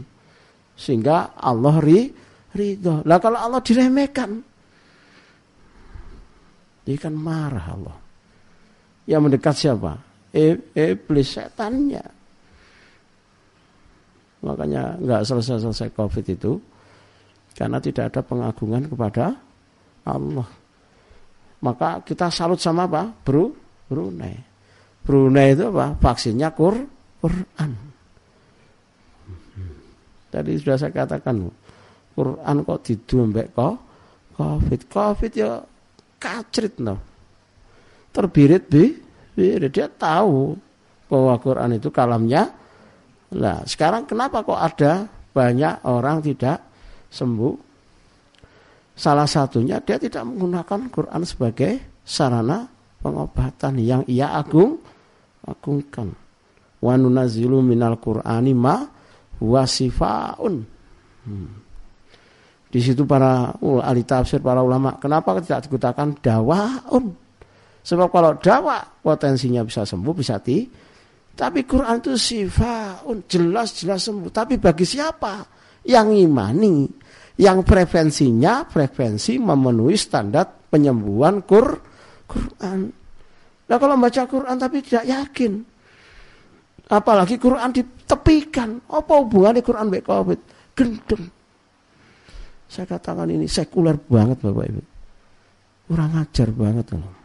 Sehingga 0.75 1.39
Allah 1.39 1.77
ri, 1.79 2.11
ridho. 2.59 3.07
Lah 3.07 3.23
kalau 3.23 3.39
Allah 3.39 3.63
diremehkan. 3.63 4.43
Dia 6.83 6.99
kan 6.99 7.15
marah 7.15 7.67
Allah. 7.79 7.97
Yang 9.07 9.21
mendekat 9.23 9.55
siapa? 9.55 9.93
Iblis 10.75 11.29
setannya. 11.39 12.05
Makanya 14.43 14.99
nggak 14.99 15.23
selesai-selesai 15.27 15.95
COVID 15.95 16.25
itu 16.31 16.53
karena 17.59 17.83
tidak 17.83 18.15
ada 18.15 18.21
pengagungan 18.23 18.87
kepada 18.87 19.35
Allah. 20.07 20.49
Maka 21.59 22.07
kita 22.07 22.31
salut 22.31 22.63
sama 22.63 22.87
apa? 22.87 23.11
Bro, 23.11 23.51
Brunei. 23.91 24.39
Brunei 25.03 25.59
itu 25.59 25.67
apa? 25.75 25.99
Vaksinnya 25.99 26.55
Qur, 26.55 26.79
Quran. 27.19 27.71
Tadi 30.29 30.55
sudah 30.61 30.77
saya 30.79 30.93
katakan, 30.95 31.51
Quran 32.19 32.67
kok 32.67 32.81
didumbek 32.83 33.55
kok 33.55 33.75
COVID. 34.35 34.81
COVID 34.91 35.33
ya 35.39 35.63
kacrit 36.19 36.83
no. 36.83 36.99
Terbirit 38.11 38.67
bi, 38.67 38.99
dia 39.71 39.87
tahu 39.87 40.59
bahwa 41.07 41.35
Quran 41.39 41.79
itu 41.79 41.95
kalamnya 41.95 42.59
Nah, 43.29 43.61
sekarang 43.69 44.09
kenapa 44.09 44.41
kok 44.41 44.57
ada 44.57 45.05
banyak 45.37 45.85
orang 45.85 46.25
tidak 46.25 46.65
sembuh? 47.13 47.55
Salah 48.97 49.29
satunya 49.29 49.79
dia 49.85 50.01
tidak 50.01 50.25
menggunakan 50.25 50.89
Quran 50.89 51.23
sebagai 51.29 52.01
sarana 52.03 52.65
pengobatan 52.99 53.77
yang 53.79 54.03
ia 54.09 54.33
agung 54.33 54.81
agungkan. 55.45 56.09
Wa 56.81 56.97
nunazilu 56.97 57.61
minal 57.61 58.01
Qur'ani 58.01 58.53
ma 58.57 58.81
wasifaun. 59.39 60.55
Hmm. 61.29 61.68
Di 62.69 62.85
situ 62.85 63.09
para 63.09 63.57
uh, 63.65 63.81
ahli 63.81 64.05
tafsir, 64.05 64.45
para 64.45 64.61
ulama, 64.61 65.01
kenapa 65.01 65.41
tidak 65.41 65.65
digunakan 65.65 66.09
dawaun? 66.21 67.17
Sebab 67.81 68.09
kalau 68.13 68.37
dawa 68.37 68.85
potensinya 69.01 69.65
bisa 69.65 69.89
sembuh, 69.89 70.13
bisa 70.13 70.37
di, 70.45 70.69
tapi 71.39 71.63
Quran 71.63 72.03
itu 72.03 72.19
sifaun, 72.19 73.23
jelas-jelas 73.31 74.11
sembuh. 74.11 74.27
Tapi 74.35 74.59
bagi 74.59 74.83
siapa? 74.83 75.47
Yang 75.87 76.27
imani. 76.27 76.91
Yang 77.39 77.59
prevensinya, 77.63 78.67
prevensi 78.67 79.39
memenuhi 79.39 79.95
standar 79.95 80.67
penyembuhan 80.67 81.47
Qur, 81.47 81.79
Quran. 82.27 82.91
Nah 83.71 83.77
kalau 83.79 83.95
baca 83.95 84.23
Quran 84.27 84.57
tapi 84.59 84.83
tidak 84.83 85.07
yakin. 85.07 85.53
Apalagi 86.91 87.39
Quran 87.39 87.71
ditepikan. 87.71 88.83
Apa 88.91 89.23
hubungannya 89.23 89.63
Quran 89.63 89.95
dengan 89.95 90.11
COVID? 90.11 90.41
Gendeng. 90.75 91.38
Saya 92.69 92.85
katakan 92.85 93.33
ini 93.33 93.49
sekuler 93.49 93.97
banget 93.97 94.45
Bapak 94.45 94.65
Ibu. 94.69 94.83
Kurang 95.89 96.13
ajar 96.21 96.49
banget 96.53 96.87
loh. 96.93 97.17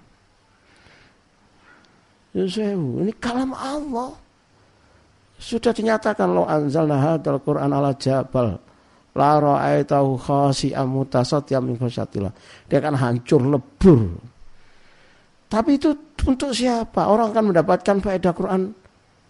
Ya 2.34 2.48
ini 2.74 3.12
kalam 3.20 3.52
Allah. 3.52 4.16
Sudah 5.38 5.76
dinyatakan 5.76 6.32
lo 6.32 6.48
anzalna 6.48 6.98
hadzal 6.98 7.44
Qur'an 7.44 7.76
ala 7.76 7.92
jabal 8.00 8.56
la 9.14 9.32
ra'aitahu 9.38 10.16
khasi'an 10.18 10.88
mutasaddian 10.88 11.62
min 11.62 11.76
khasyatillah. 11.76 12.34
Dia 12.72 12.80
akan 12.80 12.96
hancur 12.96 13.44
lebur. 13.44 14.16
Tapi 15.52 15.78
itu 15.78 15.94
untuk 16.26 16.56
siapa? 16.56 17.06
Orang 17.06 17.36
akan 17.36 17.54
mendapatkan 17.54 18.02
faedah 18.02 18.34
Quran 18.34 18.74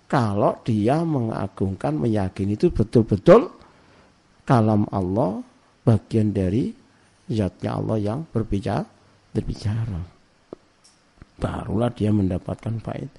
kalau 0.08 0.62
dia 0.62 1.02
mengagungkan, 1.02 1.98
meyakini 1.98 2.54
itu 2.54 2.70
betul-betul 2.70 3.50
kalam 4.46 4.86
Allah 4.94 5.42
bagian 5.84 6.32
dari 6.32 6.72
zatnya 7.28 7.80
Allah 7.80 7.98
yang 8.00 8.20
berbicara 8.28 8.88
berbicara 9.34 10.14
barulah 11.44 11.92
dia 11.92 12.14
mendapatkan 12.14 12.80
faid. 12.80 13.10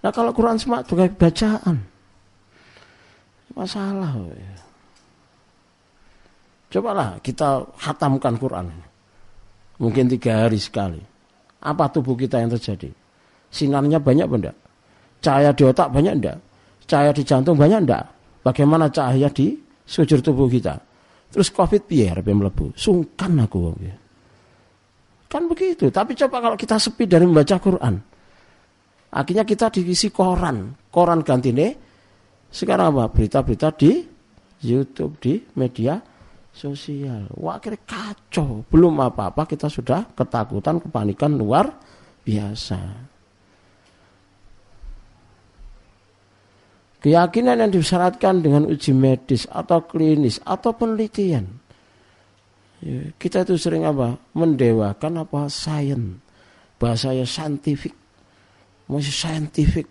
Nah 0.00 0.08
kalau 0.08 0.32
Quran 0.32 0.56
semua 0.56 0.80
sebagai 0.86 1.12
bacaan, 1.20 1.76
masalah. 3.52 4.16
Cobalah 6.72 7.20
kita 7.20 7.68
hatamkan 7.78 8.34
Quran. 8.40 8.66
Mungkin 9.78 10.10
tiga 10.10 10.46
hari 10.46 10.58
sekali. 10.58 11.02
Apa 11.64 11.90
tubuh 11.90 12.16
kita 12.16 12.40
yang 12.40 12.50
terjadi? 12.56 12.90
Sinarnya 13.52 14.00
banyak 14.02 14.26
benda. 14.26 14.52
Cahaya 15.22 15.54
di 15.54 15.64
otak 15.64 15.88
banyak 15.92 16.14
enggak? 16.20 16.38
Cahaya 16.84 17.14
di 17.14 17.22
jantung 17.24 17.56
banyak 17.56 17.86
enggak? 17.86 18.04
Bagaimana 18.44 18.90
cahaya 18.92 19.30
di 19.30 19.56
sujur 19.86 20.20
tubuh 20.20 20.50
kita? 20.50 20.76
Terus 21.34 21.50
covid 21.50 21.82
biar 21.90 22.22
melebu. 22.22 22.78
Sungkan 22.78 23.42
aku. 23.42 23.74
Ya. 23.82 23.98
Kan 25.26 25.50
begitu. 25.50 25.90
Tapi 25.90 26.14
coba 26.14 26.38
kalau 26.38 26.54
kita 26.54 26.78
sepi 26.78 27.10
dari 27.10 27.26
membaca 27.26 27.58
Quran. 27.58 27.98
Akhirnya 29.10 29.42
kita 29.42 29.66
diisi 29.74 30.14
koran. 30.14 30.70
Koran 30.94 31.26
ganti 31.26 31.50
nih. 31.50 31.74
Sekarang 32.54 32.94
apa? 32.94 33.10
Berita-berita 33.10 33.74
di 33.74 34.06
YouTube, 34.62 35.18
di 35.18 35.42
media 35.58 35.98
sosial. 36.54 37.26
Wah 37.34 37.58
akhirnya 37.58 37.82
kacau. 37.82 38.62
Belum 38.70 38.94
apa-apa 39.02 39.42
kita 39.50 39.66
sudah 39.66 40.14
ketakutan, 40.14 40.78
kepanikan 40.78 41.34
luar 41.34 41.66
biasa. 42.22 43.10
Keyakinan 47.04 47.60
yang 47.60 47.68
disyaratkan 47.68 48.40
dengan 48.40 48.64
uji 48.64 48.96
medis 48.96 49.44
atau 49.52 49.84
klinis 49.84 50.40
atau 50.40 50.72
penelitian 50.72 51.64
Ya, 52.84 53.00
kita 53.16 53.48
itu 53.48 53.56
sering 53.56 53.88
apa? 53.88 54.20
Mendewakan 54.36 55.24
apa? 55.24 55.48
Sains. 55.48 56.20
Bahasanya 56.76 57.24
saintifik. 57.24 57.96
Masih 58.84 59.14
saintifik. 59.14 59.88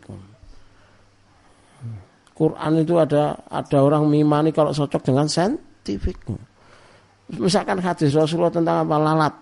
Quran 2.38 2.73
itu 2.85 2.94
ada 3.02 3.41
ada 3.49 3.77
orang 3.81 4.06
mimani 4.06 4.53
kalau 4.53 4.69
cocok 4.69 5.02
dengan 5.02 5.26
saintifik. 5.26 6.22
Misalkan 7.34 7.81
hadis 7.81 8.14
Rasulullah 8.14 8.53
tentang 8.53 8.85
apa 8.85 8.95
lalat. 9.02 9.34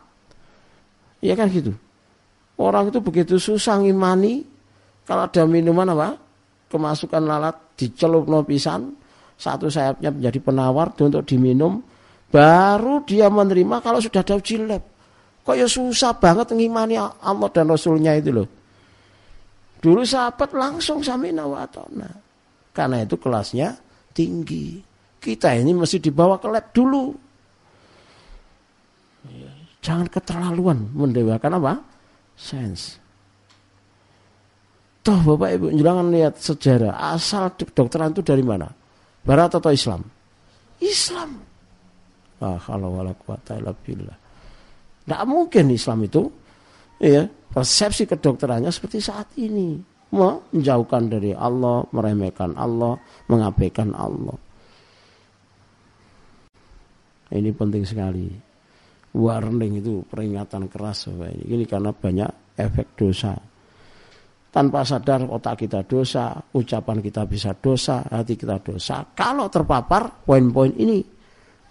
Iya 1.20 1.36
kan 1.36 1.52
gitu. 1.52 1.76
Orang 2.56 2.88
itu 2.88 3.04
begitu 3.04 3.36
susah 3.36 3.84
ngimani 3.84 4.48
kalau 5.04 5.28
ada 5.28 5.44
minuman 5.44 5.92
apa? 5.92 6.16
Kemasukan 6.72 7.28
lalat 7.28 7.76
dicelup 7.76 8.32
no 8.32 8.48
pisan, 8.48 8.96
satu 9.36 9.68
sayapnya 9.68 10.16
menjadi 10.16 10.40
penawar 10.40 10.96
untuk 10.96 11.28
diminum, 11.28 11.84
Baru 12.32 13.04
dia 13.04 13.28
menerima 13.28 13.84
kalau 13.84 14.00
sudah 14.00 14.24
ada 14.24 14.40
uji 14.40 14.56
lab. 14.64 14.80
Kok 15.44 15.56
ya 15.60 15.68
susah 15.68 16.16
banget 16.16 16.56
ngimani 16.56 16.96
Allah 16.96 17.50
dan 17.52 17.68
Rasulnya 17.68 18.16
itu 18.16 18.32
loh. 18.32 18.48
Dulu 19.84 20.02
sahabat 20.08 20.56
langsung 20.56 21.04
samina 21.04 21.44
wa 21.44 21.68
atona. 21.68 22.08
Karena 22.72 23.04
itu 23.04 23.20
kelasnya 23.20 23.76
tinggi. 24.16 24.80
Kita 25.20 25.52
ini 25.52 25.76
mesti 25.76 26.00
dibawa 26.00 26.40
ke 26.40 26.48
lab 26.48 26.72
dulu. 26.72 27.06
Jangan 29.84 30.08
keterlaluan 30.08 30.88
mendewakan 30.96 31.60
apa? 31.60 31.74
Sains. 32.40 33.01
Toh 35.02 35.20
Bapak 35.26 35.50
Ibu 35.58 35.68
jangan 35.74 36.14
lihat 36.14 36.38
sejarah 36.38 36.94
asal 36.94 37.58
kedokteran 37.58 38.14
itu 38.14 38.22
dari 38.22 38.46
mana? 38.46 38.70
Barat 39.26 39.58
atau 39.58 39.74
Islam? 39.74 40.06
Islam. 40.78 41.42
Ah, 42.42 42.58
kalau 42.62 43.02
wala 43.02 43.14
illa 43.58 43.74
billah. 43.74 44.18
Tidak 45.02 45.22
mungkin 45.26 45.74
Islam 45.74 46.06
itu 46.06 46.30
ya 47.02 47.26
persepsi 47.26 48.06
kedokterannya 48.06 48.70
seperti 48.70 49.02
saat 49.02 49.34
ini 49.42 49.78
menjauhkan 50.14 51.10
dari 51.10 51.34
Allah, 51.34 51.82
meremehkan 51.90 52.54
Allah, 52.54 52.94
mengabaikan 53.26 53.98
Allah. 53.98 54.38
Ini 57.32 57.50
penting 57.58 57.84
sekali. 57.88 58.30
Warning 59.12 59.82
itu 59.82 60.06
peringatan 60.06 60.70
keras 60.70 61.10
Bapak. 61.10 61.36
Ini 61.42 61.64
karena 61.66 61.92
banyak 61.92 62.32
efek 62.60 62.96
dosa 62.96 63.51
tanpa 64.52 64.84
sadar 64.84 65.24
otak 65.32 65.64
kita 65.66 65.88
dosa, 65.88 66.36
ucapan 66.52 67.00
kita 67.00 67.24
bisa 67.24 67.56
dosa, 67.56 68.04
hati 68.12 68.36
kita 68.36 68.60
dosa. 68.60 69.08
Kalau 69.16 69.48
terpapar 69.48 70.28
poin-poin 70.28 70.76
ini 70.76 71.00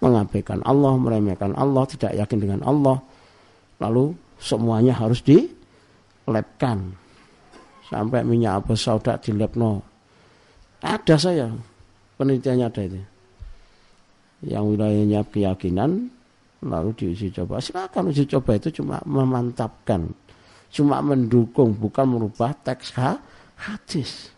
mengabaikan 0.00 0.64
Allah, 0.64 0.96
meremehkan 0.96 1.52
Allah, 1.52 1.84
tidak 1.84 2.16
yakin 2.16 2.38
dengan 2.40 2.60
Allah, 2.64 2.96
lalu 3.84 4.16
semuanya 4.40 4.96
harus 4.96 5.20
dilepkan 5.20 6.96
sampai 7.92 8.24
minyak 8.24 8.64
apa 8.64 8.72
sauda 8.72 9.20
dilepno. 9.20 9.84
Ada 10.80 11.20
saya 11.20 11.52
penelitiannya 12.16 12.64
ada 12.64 12.82
itu. 12.88 13.00
Yang 14.40 14.64
wilayahnya 14.72 15.20
keyakinan 15.28 16.08
lalu 16.64 16.96
diuji 16.96 17.28
coba. 17.28 17.60
Silakan 17.60 18.08
uji 18.08 18.24
coba 18.24 18.56
itu 18.56 18.72
cuma 18.80 19.04
memantapkan 19.04 20.08
cuma 20.70 21.02
mendukung 21.02 21.74
bukan 21.74 22.06
merubah 22.06 22.54
teks 22.54 22.94
hadis. 23.58 24.30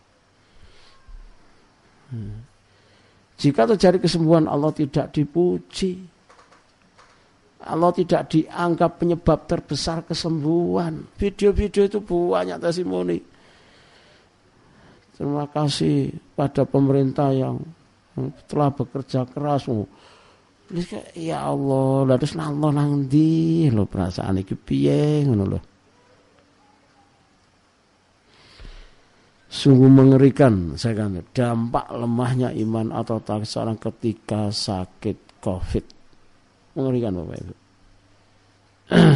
Hmm. 2.12 2.44
Jika 3.40 3.66
terjadi 3.74 3.98
kesembuhan 3.98 4.46
Allah 4.46 4.70
tidak 4.70 5.10
dipuji. 5.10 6.08
Allah 7.62 7.94
tidak 7.94 8.26
dianggap 8.26 8.98
penyebab 8.98 9.46
terbesar 9.46 10.02
kesembuhan. 10.02 11.06
Video-video 11.14 11.86
itu 11.86 12.02
banyak 12.02 12.58
testimoni. 12.58 13.22
Terima 15.14 15.46
kasih 15.46 16.10
pada 16.34 16.66
pemerintah 16.66 17.30
yang 17.30 17.62
telah 18.50 18.74
bekerja 18.74 19.22
keras. 19.30 19.70
Ya 21.14 21.46
Allah, 21.46 22.14
lalu 22.14 22.26
Allah 22.38 22.70
nang 22.74 23.06
di 23.06 23.70
lo 23.70 23.86
perasaan 23.86 24.42
iki 24.42 24.58
piye 24.58 25.22
ngono 25.22 25.44
loh. 25.46 25.71
Sungguh 29.52 29.92
mengerikan 29.92 30.80
saya 30.80 31.04
kan 31.04 31.20
dampak 31.36 31.84
lemahnya 31.92 32.56
iman 32.64 32.88
atau 32.88 33.20
tak 33.20 33.44
seorang 33.44 33.76
ketika 33.76 34.48
sakit 34.48 35.44
covid. 35.44 35.84
Mengerikan 36.72 37.20
bapak 37.20 37.36
ibu. 37.36 37.54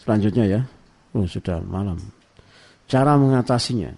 Selanjutnya 0.00 0.44
ya. 0.48 0.60
Oh 1.12 1.28
sudah 1.28 1.60
malam. 1.60 2.00
Cara 2.88 3.12
mengatasinya. 3.20 3.92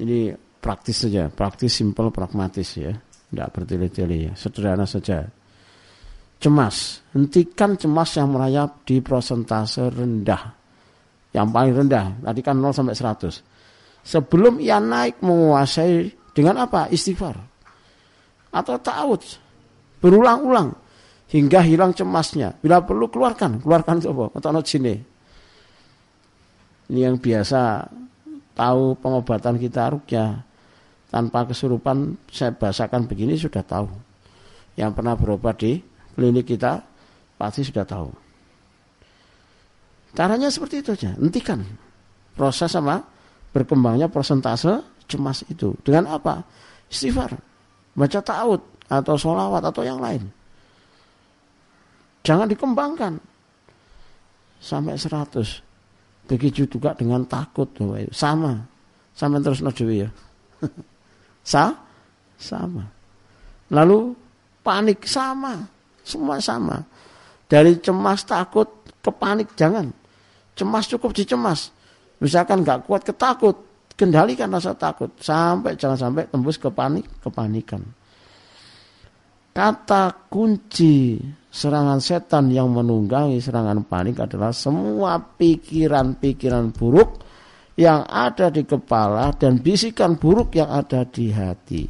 Ini 0.00 0.32
praktis 0.64 1.04
saja. 1.04 1.28
Praktis 1.28 1.76
simple 1.76 2.08
pragmatis 2.08 2.72
ya. 2.80 2.96
Tidak 2.96 3.48
bertele-tele 3.52 4.16
ya. 4.16 4.32
Sederhana 4.32 4.88
saja. 4.88 5.28
Cemas. 6.40 7.04
Hentikan 7.12 7.76
cemas 7.76 8.16
yang 8.16 8.32
merayap 8.32 8.80
di 8.88 9.04
prosentase 9.04 9.92
rendah 9.92 10.59
yang 11.30 11.48
paling 11.50 11.74
rendah. 11.74 12.18
Tadi 12.26 12.40
kan 12.42 12.58
0 12.58 12.74
sampai 12.74 12.94
100. 12.94 13.42
Sebelum 14.02 14.58
ia 14.58 14.82
naik 14.82 15.22
menguasai 15.22 16.10
dengan 16.34 16.66
apa? 16.66 16.90
Istighfar. 16.90 17.36
Atau 18.50 18.80
ta'awud. 18.82 19.22
Berulang-ulang. 20.02 20.74
Hingga 21.30 21.62
hilang 21.62 21.94
cemasnya. 21.94 22.58
Bila 22.58 22.82
perlu 22.82 23.06
keluarkan. 23.06 23.62
Keluarkan 23.62 24.02
coba. 24.02 24.34
Atau 24.34 24.50
sini. 24.66 24.94
Ini 26.90 27.06
yang 27.06 27.22
biasa 27.22 27.86
tahu 28.58 28.98
pengobatan 28.98 29.54
kita 29.62 29.94
rukyah. 29.94 30.42
Tanpa 31.10 31.46
kesurupan 31.46 32.18
saya 32.30 32.54
bahasakan 32.54 33.06
begini 33.06 33.38
sudah 33.38 33.62
tahu. 33.62 33.86
Yang 34.74 34.90
pernah 34.98 35.14
berobat 35.14 35.58
di 35.62 35.78
klinik 36.14 36.50
kita 36.50 36.82
pasti 37.38 37.62
sudah 37.62 37.86
tahu. 37.86 38.29
Caranya 40.10 40.50
seperti 40.50 40.82
itu 40.82 40.90
aja, 40.94 41.14
hentikan 41.16 41.62
proses 42.34 42.72
sama 42.72 43.02
berkembangnya 43.54 44.10
persentase 44.10 44.82
cemas 45.06 45.42
itu. 45.46 45.74
Dengan 45.82 46.14
apa? 46.18 46.42
Istighfar, 46.90 47.34
baca 47.94 48.20
ta'ud 48.22 48.62
atau 48.90 49.14
sholawat 49.14 49.62
atau 49.62 49.82
yang 49.86 50.02
lain. 50.02 50.26
Jangan 52.26 52.50
dikembangkan 52.50 53.16
sampai 54.60 54.98
100. 54.98 56.28
Begitu 56.30 56.68
juga 56.70 56.94
dengan 56.94 57.26
takut. 57.26 57.66
Sama. 58.14 58.54
Sama 59.16 59.42
terus 59.42 59.64
nadewi 59.64 60.06
ya. 60.06 60.10
Sa? 61.42 61.74
Sama. 62.38 62.86
Lalu 63.72 64.14
panik 64.62 65.06
sama. 65.06 65.58
Semua 66.06 66.38
sama. 66.38 66.78
Dari 67.50 67.78
cemas 67.82 68.22
takut 68.22 68.68
ke 69.02 69.10
panik 69.10 69.50
jangan. 69.58 69.90
Cemas 70.54 70.86
cukup 70.90 71.14
dicemas. 71.16 71.72
Misalkan 72.20 72.60
nggak 72.60 72.84
kuat 72.84 73.02
ketakut, 73.02 73.56
kendalikan 73.96 74.52
rasa 74.52 74.76
takut 74.76 75.12
sampai 75.20 75.76
jangan 75.76 75.96
sampai 75.96 76.28
tembus 76.28 76.60
ke 76.60 76.68
panik, 76.68 77.08
kepanikan. 77.24 77.80
Kata 79.50 80.30
kunci 80.30 81.18
serangan 81.50 81.98
setan 81.98 82.54
yang 82.54 82.70
menunggangi 82.70 83.42
serangan 83.42 83.82
panik 83.82 84.22
adalah 84.22 84.54
semua 84.54 85.18
pikiran-pikiran 85.18 86.70
buruk 86.70 87.10
yang 87.74 88.06
ada 88.06 88.52
di 88.52 88.62
kepala 88.62 89.34
dan 89.34 89.58
bisikan 89.58 90.14
buruk 90.20 90.54
yang 90.54 90.70
ada 90.70 91.02
di 91.08 91.32
hati. 91.34 91.82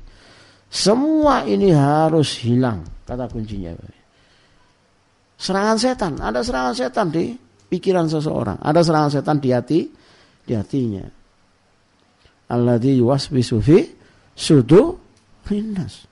Semua 0.70 1.43
ini 1.45 1.74
harus 1.74 2.47
hilang, 2.47 2.87
kata 3.03 3.27
kuncinya. 3.27 3.74
Serangan 5.35 5.77
setan, 5.77 6.12
ada 6.23 6.41
serangan 6.47 6.74
setan 6.78 7.11
di 7.11 7.35
pikiran 7.70 8.10
seseorang. 8.10 8.59
Ada 8.59 8.82
serangan 8.82 9.10
setan 9.14 9.38
di 9.38 9.55
hati, 9.55 9.86
di 10.42 10.52
hatinya. 10.52 11.06
Alladzi 12.51 12.98
yuwaswisu 12.98 13.56
fi 13.62 13.78
sudu 14.34 14.98
minnas. 15.47 16.10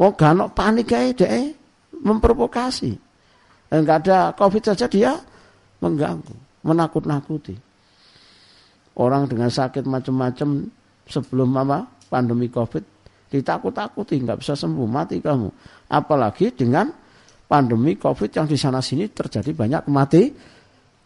Wong 0.00 0.12
gak 0.16 0.56
panik 0.56 0.92
ae 0.96 1.12
deh 1.12 1.52
memprovokasi. 2.00 2.92
Enggak 3.72 4.06
ada 4.06 4.32
Covid 4.32 4.62
saja 4.72 4.86
dia 4.88 5.12
mengganggu, 5.84 6.64
menakut-nakuti. 6.64 7.56
Orang 8.96 9.28
dengan 9.28 9.52
sakit 9.52 9.84
macam-macam 9.84 10.72
sebelum 11.04 11.50
apa 11.60 11.84
pandemi 12.08 12.48
Covid 12.48 12.96
ditakut-takuti 13.26 14.22
nggak 14.22 14.38
bisa 14.40 14.54
sembuh 14.54 14.88
mati 14.88 15.20
kamu. 15.20 15.48
Apalagi 15.92 16.54
dengan 16.54 16.88
pandemi 17.44 17.98
Covid 17.98 18.30
yang 18.32 18.46
di 18.46 18.56
sana 18.56 18.80
sini 18.80 19.10
terjadi 19.10 19.50
banyak 19.52 19.82
mati 19.90 20.22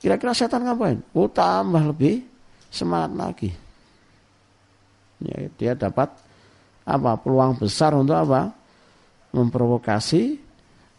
Kira-kira 0.01 0.32
setan 0.32 0.64
ngapain? 0.64 1.05
Oh 1.12 1.28
tambah 1.28 1.93
lebih 1.93 2.24
semangat 2.72 3.12
lagi. 3.12 3.51
Ya, 5.20 5.36
dia 5.60 5.72
dapat 5.77 6.09
apa 6.89 7.20
peluang 7.20 7.60
besar 7.60 7.93
untuk 7.93 8.16
apa? 8.16 8.48
Memprovokasi 9.36 10.40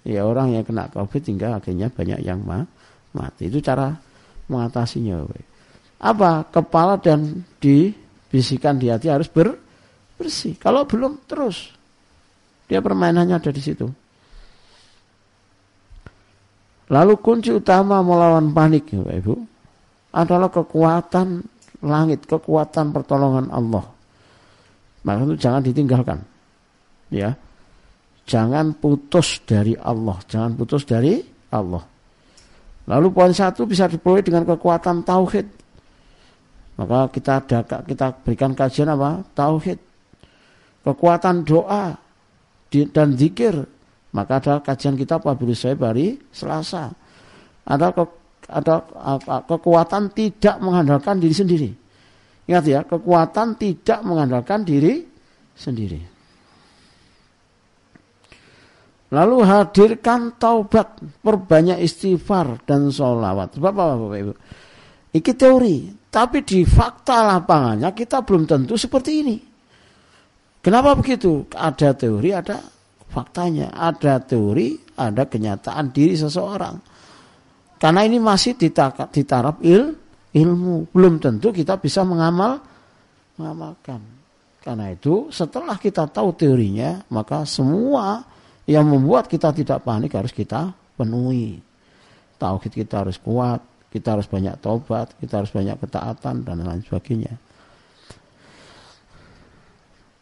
ya 0.05 0.23
orang 0.23 0.53
yang 0.53 0.63
kena 0.63 0.87
covid 0.93 1.21
hingga 1.25 1.57
akhirnya 1.57 1.89
banyak 1.89 2.21
yang 2.21 2.45
mati. 3.11 3.49
Itu 3.49 3.57
cara 3.65 3.89
mengatasinya. 4.45 5.25
Apa? 6.05 6.45
Kepala 6.53 7.01
dan 7.01 7.41
dibisikan 7.57 8.77
di 8.77 8.93
hati 8.93 9.09
harus 9.09 9.27
ber, 9.27 9.57
bersih. 10.21 10.53
Kalau 10.61 10.85
belum 10.85 11.25
terus 11.25 11.73
dia 12.69 12.79
permainannya 12.79 13.41
ada 13.41 13.51
di 13.51 13.59
situ. 13.59 13.89
Lalu 16.91 17.13
kunci 17.23 17.55
utama 17.55 18.03
melawan 18.03 18.51
panik, 18.51 18.91
ya 18.91 18.99
Bapak 18.99 19.15
Ibu, 19.23 19.35
adalah 20.11 20.49
kekuatan 20.51 21.27
langit, 21.87 22.27
kekuatan 22.27 22.91
pertolongan 22.91 23.47
Allah. 23.47 23.87
Maka 25.07 25.19
itu 25.23 25.35
jangan 25.39 25.63
ditinggalkan. 25.63 26.19
Ya. 27.07 27.31
Jangan 28.27 28.75
putus 28.75 29.39
dari 29.47 29.73
Allah, 29.79 30.19
jangan 30.27 30.51
putus 30.53 30.83
dari 30.83 31.23
Allah. 31.55 31.83
Lalu 32.91 33.07
poin 33.09 33.31
satu 33.31 33.63
bisa 33.63 33.87
diperoleh 33.87 34.23
dengan 34.23 34.43
kekuatan 34.43 35.07
tauhid. 35.07 35.47
Maka 36.75 37.07
kita 37.07 37.31
ada 37.39 37.59
kita 37.87 38.07
berikan 38.19 38.51
kajian 38.51 38.91
apa? 38.91 39.23
Tauhid. 39.31 39.79
Kekuatan 40.83 41.45
doa 41.47 41.95
dan 42.71 43.07
zikir 43.15 43.53
Maka 44.11 44.43
ada 44.43 44.53
kajian 44.59 44.99
kita 44.99 45.23
Pak 45.23 45.39
saya 45.55 45.75
hari 45.79 46.19
Selasa. 46.35 46.91
Ada 47.63 47.95
ke, 47.95 48.03
ada 48.51 48.83
apa, 48.99 49.47
kekuatan 49.47 50.11
tidak 50.11 50.59
mengandalkan 50.59 51.15
diri 51.21 51.35
sendiri. 51.35 51.69
Ingat 52.51 52.63
ya, 52.67 52.79
kekuatan 52.83 53.55
tidak 53.55 54.03
mengandalkan 54.03 54.67
diri 54.67 55.07
sendiri. 55.55 56.01
Lalu 59.11 59.37
hadirkan 59.43 60.39
taubat, 60.39 60.99
perbanyak 61.19 61.83
istighfar 61.83 62.63
dan 62.63 62.91
sholawat. 62.91 63.59
Bapak, 63.59 63.85
Bapak, 63.95 64.17
Ibu. 64.19 64.33
Ini 65.11 65.31
teori, 65.35 65.77
tapi 66.07 66.47
di 66.47 66.63
fakta 66.63 67.27
lapangannya 67.27 67.91
kita 67.91 68.23
belum 68.23 68.47
tentu 68.47 68.79
seperti 68.79 69.11
ini. 69.19 69.35
Kenapa 70.63 70.95
begitu? 70.95 71.43
Ada 71.51 71.91
teori, 71.91 72.31
ada 72.31 72.63
faktanya. 73.11 73.75
Ada 73.75 74.23
teori, 74.23 74.79
ada 74.95 75.27
kenyataan 75.27 75.91
diri 75.91 76.15
seseorang. 76.15 76.79
Karena 77.75 78.07
ini 78.07 78.17
masih 78.17 78.55
ditarap 78.55 79.59
il, 79.61 79.91
ilmu. 80.31 80.87
Belum 80.95 81.19
tentu 81.19 81.51
kita 81.51 81.75
bisa 81.75 82.07
mengamal, 82.07 82.63
mengamalkan. 83.35 83.99
Karena 84.61 84.93
itu 84.93 85.33
setelah 85.33 85.75
kita 85.75 86.07
tahu 86.07 86.37
teorinya, 86.37 87.01
maka 87.11 87.43
semua 87.43 88.23
yang 88.69 88.85
membuat 88.85 89.25
kita 89.25 89.51
tidak 89.51 89.81
panik 89.81 90.13
harus 90.13 90.29
kita 90.31 90.71
penuhi. 90.93 91.57
Tauhid 92.37 92.73
kita 92.73 93.01
harus 93.01 93.17
kuat, 93.17 93.61
kita 93.89 94.15
harus 94.15 94.29
banyak 94.29 94.55
tobat, 94.61 95.17
kita 95.17 95.41
harus 95.41 95.49
banyak 95.49 95.75
ketaatan 95.81 96.45
dan 96.45 96.61
lain 96.61 96.85
sebagainya. 96.85 97.33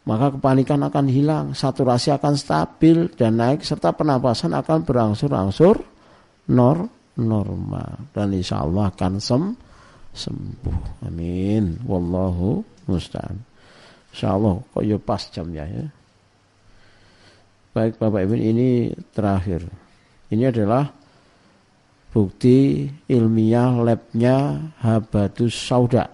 Maka 0.00 0.32
kepanikan 0.32 0.80
akan 0.80 1.06
hilang, 1.12 1.46
saturasi 1.52 2.08
akan 2.16 2.34
stabil 2.34 3.12
dan 3.12 3.36
naik 3.36 3.60
serta 3.60 3.92
penapasan 3.92 4.56
akan 4.56 4.80
berangsur-angsur 4.82 5.76
nor 6.50 6.88
normal 7.20 8.08
dan 8.16 8.32
insya 8.32 8.64
Allah 8.64 8.88
akan 8.88 9.20
sem 9.20 9.42
sembuh. 10.10 11.06
Amin. 11.06 11.78
Wallahu 11.84 12.64
musta'an. 12.88 13.38
Insya 14.10 14.34
Allah 14.34 14.58
kok 14.72 14.82
ya 14.82 14.98
pas 14.98 15.22
jamnya 15.30 15.64
ya. 15.68 15.86
Baik 17.70 18.02
Bapak 18.02 18.26
Ibu 18.26 18.34
ini 18.34 18.90
terakhir. 19.14 19.62
Ini 20.30 20.50
adalah 20.50 20.90
bukti 22.10 22.90
ilmiah 23.06 23.78
labnya 23.78 24.58
Habatus 24.82 25.54
Sauda. 25.54 26.10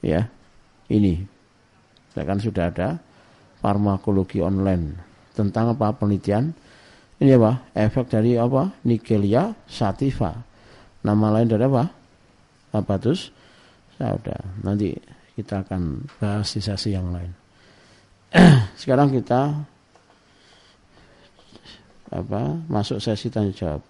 Ya, 0.00 0.30
ini. 0.86 1.26
Saya 2.10 2.24
kan 2.26 2.38
sudah 2.42 2.64
ada 2.70 2.88
farmakologi 3.62 4.42
online 4.42 4.98
tentang 5.36 5.76
apa 5.76 5.94
penelitian. 5.94 6.50
Ini 7.20 7.36
apa? 7.36 7.70
Efek 7.76 8.08
dari 8.08 8.34
apa? 8.40 8.72
Nigelia 8.88 9.52
sativa. 9.68 10.32
Nama 11.04 11.26
lain 11.36 11.48
dari 11.48 11.64
apa? 11.68 11.84
Habatus 12.72 13.30
Sauda. 14.00 14.36
Nanti 14.64 14.96
kita 15.36 15.62
akan 15.62 16.08
bahas 16.16 16.48
di 16.56 16.60
sesi 16.64 16.96
yang 16.96 17.12
lain. 17.12 17.32
Sekarang 18.80 19.12
kita 19.12 19.52
apa 22.10 22.42
masuk 22.66 22.98
sesi 22.98 23.30
tanya 23.30 23.52
jawab. 23.54 23.82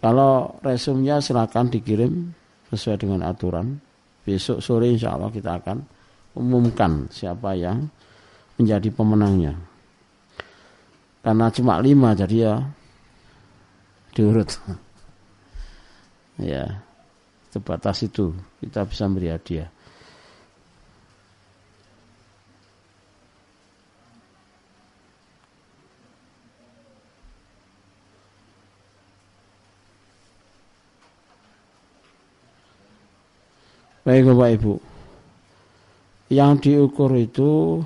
Kalau 0.00 0.56
resumnya 0.64 1.20
silakan 1.20 1.68
dikirim 1.68 2.32
sesuai 2.70 2.96
dengan 3.00 3.26
aturan. 3.26 3.80
Besok 4.20 4.60
sore 4.60 4.92
insya 4.92 5.16
Allah 5.16 5.32
kita 5.32 5.60
akan 5.60 5.80
umumkan 6.40 7.04
siapa 7.12 7.52
yang 7.52 7.92
menjadi 8.56 8.88
pemenangnya. 8.88 9.60
Karena 11.20 11.52
cuma 11.52 11.76
lima 11.84 12.16
jadi 12.16 12.36
ya 12.48 12.54
diurut. 14.16 14.48
ya, 16.40 16.80
terbatas 17.52 18.00
itu 18.08 18.32
kita 18.64 18.88
bisa 18.88 19.04
beri 19.12 19.28
hadiah. 19.28 19.68
Baik 34.00 34.26
Bapak 34.26 34.48
Ibu. 34.56 34.89
Yang 36.30 36.52
diukur 36.70 37.10
itu 37.18 37.82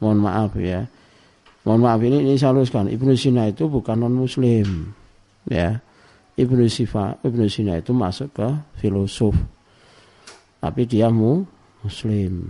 mohon 0.00 0.18
maaf 0.18 0.56
ya. 0.56 0.88
Mohon 1.68 1.80
maaf 1.80 2.00
ini 2.04 2.18
ini 2.24 2.34
saya 2.40 2.56
luruskan. 2.56 2.88
Ibnu 2.88 3.12
Sina 3.16 3.48
itu 3.48 3.68
bukan 3.68 4.00
non 4.00 4.16
muslim. 4.16 4.92
Ya. 5.48 5.80
Ibnu 6.34 6.66
Sifa, 6.66 7.20
Ibnu 7.20 7.46
Sina 7.46 7.78
itu 7.78 7.92
masuk 7.94 8.32
ke 8.34 8.48
filosof. 8.80 9.36
Tapi 10.58 10.88
dia 10.88 11.12
mu 11.12 11.44
muslim. 11.84 12.48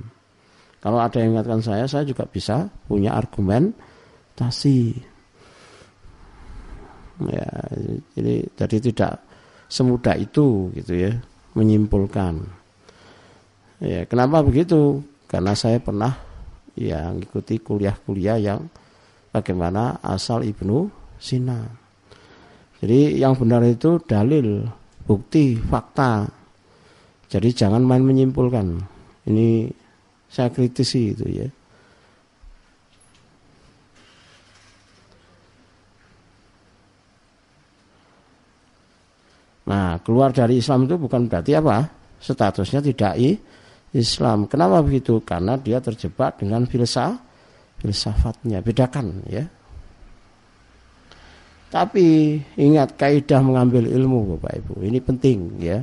Kalau 0.78 1.00
ada 1.00 1.16
yang 1.18 1.34
ingatkan 1.34 1.64
saya, 1.64 1.88
saya 1.88 2.04
juga 2.06 2.28
bisa 2.28 2.70
punya 2.86 3.16
argumentasi. 3.16 4.94
Ya, 7.24 7.48
jadi 8.18 8.34
jadi 8.58 8.76
tidak 8.90 9.12
semudah 9.70 10.18
itu 10.18 10.70
gitu 10.76 10.92
ya 10.92 11.12
menyimpulkan. 11.54 12.63
Ya, 13.84 14.08
kenapa 14.08 14.40
begitu? 14.40 15.04
Karena 15.28 15.52
saya 15.52 15.76
pernah 15.76 16.16
ya 16.72 17.12
mengikuti 17.12 17.60
kuliah-kuliah 17.60 18.40
yang 18.40 18.64
bagaimana 19.28 20.00
asal 20.00 20.40
Ibnu 20.40 20.88
Sina. 21.20 21.68
Jadi 22.80 23.20
yang 23.20 23.36
benar 23.36 23.60
itu 23.68 24.00
dalil, 24.00 24.64
bukti, 25.04 25.60
fakta. 25.60 26.24
Jadi 27.28 27.48
jangan 27.52 27.84
main 27.84 28.00
menyimpulkan. 28.00 28.80
Ini 29.28 29.68
saya 30.32 30.48
kritisi 30.48 31.12
itu 31.12 31.26
ya. 31.28 31.48
Nah, 39.64 39.96
keluar 40.04 40.32
dari 40.32 40.60
Islam 40.60 40.84
itu 40.84 41.00
bukan 41.00 41.24
berarti 41.24 41.56
apa? 41.56 41.88
Statusnya 42.20 42.84
tidak 42.84 43.16
i, 43.16 43.36
Islam. 43.94 44.50
Kenapa 44.50 44.82
begitu? 44.82 45.22
Karena 45.22 45.54
dia 45.54 45.78
terjebak 45.78 46.42
dengan 46.42 46.66
filsafat, 46.66 47.22
filsafatnya. 47.78 48.58
Bedakan 48.60 49.22
ya. 49.30 49.46
Tapi 51.70 52.38
ingat 52.58 52.94
kaidah 52.94 53.42
mengambil 53.42 53.86
ilmu 53.86 54.38
Bapak 54.38 54.62
Ibu. 54.62 54.74
Ini 54.86 54.98
penting 55.02 55.38
ya. 55.58 55.78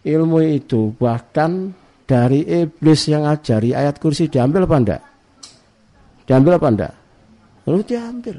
Ilmu 0.00 0.40
itu 0.44 0.92
bahkan 0.96 1.72
dari 2.04 2.44
iblis 2.44 3.08
yang 3.08 3.24
ajari 3.28 3.72
ayat 3.72 3.96
kursi 3.96 4.28
diambil 4.28 4.68
apa 4.68 4.76
enggak? 4.76 5.02
Diambil 6.28 6.52
apa 6.56 6.68
enggak? 6.68 6.94
Lalu 7.64 7.80
diambil. 7.84 8.36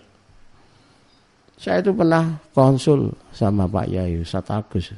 Saya 1.61 1.81
itu 1.81 1.93
pernah 1.93 2.41
konsul 2.57 3.13
sama 3.29 3.69
Pak 3.69 3.85
Yayu 3.85 4.25
Satagus. 4.25 4.93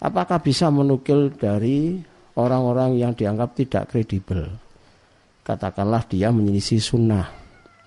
Apakah 0.00 0.38
bisa 0.44 0.68
menukil 0.68 1.32
dari 1.32 1.98
orang-orang 2.38 3.02
yang 3.02 3.12
dianggap 3.12 3.58
tidak 3.58 3.90
kredibel. 3.90 4.46
Katakanlah 5.42 6.06
dia 6.06 6.30
menyelisih 6.30 6.78
sunnah. 6.78 7.26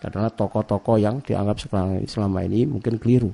Karena 0.02 0.28
tokoh-tokoh 0.34 0.98
yang 0.98 1.22
dianggap 1.24 1.62
selama 2.10 2.42
ini 2.44 2.66
mungkin 2.68 2.98
keliru. 2.98 3.32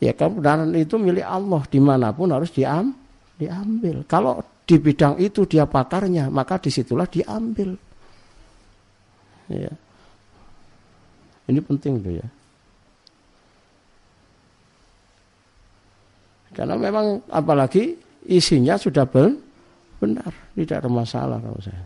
Ya 0.00 0.16
kebenaran 0.16 0.72
itu 0.72 0.96
milik 0.96 1.28
Allah 1.28 1.60
di 1.68 1.76
mana 1.76 2.10
pun 2.16 2.32
harus 2.32 2.48
diam, 2.48 2.96
diambil. 3.36 4.00
Kalau 4.08 4.40
di 4.64 4.80
bidang 4.80 5.20
itu 5.20 5.44
dia 5.44 5.68
pakarnya, 5.68 6.32
maka 6.32 6.56
di 6.56 6.72
situlah 6.72 7.04
diambil. 7.04 7.76
Ya. 9.52 9.72
Ini 11.44 11.60
penting 11.60 12.00
tuh 12.00 12.14
ya. 12.16 12.26
Karena 16.56 16.74
memang 16.80 17.20
apalagi 17.28 18.00
isinya 18.24 18.80
sudah 18.80 19.04
ber, 19.04 19.49
Benar, 20.00 20.32
tidak 20.56 20.76
ada 20.80 20.88
masalah 20.88 21.36
kalau 21.44 21.60
saya. 21.60 21.84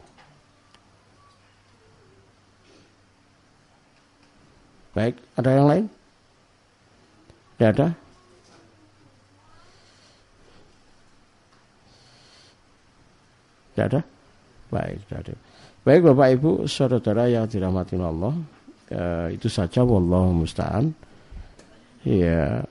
Baik, 4.94 5.18
ada 5.34 5.50
yang 5.50 5.66
lain? 5.66 5.84
Tidak 7.58 7.70
ada? 7.74 7.88
Tidak 13.74 13.86
ada? 13.90 14.00
Baik, 14.70 14.98
tidak 15.10 15.18
ada. 15.26 15.34
Baik 15.82 16.00
Bapak 16.06 16.28
Ibu, 16.38 16.50
saudara 16.70 17.26
yang 17.26 17.50
dirahmati 17.50 17.98
Allah, 17.98 18.34
ya, 18.86 19.34
itu 19.34 19.50
saja 19.50 19.82
wallahu 19.82 20.46
musta'an. 20.46 20.94
Ya, 22.06 22.62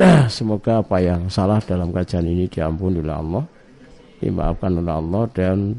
semoga 0.32 0.80
apa 0.80 1.04
yang 1.04 1.28
salah 1.28 1.60
dalam 1.60 1.92
kajian 1.92 2.24
ini 2.24 2.48
diampuni 2.48 3.04
oleh 3.04 3.12
Allah 3.12 3.57
dimaafkan 4.18 4.78
oleh 4.78 4.94
Allah 4.94 5.24
dan 5.34 5.78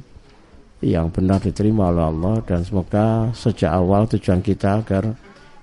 yang 0.80 1.12
benar 1.12 1.44
diterima 1.44 1.92
oleh 1.92 2.06
Allah. 2.08 2.36
Dan 2.44 2.64
semoga 2.64 3.32
sejak 3.36 3.72
awal 3.72 4.08
tujuan 4.08 4.40
kita 4.40 4.84
agar 4.84 5.12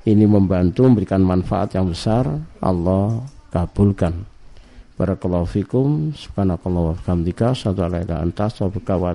ini 0.06 0.24
membantu 0.28 0.86
memberikan 0.86 1.24
manfaat 1.24 1.74
yang 1.74 1.90
besar 1.90 2.28
Allah 2.62 3.20
kabulkan. 3.50 4.24
Barakallahu 4.96 5.44
fikum. 5.44 6.16
Subhanakallah 6.16 6.92
wa 6.92 6.94
bihamdika 6.96 7.52
wa 8.96 9.12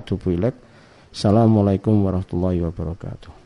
Assalamualaikum 1.12 2.08
warahmatullahi 2.08 2.64
wabarakatuh 2.64 3.41